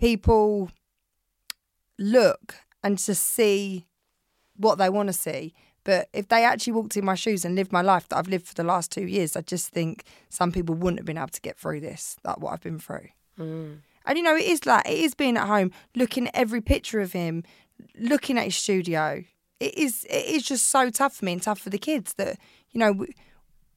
people 0.00 0.70
look 1.98 2.56
and 2.82 2.98
just 2.98 3.22
see 3.24 3.86
what 4.56 4.78
they 4.78 4.88
want 4.88 5.08
to 5.08 5.12
see. 5.12 5.54
But 5.86 6.08
if 6.12 6.26
they 6.26 6.44
actually 6.44 6.72
walked 6.72 6.96
in 6.96 7.04
my 7.04 7.14
shoes 7.14 7.44
and 7.44 7.54
lived 7.54 7.70
my 7.70 7.80
life 7.80 8.08
that 8.08 8.16
I've 8.16 8.26
lived 8.26 8.48
for 8.48 8.54
the 8.54 8.64
last 8.64 8.90
two 8.90 9.06
years, 9.06 9.36
I 9.36 9.40
just 9.42 9.68
think 9.68 10.02
some 10.28 10.50
people 10.50 10.74
wouldn't 10.74 10.98
have 10.98 11.06
been 11.06 11.16
able 11.16 11.28
to 11.28 11.40
get 11.40 11.56
through 11.56 11.78
this, 11.78 12.16
like 12.24 12.40
what 12.40 12.52
I've 12.52 12.60
been 12.60 12.80
through. 12.80 13.06
Mm. 13.38 13.78
And 14.04 14.18
you 14.18 14.24
know, 14.24 14.34
it 14.34 14.46
is 14.46 14.66
like, 14.66 14.84
it 14.84 14.98
is 14.98 15.14
being 15.14 15.36
at 15.36 15.46
home, 15.46 15.70
looking 15.94 16.26
at 16.26 16.34
every 16.34 16.60
picture 16.60 17.00
of 17.00 17.12
him, 17.12 17.44
looking 17.96 18.36
at 18.36 18.46
his 18.46 18.56
studio. 18.56 19.22
It 19.60 19.78
is, 19.78 20.04
it 20.10 20.26
is 20.26 20.42
just 20.42 20.70
so 20.70 20.90
tough 20.90 21.14
for 21.14 21.24
me 21.24 21.34
and 21.34 21.42
tough 21.42 21.60
for 21.60 21.70
the 21.70 21.78
kids 21.78 22.14
that, 22.14 22.36
you 22.72 22.80
know, 22.80 22.90
we, 22.90 23.14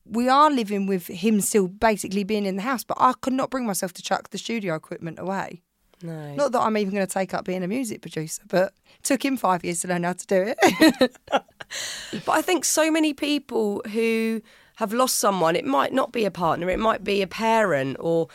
we 0.03 0.27
are 0.27 0.49
living 0.49 0.87
with 0.87 1.05
him 1.05 1.41
still 1.41 1.67
basically 1.67 2.23
being 2.23 2.47
in 2.47 2.55
the 2.55 2.63
house, 2.63 2.83
but 2.83 2.97
I 2.99 3.13
could 3.21 3.33
not 3.33 3.51
bring 3.51 3.67
myself 3.67 3.93
to 3.93 4.01
chuck 4.01 4.31
the 4.31 4.39
studio 4.39 4.73
equipment 4.73 5.19
away. 5.19 5.61
No. 6.01 6.33
Not 6.33 6.53
that 6.53 6.61
I'm 6.61 6.75
even 6.75 6.95
going 6.95 7.05
to 7.05 7.13
take 7.13 7.35
up 7.35 7.45
being 7.45 7.63
a 7.63 7.67
music 7.67 8.01
producer, 8.01 8.41
but 8.47 8.73
it 8.97 9.03
took 9.03 9.23
him 9.23 9.37
five 9.37 9.63
years 9.63 9.81
to 9.81 9.89
learn 9.89 10.05
how 10.05 10.13
to 10.13 10.25
do 10.25 10.55
it. 10.57 11.17
But 12.25 12.31
I 12.33 12.41
think 12.41 12.65
so 12.65 12.91
many 12.91 13.13
people 13.13 13.81
who 13.91 14.41
have 14.77 14.93
lost 14.93 15.15
someone, 15.15 15.55
it 15.55 15.65
might 15.65 15.93
not 15.93 16.11
be 16.11 16.25
a 16.25 16.31
partner, 16.31 16.69
it 16.69 16.79
might 16.79 17.03
be 17.03 17.21
a 17.21 17.27
parent 17.27 17.97
or 17.99 18.27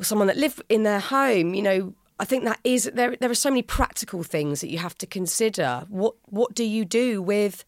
or 0.00 0.04
someone 0.04 0.28
that 0.28 0.36
lived 0.36 0.62
in 0.68 0.84
their 0.84 1.00
home, 1.00 1.54
you 1.54 1.62
know, 1.62 1.94
I 2.20 2.24
think 2.24 2.44
that 2.44 2.58
is 2.64 2.90
there. 2.94 3.16
There 3.16 3.30
are 3.30 3.34
so 3.34 3.50
many 3.50 3.62
practical 3.62 4.22
things 4.22 4.60
that 4.60 4.70
you 4.70 4.78
have 4.78 4.96
to 4.98 5.06
consider. 5.06 5.84
What 5.88 6.14
what 6.26 6.54
do 6.54 6.64
you 6.64 6.84
do 6.84 7.22
with 7.22 7.64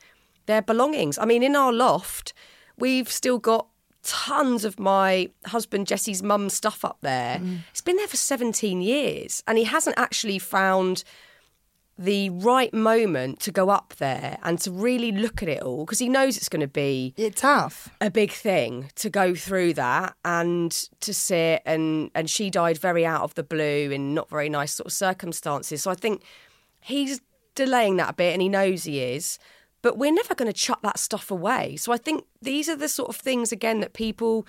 their 0.46 0.62
belongings? 0.62 1.18
I 1.18 1.24
mean, 1.24 1.42
in 1.42 1.54
our 1.54 1.72
loft, 1.72 2.32
we've 2.76 3.10
still 3.10 3.38
got 3.38 3.68
tons 4.02 4.64
of 4.64 4.80
my 4.80 5.30
husband 5.46 5.86
Jesse's 5.86 6.22
mum's 6.22 6.54
stuff 6.54 6.84
up 6.84 6.98
there. 7.00 7.38
Mm. 7.38 7.58
It's 7.70 7.82
been 7.82 7.96
there 7.96 8.08
for 8.08 8.16
17 8.16 8.80
years, 8.80 9.42
and 9.46 9.56
he 9.56 9.64
hasn't 9.64 9.98
actually 9.98 10.38
found 10.38 11.04
the 12.00 12.30
right 12.30 12.72
moment 12.72 13.40
to 13.40 13.52
go 13.52 13.68
up 13.68 13.92
there 13.98 14.38
and 14.42 14.58
to 14.58 14.70
really 14.70 15.12
look 15.12 15.42
at 15.42 15.50
it 15.50 15.62
all 15.62 15.84
because 15.84 15.98
he 15.98 16.08
knows 16.08 16.38
it's 16.38 16.48
going 16.48 16.62
to 16.62 16.66
be 16.66 17.12
It's 17.18 17.42
tough. 17.42 17.90
a 18.00 18.10
big 18.10 18.32
thing 18.32 18.90
to 18.94 19.10
go 19.10 19.34
through 19.34 19.74
that 19.74 20.16
and 20.24 20.72
to 21.00 21.12
sit 21.12 21.60
and 21.66 22.10
and 22.14 22.30
she 22.30 22.48
died 22.48 22.78
very 22.78 23.04
out 23.04 23.20
of 23.20 23.34
the 23.34 23.42
blue 23.42 23.90
in 23.90 24.14
not 24.14 24.30
very 24.30 24.48
nice 24.48 24.72
sort 24.72 24.86
of 24.86 24.92
circumstances 24.94 25.82
so 25.82 25.90
i 25.90 25.94
think 25.94 26.22
he's 26.80 27.20
delaying 27.54 27.96
that 27.98 28.10
a 28.10 28.14
bit 28.14 28.32
and 28.32 28.40
he 28.40 28.48
knows 28.48 28.84
he 28.84 29.00
is 29.00 29.38
but 29.82 29.98
we're 29.98 30.12
never 30.12 30.34
going 30.34 30.50
to 30.50 30.58
chuck 30.58 30.80
that 30.80 30.98
stuff 30.98 31.30
away 31.30 31.76
so 31.76 31.92
i 31.92 31.98
think 31.98 32.24
these 32.40 32.66
are 32.66 32.76
the 32.76 32.88
sort 32.88 33.10
of 33.10 33.16
things 33.16 33.52
again 33.52 33.80
that 33.80 33.92
people 33.92 34.46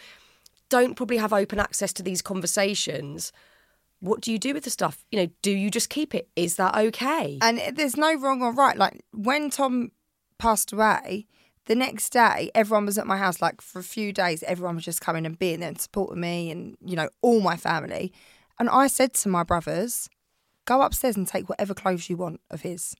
don't 0.69 0.95
probably 0.95 1.17
have 1.17 1.33
open 1.33 1.59
access 1.59 1.91
to 1.91 2.01
these 2.01 2.21
conversations 2.21 3.33
what 4.01 4.19
do 4.19 4.31
you 4.31 4.37
do 4.39 4.53
with 4.53 4.63
the 4.63 4.69
stuff 4.69 5.05
you 5.11 5.19
know 5.19 5.29
do 5.41 5.51
you 5.51 5.69
just 5.69 5.89
keep 5.89 6.13
it 6.13 6.27
is 6.35 6.55
that 6.55 6.75
okay 6.75 7.37
And 7.41 7.61
there's 7.75 7.95
no 7.95 8.13
wrong 8.15 8.41
or 8.41 8.51
right. 8.51 8.77
Like 8.77 9.01
when 9.13 9.49
Tom 9.49 9.91
passed 10.37 10.73
away, 10.73 11.27
the 11.67 11.75
next 11.75 12.09
day 12.11 12.51
everyone 12.53 12.85
was 12.85 12.97
at 12.97 13.07
my 13.07 13.17
house. 13.17 13.41
Like 13.41 13.61
for 13.61 13.79
a 13.79 13.83
few 13.83 14.11
days, 14.11 14.43
everyone 14.43 14.75
was 14.75 14.83
just 14.83 15.01
coming 15.01 15.25
and 15.25 15.37
being 15.37 15.59
there 15.59 15.69
and 15.69 15.79
supporting 15.79 16.19
me, 16.19 16.51
and 16.51 16.75
you 16.83 16.95
know 16.95 17.09
all 17.21 17.39
my 17.41 17.55
family. 17.55 18.11
And 18.59 18.69
I 18.69 18.87
said 18.87 19.13
to 19.13 19.29
my 19.29 19.43
brothers, 19.43 20.09
"Go 20.65 20.81
upstairs 20.81 21.15
and 21.15 21.27
take 21.27 21.47
whatever 21.47 21.73
clothes 21.73 22.09
you 22.09 22.17
want 22.17 22.41
of 22.49 22.61
his," 22.61 22.95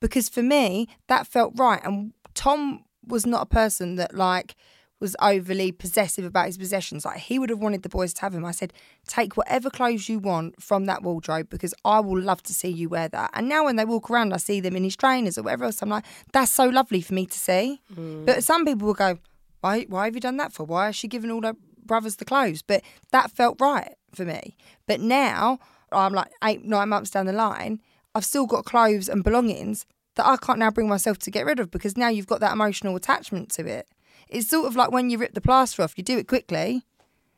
because 0.00 0.28
for 0.28 0.42
me 0.42 0.88
that 1.06 1.26
felt 1.26 1.52
right. 1.56 1.80
And 1.84 2.12
Tom 2.34 2.84
was 3.06 3.24
not 3.24 3.42
a 3.42 3.46
person 3.46 3.96
that 3.96 4.14
like 4.14 4.56
was 5.00 5.16
overly 5.20 5.72
possessive 5.72 6.24
about 6.24 6.46
his 6.46 6.58
possessions. 6.58 7.04
Like 7.04 7.18
he 7.18 7.38
would 7.38 7.50
have 7.50 7.58
wanted 7.58 7.82
the 7.82 7.88
boys 7.88 8.12
to 8.14 8.20
have 8.20 8.34
him. 8.34 8.44
I 8.44 8.50
said, 8.50 8.72
take 9.06 9.36
whatever 9.36 9.70
clothes 9.70 10.08
you 10.08 10.18
want 10.18 10.62
from 10.62 10.84
that 10.84 11.02
wardrobe 11.02 11.48
because 11.48 11.74
I 11.84 12.00
will 12.00 12.20
love 12.20 12.42
to 12.44 12.54
see 12.54 12.68
you 12.68 12.88
wear 12.88 13.08
that. 13.08 13.30
And 13.32 13.48
now 13.48 13.64
when 13.64 13.76
they 13.76 13.84
walk 13.84 14.10
around, 14.10 14.34
I 14.34 14.36
see 14.36 14.60
them 14.60 14.76
in 14.76 14.84
his 14.84 14.96
trainers 14.96 15.38
or 15.38 15.42
whatever 15.42 15.64
else. 15.64 15.82
I'm 15.82 15.88
like, 15.88 16.04
that's 16.32 16.52
so 16.52 16.68
lovely 16.68 17.00
for 17.00 17.14
me 17.14 17.26
to 17.26 17.38
see. 17.38 17.80
Mm. 17.94 18.26
But 18.26 18.44
some 18.44 18.64
people 18.64 18.86
will 18.86 18.94
go, 18.94 19.18
why? 19.60 19.86
Why 19.88 20.04
have 20.04 20.14
you 20.14 20.20
done 20.20 20.36
that 20.36 20.52
for? 20.52 20.64
Why 20.64 20.86
has 20.86 20.96
she 20.96 21.08
given 21.08 21.30
all 21.30 21.42
her 21.42 21.56
brothers 21.84 22.16
the 22.16 22.24
clothes? 22.24 22.62
But 22.62 22.82
that 23.10 23.30
felt 23.30 23.60
right 23.60 23.94
for 24.14 24.24
me. 24.24 24.56
But 24.86 25.00
now 25.00 25.58
I'm 25.92 26.12
like 26.12 26.30
eight, 26.44 26.64
nine 26.64 26.88
months 26.88 27.10
down 27.10 27.26
the 27.26 27.32
line. 27.32 27.80
I've 28.14 28.24
still 28.24 28.46
got 28.46 28.64
clothes 28.64 29.08
and 29.08 29.22
belongings 29.22 29.86
that 30.16 30.26
I 30.26 30.36
can't 30.36 30.58
now 30.58 30.70
bring 30.70 30.88
myself 30.88 31.18
to 31.20 31.30
get 31.30 31.46
rid 31.46 31.60
of 31.60 31.70
because 31.70 31.96
now 31.96 32.08
you've 32.08 32.26
got 32.26 32.40
that 32.40 32.52
emotional 32.52 32.96
attachment 32.96 33.50
to 33.52 33.66
it. 33.66 33.88
It's 34.30 34.48
sort 34.48 34.66
of 34.66 34.76
like 34.76 34.90
when 34.90 35.10
you 35.10 35.18
rip 35.18 35.34
the 35.34 35.40
plaster 35.40 35.82
off, 35.82 35.98
you 35.98 36.04
do 36.04 36.18
it 36.18 36.28
quickly, 36.28 36.84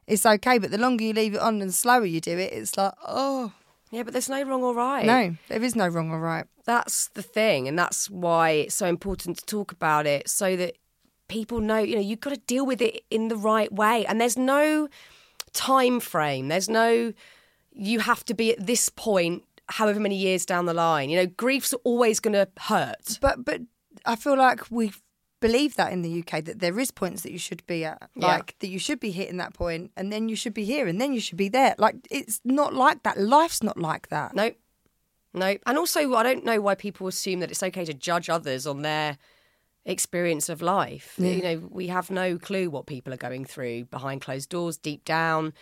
it's 0.06 0.26
okay, 0.26 0.58
but 0.58 0.70
the 0.70 0.78
longer 0.78 1.04
you 1.04 1.12
leave 1.12 1.34
it 1.34 1.40
on 1.40 1.60
and 1.60 1.70
the 1.70 1.74
slower 1.74 2.04
you 2.04 2.20
do 2.20 2.38
it, 2.38 2.52
it's 2.52 2.76
like, 2.76 2.92
oh, 3.06 3.52
yeah 3.92 4.02
but 4.02 4.12
there's 4.12 4.28
no 4.28 4.42
wrong 4.42 4.62
or 4.62 4.74
right. 4.74 5.06
No, 5.06 5.36
there 5.48 5.62
is 5.62 5.76
no 5.76 5.86
wrong 5.86 6.10
or 6.10 6.18
right. 6.18 6.46
that's 6.64 7.08
the 7.08 7.22
thing 7.22 7.68
and 7.68 7.78
that's 7.78 8.10
why 8.10 8.50
it's 8.50 8.74
so 8.74 8.86
important 8.86 9.38
to 9.38 9.46
talk 9.46 9.70
about 9.70 10.06
it 10.06 10.28
so 10.28 10.56
that 10.56 10.76
people 11.28 11.60
know 11.60 11.78
you 11.78 11.94
know 11.94 12.00
you've 12.00 12.20
got 12.20 12.30
to 12.30 12.40
deal 12.46 12.66
with 12.66 12.82
it 12.82 13.04
in 13.10 13.28
the 13.28 13.36
right 13.36 13.72
way 13.72 14.04
and 14.06 14.20
there's 14.20 14.36
no 14.36 14.88
time 15.52 16.00
frame 16.00 16.48
there's 16.48 16.68
no 16.68 17.12
you 17.72 18.00
have 18.00 18.24
to 18.24 18.34
be 18.34 18.52
at 18.52 18.66
this 18.66 18.88
point 18.88 19.42
however 19.68 20.00
many 20.00 20.16
years 20.16 20.44
down 20.44 20.66
the 20.66 20.74
line 20.74 21.08
you 21.08 21.16
know 21.16 21.26
grief's 21.26 21.72
always 21.84 22.18
going 22.20 22.34
to 22.34 22.48
hurt. 22.58 23.18
But 23.20 23.44
but 23.44 23.60
I 24.04 24.16
feel 24.16 24.36
like 24.36 24.70
we 24.70 24.92
believe 25.42 25.74
that 25.76 25.92
in 25.92 26.00
the 26.02 26.20
UK 26.20 26.32
that 26.44 26.58
there 26.60 26.78
is 26.78 26.90
points 26.90 27.22
that 27.22 27.32
you 27.32 27.38
should 27.38 27.62
be 27.66 27.84
at, 27.84 28.08
Yeah. 28.14 28.26
like 28.28 28.56
that 28.60 28.68
you 28.68 28.78
should 28.78 29.00
be 29.00 29.10
hitting 29.10 29.36
that 29.36 29.52
point, 29.52 29.90
and 29.96 30.10
then 30.12 30.28
you 30.30 30.36
should 30.36 30.54
be 30.54 30.64
here, 30.64 30.86
and 30.86 30.98
then 31.00 31.12
you 31.12 31.20
should 31.20 31.36
be 31.36 31.50
there. 31.50 31.74
Like 31.78 31.96
it's 32.10 32.40
not 32.44 32.72
like 32.74 33.02
that. 33.02 33.18
Life's 33.18 33.62
not 33.62 33.76
like 33.90 34.08
that. 34.08 34.34
no 34.34 34.52
no 35.34 35.56
and 35.66 35.78
also 35.78 36.00
i 36.14 36.22
don't 36.22 36.44
know 36.44 36.60
why 36.60 36.74
people 36.74 37.06
assume 37.08 37.40
that 37.40 37.50
it's 37.50 37.62
okay 37.62 37.86
to 37.86 37.94
judge 37.94 38.28
others 38.28 38.66
on 38.66 38.82
their 38.82 39.16
experience 39.86 40.48
of 40.50 40.60
life 40.60 41.14
you 41.18 41.42
know 41.42 41.56
we 41.70 41.86
have 41.88 42.10
no 42.10 42.36
clue 42.38 42.68
what 42.68 42.84
people 42.86 43.12
are 43.14 43.22
going 43.28 43.44
through 43.46 43.84
behind 43.86 44.20
closed 44.20 44.50
doors 44.50 44.76
deep 44.76 45.02
down 45.06 45.52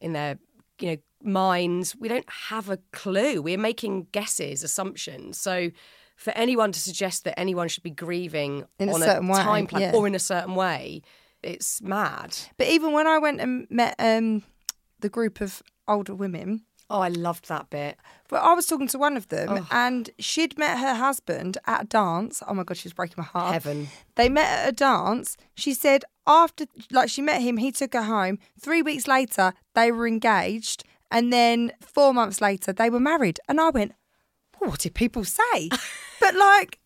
in 0.00 0.14
their 0.14 0.38
you 0.80 0.90
know 0.90 0.96
minds 1.22 1.96
we 1.96 2.08
don't 2.08 2.28
have 2.48 2.70
a 2.70 2.78
clue. 2.92 3.42
We're 3.42 3.58
making 3.58 4.08
guesses 4.12 4.62
assumptions. 4.62 5.38
So 5.38 5.70
for 6.16 6.32
anyone 6.32 6.72
to 6.72 6.80
suggest 6.80 7.24
that 7.24 7.38
anyone 7.38 7.68
should 7.68 7.82
be 7.82 7.90
grieving 7.90 8.64
In 8.78 8.88
a 8.88 8.94
on 8.94 9.00
certain 9.00 9.28
way, 9.28 9.38
time 9.38 9.66
plan 9.66 9.82
yeah. 9.82 9.92
or 9.92 10.06
in 10.06 10.14
a 10.14 10.20
certain 10.20 10.54
way 10.54 11.02
it's 11.42 11.80
mad. 11.80 12.36
But 12.56 12.68
even 12.68 12.92
when 12.92 13.06
I 13.06 13.18
went 13.18 13.40
and 13.40 13.66
met 13.70 13.94
um, 13.98 14.42
the 15.00 15.08
group 15.08 15.40
of 15.40 15.62
older 15.86 16.14
women, 16.14 16.64
oh 16.90 17.00
i 17.00 17.08
loved 17.08 17.48
that 17.48 17.68
bit 17.70 17.96
But 18.28 18.42
I 18.42 18.52
was 18.54 18.66
talking 18.66 18.88
to 18.88 18.98
one 18.98 19.16
of 19.16 19.28
them, 19.28 19.48
Oh. 19.50 19.66
and 19.70 20.10
she'd 20.18 20.58
met 20.58 20.78
her 20.78 20.94
husband 20.94 21.56
at 21.66 21.82
a 21.84 21.86
dance. 21.86 22.42
Oh 22.46 22.52
my 22.52 22.62
god, 22.62 22.76
she 22.76 22.86
was 22.88 22.92
breaking 22.92 23.14
my 23.16 23.24
heart. 23.24 23.54
Heaven. 23.54 23.88
They 24.16 24.28
met 24.28 24.50
at 24.58 24.68
a 24.68 24.72
dance. 24.72 25.36
She 25.54 25.72
said 25.72 26.04
after, 26.26 26.66
like, 26.90 27.08
she 27.08 27.22
met 27.22 27.40
him. 27.40 27.56
He 27.56 27.72
took 27.72 27.94
her 27.94 28.02
home. 28.02 28.38
Three 28.60 28.82
weeks 28.82 29.06
later, 29.08 29.54
they 29.74 29.90
were 29.90 30.06
engaged, 30.06 30.84
and 31.10 31.32
then 31.32 31.72
four 31.80 32.12
months 32.12 32.42
later, 32.42 32.70
they 32.70 32.90
were 32.90 33.00
married. 33.00 33.40
And 33.48 33.58
I 33.62 33.70
went, 33.70 33.92
well, 34.60 34.68
"What 34.70 34.80
did 34.80 34.92
people 34.92 35.24
say?" 35.24 35.70
but 36.20 36.34
like 36.34 36.78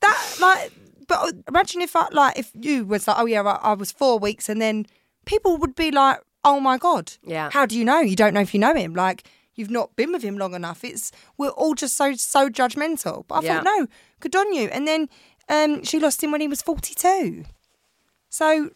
that, 0.00 0.36
like, 0.40 0.72
but 1.06 1.34
imagine 1.46 1.82
if 1.82 1.94
I 1.94 2.08
like 2.10 2.36
if 2.36 2.50
you 2.52 2.84
was 2.84 3.06
like, 3.06 3.18
"Oh 3.20 3.26
yeah, 3.26 3.42
I, 3.42 3.70
I 3.70 3.74
was 3.74 3.92
four 3.92 4.18
weeks," 4.18 4.48
and 4.48 4.60
then 4.60 4.86
people 5.24 5.56
would 5.58 5.76
be 5.76 5.90
like, 5.92 6.18
"Oh 6.44 6.60
my 6.60 6.78
god, 6.78 7.12
Yeah. 7.22 7.50
how 7.52 7.66
do 7.66 7.76
you 7.78 7.84
know? 7.84 8.00
You 8.00 8.16
don't 8.16 8.34
know 8.34 8.40
if 8.40 8.52
you 8.54 8.60
know 8.60 8.74
him. 8.74 8.94
Like 8.94 9.24
you've 9.54 9.70
not 9.70 9.94
been 9.96 10.12
with 10.12 10.22
him 10.22 10.36
long 10.38 10.54
enough. 10.54 10.84
It's 10.84 11.12
we're 11.38 11.50
all 11.50 11.74
just 11.74 11.96
so 11.96 12.14
so 12.14 12.48
judgmental. 12.48 13.24
But 13.28 13.34
I 13.36 13.40
Yeah. 13.42 13.54
thought 13.54 13.64
no, 13.64 13.86
good 14.20 14.36
on 14.36 14.52
you. 14.52 14.68
And 14.68 14.86
then 14.86 15.08
um, 15.48 15.84
she 15.84 15.98
lost 16.00 16.22
him 16.22 16.30
when 16.32 16.40
he 16.40 16.48
was 16.48 16.62
forty 16.62 16.94
two. 16.94 17.44
So 18.30 18.70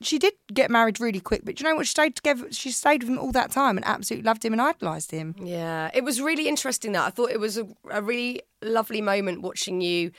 she 0.00 0.18
did 0.18 0.34
get 0.52 0.70
married 0.70 1.00
really 1.00 1.20
quick. 1.20 1.42
But 1.44 1.60
you 1.60 1.64
know 1.64 1.74
what? 1.76 1.86
She 1.86 1.90
stayed 1.90 2.16
together. 2.16 2.46
She 2.52 2.70
stayed 2.70 3.02
with 3.02 3.10
him 3.10 3.18
all 3.18 3.32
that 3.32 3.50
time 3.50 3.76
and 3.76 3.86
absolutely 3.86 4.24
loved 4.26 4.44
him 4.44 4.52
and 4.52 4.60
idolised 4.60 5.10
him. 5.10 5.34
Yeah, 5.42 5.90
it 5.94 6.04
was 6.04 6.20
really 6.20 6.48
interesting 6.48 6.92
that 6.92 7.06
I 7.06 7.10
thought 7.10 7.30
it 7.30 7.40
was 7.40 7.56
a, 7.58 7.66
a 7.90 8.02
really 8.02 8.42
lovely 8.62 9.00
moment 9.00 9.42
watching 9.42 9.80
you 9.80 10.10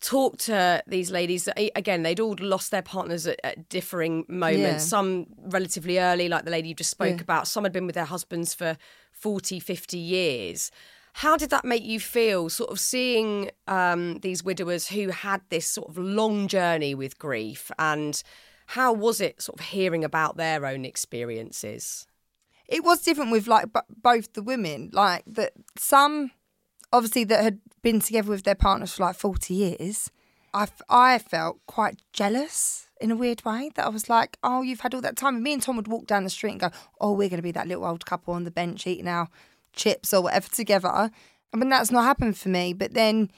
talk 0.00 0.36
to 0.38 0.82
these 0.86 1.10
ladies. 1.10 1.48
Again, 1.56 2.02
they'd 2.02 2.20
all 2.20 2.36
lost 2.40 2.70
their 2.70 2.82
partners 2.82 3.26
at, 3.26 3.40
at 3.44 3.68
differing 3.68 4.24
moments. 4.28 4.60
Yeah. 4.62 4.78
Some 4.78 5.26
relatively 5.38 5.98
early, 5.98 6.28
like 6.28 6.44
the 6.44 6.50
lady 6.50 6.68
you 6.68 6.74
just 6.74 6.90
spoke 6.90 7.16
Yeah. 7.16 7.22
about. 7.22 7.48
Some 7.48 7.64
had 7.64 7.72
been 7.72 7.86
with 7.86 7.94
their 7.94 8.04
husbands 8.04 8.54
for 8.54 8.76
40, 9.12 9.60
50 9.60 9.96
years. 9.98 10.70
How 11.14 11.36
did 11.36 11.50
that 11.50 11.64
make 11.64 11.84
you 11.84 12.00
feel, 12.00 12.48
sort 12.50 12.70
of 12.70 12.80
seeing 12.80 13.50
um, 13.68 14.18
these 14.18 14.42
widowers 14.42 14.88
who 14.88 15.08
had 15.10 15.40
this 15.48 15.66
sort 15.66 15.88
of 15.88 15.96
long 15.96 16.48
journey 16.48 16.94
with 16.94 17.18
grief? 17.18 17.70
And 17.78 18.20
how 18.66 18.92
was 18.92 19.20
it 19.20 19.40
sort 19.40 19.60
of 19.60 19.66
hearing 19.66 20.02
about 20.04 20.36
their 20.36 20.66
own 20.66 20.84
experiences? 20.84 22.06
it 22.66 22.82
was 22.82 23.02
different 23.02 23.30
with 23.30 23.46
like 23.46 23.70
b- 23.74 23.80
both 24.02 24.32
the 24.32 24.42
women 24.42 24.88
like 24.94 25.22
that 25.26 25.52
some 25.76 26.30
obviously 26.94 27.24
that 27.24 27.42
had 27.42 27.58
been 27.82 28.00
together 28.00 28.30
with 28.30 28.44
their 28.44 28.54
partners 28.54 28.94
for 28.94 29.02
like 29.02 29.16
40 29.16 29.52
years 29.52 30.10
I, 30.54 30.62
f- 30.62 30.82
I 30.88 31.18
felt 31.18 31.58
quite 31.66 32.00
jealous 32.12 32.86
in 33.00 33.10
a 33.10 33.16
weird 33.16 33.44
way 33.44 33.70
that 33.74 33.84
I 33.84 33.88
was 33.88 34.08
like 34.08 34.38
oh 34.42 34.62
you've 34.62 34.80
had 34.80 34.94
all 34.94 35.00
that 35.02 35.16
time 35.16 35.34
and 35.34 35.44
me 35.44 35.52
and 35.52 35.62
Tom 35.62 35.76
would 35.76 35.88
walk 35.88 36.06
down 36.06 36.24
the 36.24 36.30
street 36.30 36.52
and 36.52 36.60
go 36.60 36.70
oh 37.00 37.12
we're 37.12 37.28
going 37.28 37.38
to 37.38 37.42
be 37.42 37.52
that 37.52 37.68
little 37.68 37.84
old 37.84 38.06
couple 38.06 38.32
on 38.34 38.44
the 38.44 38.50
bench 38.50 38.86
eating 38.86 39.08
our 39.08 39.28
chips 39.72 40.14
or 40.14 40.22
whatever 40.22 40.48
together 40.48 40.88
I 40.88 41.56
mean 41.56 41.68
that's 41.68 41.90
not 41.90 42.04
happened 42.04 42.38
for 42.38 42.48
me 42.48 42.72
but 42.72 42.94
then 42.94 43.30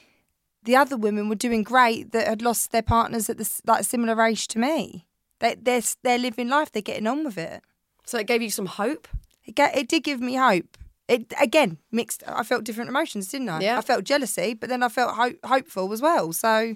the 0.63 0.75
other 0.75 0.97
women 0.97 1.29
were 1.29 1.35
doing 1.35 1.63
great 1.63 2.11
that 2.11 2.27
had 2.27 2.41
lost 2.41 2.71
their 2.71 2.81
partners 2.81 3.29
at 3.29 3.37
the 3.37 3.61
like 3.65 3.83
similar 3.83 4.21
age 4.23 4.47
to 4.49 4.59
me 4.59 5.07
they, 5.39 5.55
they're, 5.55 5.81
they're 6.03 6.17
living 6.17 6.49
life 6.49 6.71
they're 6.71 6.81
getting 6.81 7.07
on 7.07 7.23
with 7.25 7.37
it 7.37 7.63
So 8.05 8.19
it 8.19 8.27
gave 8.27 8.41
you 8.41 8.51
some 8.51 8.67
hope? 8.67 9.07
it, 9.45 9.55
ga- 9.55 9.71
it 9.73 9.87
did 9.87 10.03
give 10.03 10.21
me 10.21 10.35
hope. 10.35 10.77
It 11.07 11.33
again 11.41 11.77
mixed. 11.91 12.23
I 12.27 12.43
felt 12.43 12.65
different 12.65 12.89
emotions, 12.89 13.29
didn't 13.29 13.49
I? 13.49 13.61
Yeah. 13.61 13.77
I 13.77 13.81
felt 13.81 14.03
jealousy, 14.03 14.53
but 14.53 14.69
then 14.69 14.83
I 14.83 14.89
felt 14.89 15.15
ho- 15.15 15.39
hopeful 15.45 15.93
as 15.93 16.01
well. 16.01 16.33
So, 16.33 16.75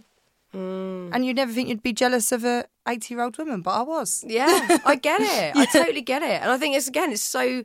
mm. 0.54 1.10
and 1.14 1.26
you'd 1.26 1.36
never 1.36 1.52
think 1.52 1.68
you'd 1.68 1.84
be 1.84 1.94
jealous 1.94 2.32
of 2.32 2.46
a 2.46 2.66
eighty-year-old 2.88 3.38
woman, 3.38 3.62
but 3.62 3.72
I 3.72 3.82
was. 3.82 4.24
Yeah, 4.26 4.80
I 4.86 4.96
get 4.96 5.20
it. 5.22 5.56
I 5.56 5.66
totally 5.66 6.02
get 6.02 6.22
it. 6.24 6.42
And 6.42 6.50
I 6.50 6.58
think 6.58 6.76
it's 6.78 6.88
again, 6.88 7.12
it's 7.12 7.22
so 7.22 7.64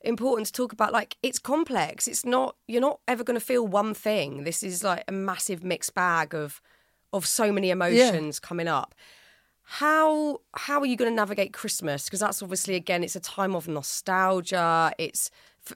important 0.00 0.46
to 0.46 0.52
talk 0.52 0.72
about 0.72 0.92
like 0.92 1.16
it's 1.22 1.38
complex. 1.38 2.08
It's 2.08 2.24
not 2.24 2.56
you're 2.66 2.80
not 2.80 3.00
ever 3.06 3.22
going 3.24 3.38
to 3.38 3.44
feel 3.44 3.66
one 3.66 3.92
thing. 3.92 4.44
This 4.44 4.62
is 4.62 4.82
like 4.82 5.04
a 5.08 5.12
massive 5.12 5.62
mixed 5.62 5.94
bag 5.94 6.34
of 6.34 6.62
of 7.12 7.26
so 7.26 7.52
many 7.52 7.70
emotions 7.70 8.38
coming 8.40 8.68
up. 8.68 8.94
how 9.62 10.40
how 10.54 10.80
are 10.80 10.86
you 10.86 10.96
going 10.96 11.10
to 11.10 11.14
navigate 11.14 11.52
Christmas? 11.52 12.04
Because 12.04 12.20
that's 12.20 12.42
obviously 12.42 12.74
again, 12.74 13.04
it's 13.04 13.16
a 13.16 13.20
time 13.20 13.54
of 13.54 13.68
nostalgia. 13.68 14.92
It's 14.98 15.30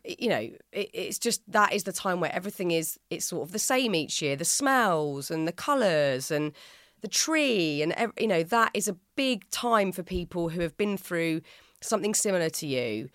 you 0.04 0.28
know, 0.28 0.50
it, 0.72 0.90
it's 0.92 1.18
just 1.18 1.42
that 1.50 1.72
is 1.72 1.84
the 1.84 1.92
time 1.92 2.20
where 2.20 2.34
everything 2.34 2.70
is 2.70 2.98
it's 3.10 3.26
sort 3.26 3.42
of 3.46 3.52
the 3.52 3.58
same 3.58 3.94
each 3.94 4.22
year. 4.22 4.36
The 4.36 4.44
smells 4.44 5.30
and 5.30 5.46
the 5.46 5.52
colours 5.52 6.30
and 6.30 6.52
the 7.00 7.08
tree 7.08 7.82
and 7.82 7.94
you 8.18 8.28
know 8.28 8.44
that 8.44 8.70
is 8.74 8.86
a 8.86 8.96
big 9.16 9.48
time 9.50 9.90
for 9.90 10.04
people 10.04 10.50
who 10.50 10.60
have 10.60 10.76
been 10.76 10.96
through 10.96 11.40
something 11.80 12.14
similar 12.14 12.48
to 12.48 12.66
you 12.66 13.08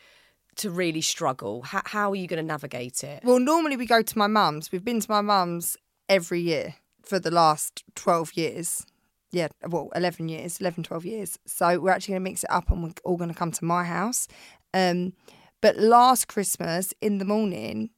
to 0.57 0.69
really 0.69 1.01
struggle. 1.01 1.61
How, 1.61 1.81
how 1.85 2.11
are 2.11 2.15
you 2.15 2.27
going 2.27 2.43
to 2.43 2.47
navigate 2.47 3.03
it? 3.03 3.23
Well, 3.23 3.39
normally 3.39 3.77
we 3.77 3.85
go 3.85 4.01
to 4.01 4.17
my 4.17 4.27
mum's. 4.27 4.71
We've 4.71 4.83
been 4.83 4.99
to 4.99 5.11
my 5.11 5.21
mum's 5.21 5.77
every 6.09 6.41
year 6.41 6.75
for 7.03 7.19
the 7.19 7.31
last 7.31 7.83
12 7.95 8.33
years. 8.33 8.85
Yeah, 9.31 9.49
well, 9.67 9.89
11 9.95 10.29
years, 10.29 10.59
11, 10.59 10.83
12 10.83 11.05
years. 11.05 11.39
So 11.45 11.79
we're 11.79 11.91
actually 11.91 12.13
going 12.13 12.23
to 12.23 12.29
mix 12.29 12.43
it 12.43 12.51
up 12.51 12.71
and 12.71 12.83
we're 12.83 12.91
all 13.03 13.17
going 13.17 13.29
to 13.29 13.35
come 13.35 13.51
to 13.51 13.65
my 13.65 13.83
house. 13.83 14.27
Um, 14.73 15.13
but 15.61 15.77
last 15.77 16.27
Christmas 16.27 16.93
in 17.01 17.17
the 17.17 17.25
morning, 17.25 17.89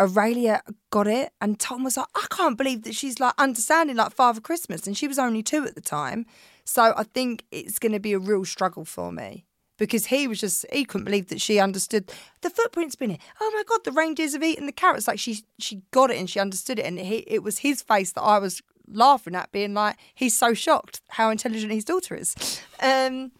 Aurelia 0.00 0.62
got 0.90 1.06
it, 1.06 1.32
and 1.40 1.58
Tom 1.58 1.84
was 1.84 1.96
like, 1.96 2.06
I 2.14 2.26
can't 2.30 2.56
believe 2.56 2.82
that 2.84 2.94
she's 2.94 3.20
like 3.20 3.34
understanding 3.38 3.96
like 3.96 4.12
Father 4.12 4.40
Christmas, 4.40 4.86
and 4.86 4.96
she 4.96 5.08
was 5.08 5.18
only 5.18 5.42
two 5.42 5.64
at 5.64 5.74
the 5.74 5.80
time. 5.80 6.26
So 6.64 6.94
I 6.96 7.02
think 7.02 7.44
it's 7.50 7.78
going 7.78 7.92
to 7.92 8.00
be 8.00 8.12
a 8.12 8.18
real 8.18 8.44
struggle 8.44 8.84
for 8.84 9.12
me 9.12 9.44
because 9.76 10.06
he 10.06 10.28
was 10.28 10.40
just 10.40 10.64
he 10.72 10.84
couldn't 10.84 11.06
believe 11.06 11.28
that 11.28 11.40
she 11.40 11.58
understood 11.58 12.12
the 12.42 12.50
footprint's 12.50 12.96
been 12.96 13.10
here. 13.10 13.18
Oh 13.40 13.50
my 13.54 13.62
god, 13.66 13.80
the 13.84 13.92
reindeers 13.92 14.34
have 14.34 14.42
eaten 14.42 14.66
the 14.66 14.72
carrots. 14.72 15.08
Like 15.08 15.18
she 15.18 15.44
she 15.58 15.82
got 15.90 16.10
it 16.10 16.18
and 16.18 16.30
she 16.30 16.38
understood 16.38 16.78
it, 16.78 16.86
and 16.86 16.98
he, 16.98 17.24
it 17.26 17.42
was 17.42 17.58
his 17.58 17.82
face 17.82 18.12
that 18.12 18.22
I 18.22 18.38
was 18.38 18.62
laughing 18.92 19.34
at, 19.34 19.52
being 19.52 19.74
like, 19.74 19.96
he's 20.14 20.36
so 20.36 20.54
shocked 20.54 21.00
how 21.08 21.30
intelligent 21.30 21.72
his 21.72 21.84
daughter 21.84 22.14
is. 22.14 22.62
Um, 22.82 23.32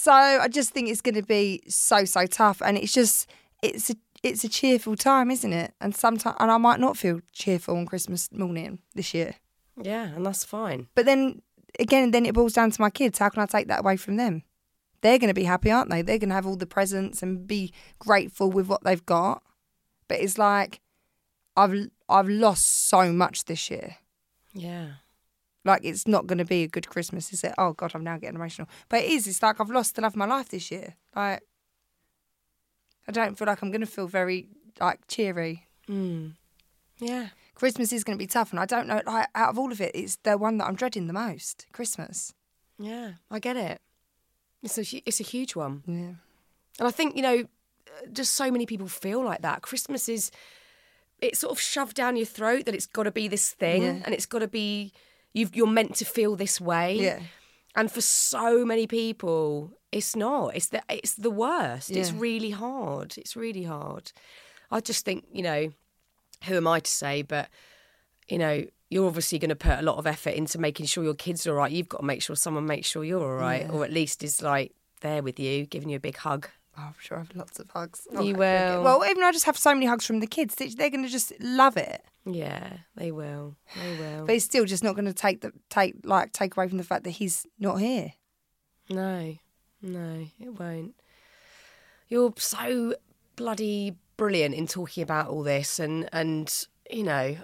so 0.00 0.12
I 0.12 0.48
just 0.48 0.70
think 0.70 0.88
it's 0.88 1.02
going 1.02 1.16
to 1.16 1.22
be 1.22 1.60
so 1.68 2.06
so 2.06 2.24
tough, 2.24 2.62
and 2.62 2.78
it's 2.78 2.94
just 2.94 3.28
it's 3.62 3.90
a 3.90 3.96
it's 4.22 4.44
a 4.44 4.48
cheerful 4.48 4.96
time, 4.96 5.30
isn't 5.30 5.52
it? 5.52 5.74
And 5.78 5.94
sometimes, 5.94 6.36
and 6.40 6.50
I 6.50 6.56
might 6.56 6.80
not 6.80 6.96
feel 6.96 7.20
cheerful 7.32 7.76
on 7.76 7.84
Christmas 7.84 8.32
morning 8.32 8.78
this 8.94 9.12
year. 9.12 9.34
Yeah, 9.76 10.04
and 10.04 10.24
that's 10.24 10.42
fine. 10.42 10.88
But 10.94 11.04
then 11.04 11.42
again, 11.78 12.12
then 12.12 12.24
it 12.24 12.32
boils 12.32 12.54
down 12.54 12.70
to 12.70 12.80
my 12.80 12.88
kids. 12.88 13.18
How 13.18 13.28
can 13.28 13.42
I 13.42 13.46
take 13.46 13.68
that 13.68 13.80
away 13.80 13.98
from 13.98 14.16
them? 14.16 14.42
They're 15.02 15.18
going 15.18 15.28
to 15.28 15.34
be 15.34 15.44
happy, 15.44 15.70
aren't 15.70 15.90
they? 15.90 16.00
They're 16.00 16.18
going 16.18 16.30
to 16.30 16.34
have 16.34 16.46
all 16.46 16.56
the 16.56 16.64
presents 16.64 17.22
and 17.22 17.46
be 17.46 17.70
grateful 17.98 18.50
with 18.50 18.68
what 18.68 18.82
they've 18.82 19.04
got. 19.04 19.42
But 20.08 20.20
it's 20.20 20.38
like 20.38 20.80
I've 21.58 21.90
I've 22.08 22.30
lost 22.30 22.88
so 22.88 23.12
much 23.12 23.44
this 23.44 23.70
year. 23.70 23.96
Yeah. 24.54 24.92
Like 25.64 25.84
it's 25.84 26.08
not 26.08 26.26
going 26.26 26.38
to 26.38 26.44
be 26.44 26.62
a 26.62 26.68
good 26.68 26.88
Christmas, 26.88 27.32
is 27.32 27.44
it? 27.44 27.54
Oh 27.58 27.72
God, 27.74 27.92
I'm 27.94 28.04
now 28.04 28.16
getting 28.16 28.36
emotional. 28.36 28.68
But 28.88 29.02
it 29.04 29.10
is. 29.10 29.26
It's 29.26 29.42
like 29.42 29.60
I've 29.60 29.70
lost 29.70 29.96
the 29.96 30.02
love 30.02 30.12
of 30.12 30.16
my 30.16 30.26
life 30.26 30.48
this 30.48 30.70
year. 30.70 30.94
Like 31.14 31.42
I 33.08 33.12
don't 33.12 33.36
feel 33.38 33.46
like 33.46 33.62
I'm 33.62 33.70
going 33.70 33.80
to 33.80 33.86
feel 33.86 34.06
very 34.06 34.48
like 34.80 35.00
cheery. 35.08 35.66
Hmm. 35.86 36.28
Yeah. 36.98 37.28
Christmas 37.54 37.92
is 37.92 38.04
going 38.04 38.16
to 38.16 38.22
be 38.22 38.26
tough, 38.26 38.52
and 38.52 38.60
I 38.60 38.64
don't 38.66 38.86
know. 38.86 39.02
Like, 39.06 39.28
out 39.34 39.50
of 39.50 39.58
all 39.58 39.70
of 39.72 39.80
it, 39.80 39.90
it's 39.94 40.16
the 40.22 40.38
one 40.38 40.58
that 40.58 40.66
I'm 40.66 40.74
dreading 40.76 41.06
the 41.06 41.12
most. 41.12 41.66
Christmas. 41.72 42.32
Yeah, 42.78 43.12
I 43.30 43.38
get 43.38 43.56
it. 43.56 43.80
It's 44.62 44.78
a 44.78 45.02
it's 45.06 45.20
a 45.20 45.24
huge 45.24 45.54
one, 45.56 45.82
Yeah. 45.86 46.14
and 46.78 46.88
I 46.88 46.90
think 46.90 47.16
you 47.16 47.22
know, 47.22 47.44
just 48.12 48.34
so 48.34 48.50
many 48.50 48.64
people 48.64 48.88
feel 48.88 49.22
like 49.22 49.42
that. 49.42 49.60
Christmas 49.62 50.08
is 50.08 50.30
it's 51.20 51.40
sort 51.40 51.50
of 51.52 51.60
shoved 51.60 51.96
down 51.96 52.16
your 52.16 52.24
throat 52.26 52.64
that 52.64 52.74
it's 52.74 52.86
got 52.86 53.02
to 53.02 53.10
be 53.10 53.28
this 53.28 53.50
thing, 53.52 53.82
Yeah. 53.82 53.98
and 54.04 54.14
it's 54.14 54.24
got 54.26 54.38
to 54.38 54.48
be 54.48 54.92
you've, 55.32 55.54
you're 55.54 55.66
meant 55.66 55.94
to 55.96 56.04
feel 56.04 56.36
this 56.36 56.60
way. 56.60 56.96
Yeah. 56.96 57.20
And 57.76 57.90
for 57.90 58.00
so 58.00 58.64
many 58.64 58.86
people, 58.86 59.72
it's 59.92 60.16
not. 60.16 60.56
It's 60.56 60.68
the 60.68 60.82
it's 60.88 61.14
the 61.14 61.30
worst. 61.30 61.90
It's 61.90 62.12
really 62.12 62.50
hard. 62.50 63.14
It's 63.16 63.36
really 63.36 63.64
hard. 63.64 64.12
I 64.70 64.80
just 64.80 65.04
think 65.04 65.24
you 65.32 65.42
know, 65.42 65.72
who 66.44 66.56
am 66.56 66.66
I 66.66 66.80
to 66.80 66.90
say? 66.90 67.22
But 67.22 67.48
you 68.28 68.38
know, 68.38 68.64
you're 68.88 69.06
obviously 69.06 69.38
going 69.38 69.50
to 69.50 69.56
put 69.56 69.78
a 69.78 69.82
lot 69.82 69.98
of 69.98 70.06
effort 70.06 70.30
into 70.30 70.58
making 70.58 70.86
sure 70.86 71.04
your 71.04 71.14
kids 71.14 71.46
are 71.46 71.52
all 71.52 71.58
right. 71.58 71.72
You've 71.72 71.88
got 71.88 71.98
to 71.98 72.06
make 72.06 72.22
sure 72.22 72.36
someone 72.36 72.66
makes 72.66 72.88
sure 72.88 73.04
you're 73.04 73.22
all 73.22 73.36
right, 73.36 73.68
or 73.70 73.84
at 73.84 73.92
least 73.92 74.24
is 74.24 74.42
like 74.42 74.72
there 75.00 75.22
with 75.22 75.38
you, 75.38 75.66
giving 75.66 75.90
you 75.90 75.96
a 75.96 76.00
big 76.00 76.16
hug. 76.16 76.48
Oh, 76.82 76.86
I'm 76.88 76.94
sure 76.98 77.18
I 77.18 77.20
have 77.20 77.34
lots 77.34 77.58
of 77.58 77.68
hugs. 77.70 78.06
You 78.12 78.34
will. 78.34 78.82
Well, 78.82 79.04
even 79.08 79.22
I 79.22 79.32
just 79.32 79.44
have 79.44 79.58
so 79.58 79.74
many 79.74 79.86
hugs 79.86 80.06
from 80.06 80.20
the 80.20 80.26
kids. 80.26 80.54
they- 80.54 80.68
They're 80.68 80.88
going 80.90 81.02
to 81.04 81.10
just 81.10 81.32
love 81.40 81.76
it. 81.76 82.02
Yeah, 82.24 82.78
they 82.96 83.10
will. 83.12 83.56
They 83.78 83.96
will. 83.98 84.24
But 84.26 84.36
it's 84.36 84.44
still 84.44 84.64
just 84.64 84.82
not 84.84 84.94
going 84.94 85.06
to 85.06 85.12
take 85.14 85.40
the 85.42 85.52
take 85.68 85.96
like 86.04 86.32
take 86.32 86.56
away 86.56 86.68
from 86.68 86.78
the 86.78 86.84
fact 86.84 87.04
that 87.04 87.10
he's 87.10 87.46
not 87.58 87.76
here. 87.80 88.12
No, 88.88 89.36
no, 89.82 90.26
it 90.40 90.58
won't. 90.58 90.94
You're 92.08 92.32
so 92.38 92.94
bloody 93.36 93.96
brilliant 94.16 94.54
in 94.54 94.66
talking 94.66 95.02
about 95.02 95.28
all 95.28 95.42
this, 95.42 95.78
and 95.78 96.08
and 96.12 96.66
you 96.90 97.04
know, 97.04 97.36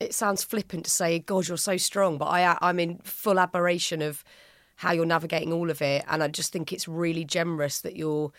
it 0.00 0.14
sounds 0.14 0.42
flippant 0.44 0.84
to 0.86 0.90
say, 0.90 1.18
"God, 1.18 1.46
you're 1.48 1.56
so 1.56 1.76
strong," 1.76 2.18
but 2.18 2.26
I 2.26 2.56
I'm 2.60 2.80
in 2.80 2.98
full 2.98 3.38
admiration 3.38 4.02
of 4.02 4.24
how 4.76 4.92
you're 4.92 5.04
navigating 5.06 5.52
all 5.52 5.70
of 5.70 5.82
it, 5.82 6.04
and 6.08 6.22
I 6.22 6.28
just 6.28 6.52
think 6.52 6.72
it's 6.72 6.88
really 6.88 7.24
generous 7.24 7.80
that 7.82 7.96
you're 7.96 8.32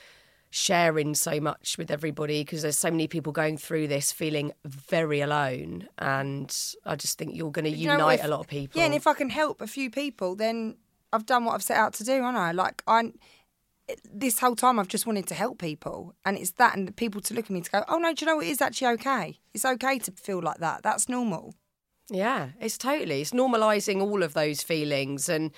sharing 0.52 1.14
so 1.14 1.40
much 1.40 1.78
with 1.78 1.92
everybody 1.92 2.44
because 2.44 2.62
there's 2.64 2.78
so 2.78 2.90
many 2.90 3.08
people 3.08 3.32
going 3.32 3.58
through 3.58 3.88
this 3.88 4.12
feeling 4.12 4.52
very 4.66 5.22
alone 5.22 5.88
and 6.00 6.56
I 6.86 6.96
just 6.96 7.18
think 7.20 7.36
you're 7.36 7.52
going 7.52 7.66
to 7.66 7.72
You 7.72 7.88
know 7.88 7.94
unite 7.94 8.20
if- 8.20 8.26
a 8.26 8.30
lot 8.30 8.40
of 8.40 8.48
people. 8.48 8.80
Yeah, 8.80 8.86
and 8.86 8.96
if 8.96 9.06
I 9.06 9.14
can 9.14 9.30
help 9.30 9.62
a 9.62 9.68
few 9.68 9.90
people, 9.92 10.36
then 10.36 10.78
I've 11.14 11.26
done 11.26 11.46
what 11.46 11.54
I've 11.54 11.64
set 11.64 11.78
out 11.78 11.94
to 11.96 12.04
do, 12.04 12.14
haven't 12.14 12.36
I? 12.36 12.52
Like 12.52 12.84
I, 12.88 13.12
this 14.14 14.40
whole 14.40 14.56
time 14.56 14.80
I've 14.80 14.88
just 14.88 15.06
wanted 15.08 15.28
to 15.28 15.34
help 15.34 15.58
people, 15.60 16.14
and 16.24 16.38
it's 16.38 16.52
that, 16.52 16.76
and 16.78 16.96
people 16.96 17.22
to 17.22 17.34
look 17.34 17.46
at 17.46 17.52
me 17.52 17.62
to 17.62 17.72
go, 17.72 17.84
oh 17.88 17.98
no, 17.98 18.14
do 18.14 18.24
you 18.24 18.28
know 18.30 18.36
what? 18.36 18.46
It 18.46 18.50
is 18.50 18.62
actually 18.62 18.90
okay. 18.94 19.40
It's 19.54 19.66
okay 19.66 19.98
to 20.00 20.12
feel 20.12 20.40
like 20.42 20.60
that. 20.60 20.84
That's 20.84 21.10
normal. 21.10 21.56
Yeah, 22.12 22.50
it's 22.60 22.78
totally. 22.78 23.22
It's 23.22 23.32
normalizing 23.32 24.02
all 24.02 24.22
of 24.24 24.34
those 24.34 24.62
feelings 24.62 25.30
and 25.30 25.52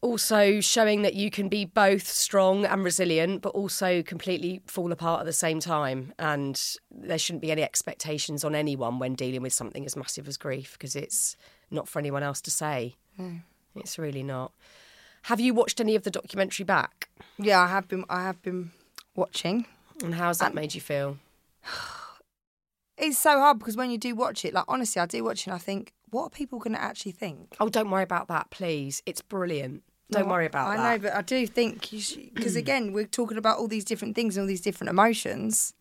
also 0.00 0.60
showing 0.60 1.02
that 1.02 1.14
you 1.14 1.30
can 1.30 1.48
be 1.48 1.64
both 1.64 2.06
strong 2.06 2.64
and 2.64 2.84
resilient, 2.84 3.42
but 3.42 3.50
also 3.50 4.02
completely 4.02 4.62
fall 4.66 4.92
apart 4.92 5.20
at 5.20 5.26
the 5.26 5.32
same 5.32 5.60
time. 5.60 6.12
And 6.18 6.60
there 6.90 7.18
shouldn't 7.18 7.42
be 7.42 7.50
any 7.50 7.62
expectations 7.62 8.44
on 8.44 8.54
anyone 8.54 8.98
when 8.98 9.14
dealing 9.14 9.42
with 9.42 9.52
something 9.52 9.84
as 9.84 9.96
massive 9.96 10.28
as 10.28 10.36
grief 10.36 10.72
because 10.72 10.94
it's 10.94 11.36
not 11.70 11.88
for 11.88 11.98
anyone 11.98 12.22
else 12.22 12.40
to 12.42 12.50
say. 12.50 12.96
Hmm. 13.16 13.38
It's 13.74 13.98
really 13.98 14.22
not. 14.22 14.52
Have 15.22 15.40
you 15.40 15.52
watched 15.52 15.80
any 15.80 15.94
of 15.94 16.04
the 16.04 16.10
documentary 16.10 16.64
back? 16.64 17.08
Yeah, 17.38 17.60
I 17.60 17.66
have 17.68 17.88
been. 17.88 18.04
I 18.08 18.22
have 18.22 18.40
been 18.42 18.70
watching. 19.14 19.66
And 20.02 20.14
how's 20.14 20.38
that 20.38 20.50
um, 20.50 20.54
made 20.54 20.74
you 20.74 20.80
feel? 20.80 21.18
It's 23.00 23.16
so 23.16 23.38
hard 23.38 23.60
because 23.60 23.76
when 23.76 23.92
you 23.92 23.96
do 23.98 24.16
watch 24.16 24.44
it, 24.44 24.52
like 24.52 24.64
honestly, 24.66 25.00
I 25.00 25.06
do 25.06 25.22
watch 25.22 25.42
it 25.42 25.46
and 25.46 25.54
I 25.54 25.58
think, 25.58 25.92
what 26.10 26.24
are 26.24 26.30
people 26.30 26.58
going 26.58 26.74
to 26.74 26.82
actually 26.82 27.12
think? 27.12 27.56
Oh, 27.60 27.68
don't 27.68 27.92
worry 27.92 28.02
about 28.02 28.26
that, 28.26 28.50
please. 28.50 29.04
It's 29.06 29.22
brilliant. 29.22 29.84
Don't 30.10 30.24
No, 30.26 30.30
worry 30.32 30.46
about 30.46 30.68
I 30.68 30.76
that. 30.76 30.82
I 30.82 30.92
know, 30.96 31.02
but 31.02 31.14
I 31.14 31.22
do 31.22 31.46
think 31.46 31.90
because 32.34 32.56
again, 32.64 32.92
we're 32.92 33.06
talking 33.06 33.36
about 33.38 33.58
all 33.58 33.68
these 33.68 33.84
different 33.84 34.14
things 34.14 34.36
and 34.36 34.44
all 34.44 34.48
these 34.48 34.60
different 34.62 34.90
emotions. 34.90 35.74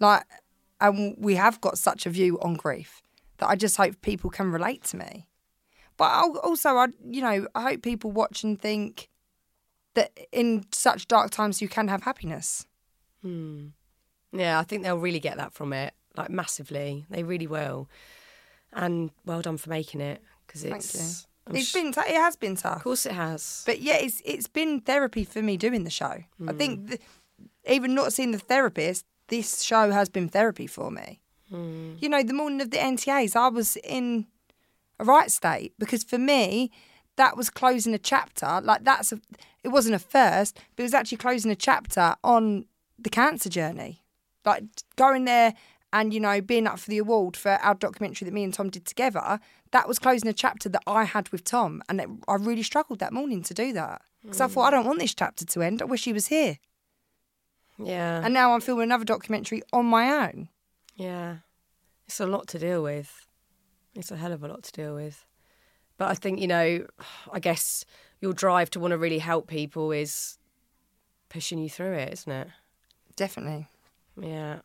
Like, 0.00 0.24
and 0.80 1.14
we 1.18 1.34
have 1.34 1.60
got 1.60 1.78
such 1.78 2.06
a 2.06 2.10
view 2.10 2.38
on 2.40 2.54
grief 2.54 3.02
that 3.38 3.48
I 3.48 3.56
just 3.56 3.76
hope 3.76 4.00
people 4.00 4.30
can 4.30 4.50
relate 4.50 4.84
to 4.84 4.96
me. 4.96 5.28
But 5.98 6.06
I'll- 6.12 6.38
also, 6.38 6.76
I 6.76 6.88
you 7.04 7.20
know, 7.20 7.46
I 7.54 7.62
hope 7.62 7.82
people 7.82 8.10
watch 8.10 8.42
and 8.44 8.60
think 8.60 9.08
that 9.94 10.12
in 10.32 10.66
such 10.72 11.08
dark 11.08 11.30
times 11.30 11.60
you 11.62 11.68
can 11.68 11.88
have 11.88 12.02
happiness. 12.02 12.66
Hmm. 13.22 13.68
Yeah, 14.32 14.58
I 14.58 14.62
think 14.62 14.82
they'll 14.82 14.98
really 14.98 15.20
get 15.20 15.36
that 15.38 15.52
from 15.54 15.72
it, 15.72 15.94
like 16.16 16.28
massively. 16.30 17.06
They 17.10 17.22
really 17.22 17.46
will. 17.46 17.88
And 18.72 19.10
well 19.24 19.40
done 19.40 19.56
for 19.56 19.70
making 19.70 20.00
it 20.00 20.22
because 20.46 20.64
it's. 20.64 21.26
I'm 21.46 21.56
It's 21.56 21.68
sh- 21.68 21.74
been, 21.74 21.92
t- 21.92 22.00
it 22.00 22.16
has 22.16 22.36
been 22.36 22.56
tough. 22.56 22.78
Of 22.78 22.82
course, 22.84 23.06
it 23.06 23.12
has. 23.12 23.62
But 23.66 23.80
yeah, 23.80 23.96
it's 23.96 24.20
it's 24.24 24.48
been 24.48 24.80
therapy 24.80 25.24
for 25.24 25.42
me 25.42 25.56
doing 25.56 25.84
the 25.84 25.90
show. 25.90 26.06
I 26.06 26.24
Hmm. 26.38 26.58
think 26.58 26.88
th- 26.88 27.00
even 27.68 27.94
not 27.94 28.12
seeing 28.12 28.32
the 28.32 28.38
therapist, 28.38 29.04
this 29.28 29.62
show 29.62 29.90
has 29.90 30.08
been 30.08 30.28
therapy 30.28 30.66
for 30.66 30.90
me. 30.90 31.20
Hmm. 31.50 31.94
You 32.00 32.08
know, 32.08 32.22
the 32.22 32.32
morning 32.34 32.60
of 32.60 32.70
the 32.70 32.78
NTAs, 32.78 33.36
I 33.36 33.48
was 33.48 33.76
in 33.76 34.26
a 34.98 35.04
right 35.04 35.30
state 35.30 35.72
because 35.78 36.02
for 36.04 36.18
me, 36.18 36.70
that 37.16 37.36
was 37.36 37.48
closing 37.50 37.94
a 37.94 37.98
chapter. 37.98 38.60
Like 38.62 38.82
that's 38.84 39.12
a, 39.12 39.20
it 39.62 39.68
wasn't 39.68 39.94
a 39.94 39.98
first, 40.00 40.58
but 40.74 40.82
it 40.82 40.86
was 40.86 40.94
actually 40.94 41.18
closing 41.18 41.50
a 41.50 41.56
chapter 41.56 42.16
on 42.24 42.66
the 42.98 43.10
cancer 43.10 43.48
journey. 43.48 44.02
Like 44.44 44.64
going 44.96 45.24
there 45.26 45.54
and 45.92 46.12
you 46.12 46.20
know 46.20 46.40
being 46.40 46.66
up 46.66 46.78
for 46.80 46.90
the 46.90 46.98
award 46.98 47.36
for 47.36 47.52
our 47.62 47.74
documentary 47.74 48.24
that 48.26 48.34
me 48.34 48.42
and 48.44 48.52
Tom 48.54 48.68
did 48.70 48.84
together. 48.84 49.38
That 49.72 49.88
was 49.88 49.98
closing 49.98 50.28
a 50.28 50.32
chapter 50.32 50.68
that 50.68 50.82
I 50.86 51.04
had 51.04 51.28
with 51.30 51.44
Tom, 51.44 51.82
and 51.88 52.00
it, 52.00 52.08
I 52.28 52.34
really 52.34 52.62
struggled 52.62 52.98
that 53.00 53.12
morning 53.12 53.42
to 53.44 53.54
do 53.54 53.72
that 53.72 54.02
because 54.22 54.40
I 54.40 54.46
hmm. 54.46 54.52
thought 54.52 54.66
I 54.66 54.70
don't 54.70 54.86
want 54.86 55.00
this 55.00 55.14
chapter 55.14 55.44
to 55.44 55.62
end. 55.62 55.82
I 55.82 55.86
wish 55.86 56.04
he 56.04 56.12
was 56.12 56.28
here. 56.28 56.58
Yeah. 57.78 58.22
And 58.24 58.32
now 58.32 58.54
I'm 58.54 58.60
filming 58.60 58.84
another 58.84 59.04
documentary 59.04 59.62
on 59.72 59.86
my 59.86 60.26
own. 60.26 60.48
yeah. 60.96 61.38
It's 62.06 62.20
a 62.20 62.26
lot 62.26 62.46
to 62.48 62.58
deal 62.60 62.84
with. 62.84 63.26
It's 63.96 64.12
a 64.12 64.16
hell 64.16 64.32
of 64.32 64.44
a 64.44 64.48
lot 64.48 64.62
to 64.62 64.72
deal 64.72 64.94
with. 64.94 65.26
But 65.98 66.08
I 66.08 66.14
think, 66.14 66.40
you 66.40 66.46
know, 66.46 66.86
I 67.32 67.40
guess 67.40 67.84
your 68.20 68.32
drive 68.32 68.70
to 68.70 68.80
want 68.80 68.92
to 68.92 68.98
really 68.98 69.18
help 69.18 69.48
people 69.48 69.90
is 69.90 70.38
pushing 71.28 71.58
you 71.58 71.68
through 71.68 71.94
it, 71.94 72.12
isn't 72.12 72.32
it? 72.32 72.48
Definitely. 73.16 73.66
Yeah. 74.20 74.60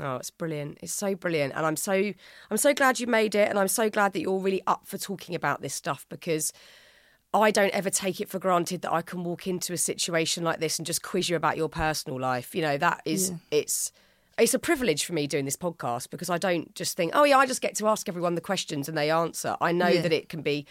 Oh, 0.00 0.16
it's 0.16 0.30
brilliant. 0.30 0.78
It's 0.82 0.92
so 0.92 1.14
brilliant. 1.14 1.54
And 1.54 1.64
I'm 1.66 1.76
so 1.76 1.92
I'm 2.50 2.56
so 2.56 2.72
glad 2.74 3.00
you 3.00 3.06
made 3.06 3.34
it 3.34 3.48
and 3.48 3.58
I'm 3.58 3.68
so 3.68 3.90
glad 3.90 4.12
that 4.12 4.20
you're 4.20 4.38
really 4.38 4.62
up 4.66 4.86
for 4.86 4.98
talking 4.98 5.34
about 5.34 5.60
this 5.62 5.74
stuff 5.74 6.06
because 6.08 6.52
I 7.34 7.50
don't 7.50 7.70
ever 7.74 7.90
take 7.90 8.20
it 8.20 8.28
for 8.30 8.38
granted 8.38 8.82
that 8.82 8.92
I 8.92 9.02
can 9.02 9.22
walk 9.24 9.46
into 9.46 9.72
a 9.72 9.76
situation 9.76 10.44
like 10.44 10.60
this 10.60 10.78
and 10.78 10.86
just 10.86 11.02
quiz 11.02 11.28
you 11.28 11.36
about 11.36 11.56
your 11.56 11.68
personal 11.68 12.18
life. 12.18 12.54
You 12.54 12.62
know, 12.62 12.78
that 12.78 13.02
is 13.04 13.32
it's 13.50 13.92
it's 14.38 14.54
a 14.54 14.58
privilege 14.58 15.04
for 15.04 15.12
me 15.14 15.26
doing 15.26 15.44
this 15.44 15.56
podcast 15.56 16.10
because 16.10 16.30
I 16.30 16.38
don't 16.38 16.74
just 16.74 16.96
think, 16.96 17.12
oh 17.14 17.24
yeah, 17.24 17.38
I 17.38 17.44
just 17.46 17.60
get 17.60 17.74
to 17.76 17.88
ask 17.88 18.08
everyone 18.08 18.34
the 18.36 18.40
questions 18.40 18.88
and 18.88 18.96
they 18.96 19.10
answer. 19.10 19.56
I 19.60 19.72
know 19.72 19.88
Yeah. 19.88 20.02
that 20.02 20.12
it 20.12 20.28
can 20.28 20.42
be 20.42 20.64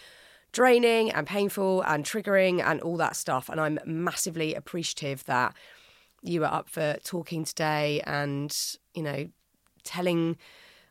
draining 0.53 1.11
and 1.11 1.28
painful 1.28 1.82
and 1.82 2.05
triggering 2.05 2.63
and 2.63 2.80
all 2.82 2.95
that 2.97 3.15
stuff. 3.17 3.49
And 3.49 3.59
I'm 3.59 3.78
massively 3.86 4.55
appreciative 4.55 5.25
that 5.25 5.53
you 6.23 6.39
were 6.39 6.47
up 6.47 6.69
for 6.69 6.95
talking 7.03 7.43
today 7.43 8.01
and, 8.07 8.55
you 8.98 9.04
know, 9.04 9.30
telling 9.84 10.38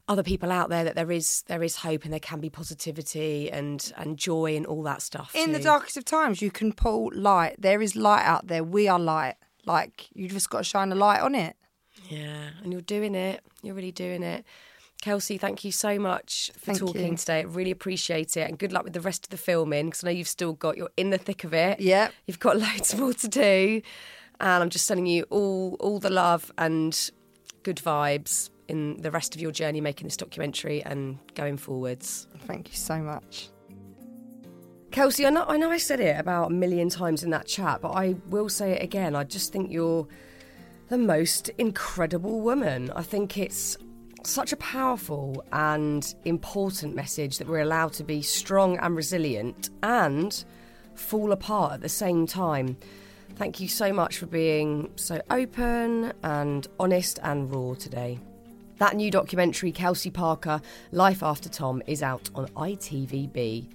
other 0.08 0.22
people 0.22 0.52
out 0.52 0.68
there 0.68 0.84
that 0.84 0.94
there 0.94 1.10
is 1.10 1.42
there 1.48 1.62
is 1.62 1.76
hope 1.76 2.04
and 2.04 2.12
there 2.12 2.20
can 2.20 2.40
be 2.40 2.48
positivity 2.48 3.50
and 3.50 3.92
and 3.96 4.16
joy 4.16 4.56
and 4.56 4.64
all 4.64 4.82
that 4.84 5.02
stuff. 5.02 5.32
In 5.34 5.52
the 5.52 5.58
darkest 5.58 5.96
of 5.96 6.04
times, 6.04 6.40
you 6.40 6.50
can 6.50 6.72
pull 6.72 7.10
light. 7.14 7.56
There 7.58 7.82
is 7.82 7.96
light 7.96 8.24
out 8.24 8.46
there. 8.46 8.62
We 8.62 8.88
are 8.88 8.98
light. 8.98 9.34
Like 9.64 10.08
you 10.14 10.28
just 10.28 10.48
got 10.48 10.58
to 10.58 10.64
shine 10.64 10.92
a 10.92 10.94
light 10.94 11.20
on 11.20 11.34
it. 11.34 11.56
Yeah, 12.08 12.50
and 12.62 12.72
you're 12.72 12.82
doing 12.82 13.14
it. 13.14 13.42
You're 13.62 13.74
really 13.74 13.92
doing 13.92 14.22
it. 14.22 14.44
Kelsey, 15.02 15.38
thank 15.38 15.64
you 15.64 15.72
so 15.72 15.98
much 15.98 16.50
for 16.54 16.66
Thank 16.66 16.78
talking 16.78 17.10
you. 17.12 17.16
today. 17.16 17.40
I 17.40 17.42
really 17.42 17.70
appreciate 17.70 18.36
it. 18.36 18.48
And 18.48 18.58
good 18.58 18.72
luck 18.72 18.84
with 18.84 18.92
the 18.92 19.00
rest 19.00 19.26
of 19.26 19.30
the 19.30 19.36
filming 19.36 19.86
because 19.86 20.02
I 20.02 20.06
know 20.06 20.12
you've 20.12 20.26
still 20.26 20.54
got, 20.54 20.76
you're 20.76 20.90
in 20.96 21.10
the 21.10 21.18
thick 21.18 21.44
of 21.44 21.52
it. 21.52 21.80
Yeah. 21.80 22.08
You've 22.26 22.40
got 22.40 22.56
loads 22.58 22.94
more 22.96 23.12
to 23.12 23.28
do. 23.28 23.82
And 24.40 24.62
I'm 24.62 24.70
just 24.70 24.86
sending 24.86 25.06
you 25.06 25.24
all, 25.24 25.76
all 25.80 25.98
the 25.98 26.10
love 26.10 26.50
and 26.56 27.10
good 27.66 27.76
vibes 27.78 28.50
in 28.68 28.96
the 29.02 29.10
rest 29.10 29.34
of 29.34 29.40
your 29.40 29.50
journey 29.50 29.80
making 29.80 30.06
this 30.06 30.16
documentary 30.16 30.84
and 30.84 31.18
going 31.34 31.56
forwards. 31.56 32.28
Thank 32.46 32.70
you 32.70 32.76
so 32.76 32.98
much. 32.98 33.50
Kelsey, 34.92 35.26
I 35.26 35.30
know, 35.30 35.44
I 35.48 35.56
know 35.56 35.72
I 35.72 35.78
said 35.78 35.98
it 35.98 36.16
about 36.18 36.52
a 36.52 36.54
million 36.54 36.88
times 36.88 37.24
in 37.24 37.30
that 37.30 37.48
chat, 37.48 37.80
but 37.80 37.90
I 37.90 38.14
will 38.30 38.48
say 38.48 38.70
it 38.70 38.84
again. 38.84 39.16
I 39.16 39.24
just 39.24 39.52
think 39.52 39.72
you're 39.72 40.06
the 40.88 40.96
most 40.96 41.48
incredible 41.58 42.40
woman. 42.40 42.92
I 42.94 43.02
think 43.02 43.36
it's 43.36 43.76
such 44.22 44.52
a 44.52 44.56
powerful 44.58 45.44
and 45.50 46.14
important 46.24 46.94
message 46.94 47.38
that 47.38 47.48
we're 47.48 47.62
allowed 47.62 47.94
to 47.94 48.04
be 48.04 48.22
strong 48.22 48.78
and 48.78 48.94
resilient 48.94 49.70
and 49.82 50.44
fall 50.94 51.32
apart 51.32 51.72
at 51.72 51.80
the 51.80 51.88
same 51.88 52.28
time. 52.28 52.76
Thank 53.36 53.60
you 53.60 53.68
so 53.68 53.92
much 53.92 54.16
for 54.16 54.24
being 54.24 54.90
so 54.96 55.20
open 55.30 56.14
and 56.22 56.66
honest 56.80 57.18
and 57.22 57.54
raw 57.54 57.74
today. 57.74 58.18
That 58.78 58.96
new 58.96 59.10
documentary, 59.10 59.72
Kelsey 59.72 60.10
Parker, 60.10 60.62
Life 60.90 61.22
After 61.22 61.50
Tom, 61.50 61.82
is 61.86 62.02
out 62.02 62.30
on 62.34 62.46
ITVBe. 62.48 63.68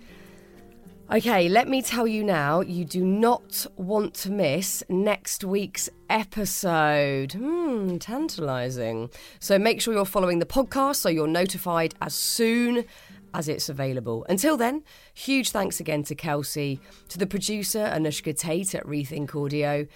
Okay, 1.14 1.48
let 1.48 1.68
me 1.68 1.84
tell 1.84 2.08
you 2.08 2.24
now, 2.24 2.62
you 2.62 2.86
do 2.86 3.06
not 3.06 3.68
want 3.76 4.16
to 4.16 4.32
miss 4.32 4.84
next 4.90 5.44
week's 5.44 5.90
episode. 6.10 7.34
Hmm, 7.34 7.98
tantalising. 7.98 9.12
So 9.40 9.60
make 9.60 9.80
sure 9.80 9.94
you're 9.94 10.06
following 10.06 10.40
the 10.40 10.46
podcast 10.46 10.96
so 10.96 11.10
you're 11.10 11.28
notified 11.28 11.94
as 12.02 12.16
soon 12.16 12.86
as 13.34 13.48
it's 13.48 13.70
available. 13.70 14.26
Until 14.30 14.58
then, 14.58 14.84
huge 15.14 15.52
thanks 15.52 15.80
again 15.80 16.04
to 16.04 16.16
Kelsey, 16.16 16.80
to 17.10 17.18
the 17.18 17.28
producer 17.28 17.92
Anushka 17.94 18.38
Tate 18.38 18.76
at 18.76 18.86
Rethink 18.86 19.36
Audio, 19.36 19.88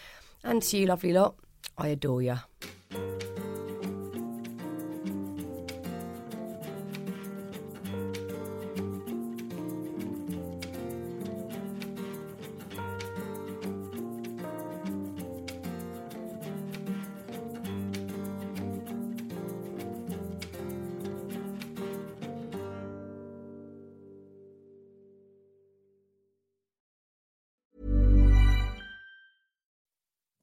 and 0.44 0.62
to 0.64 0.78
you, 0.78 0.86
lovely 0.88 1.14
lot. 1.14 1.36
I 1.78 1.90
adore 1.90 2.22
ya. 2.22 2.38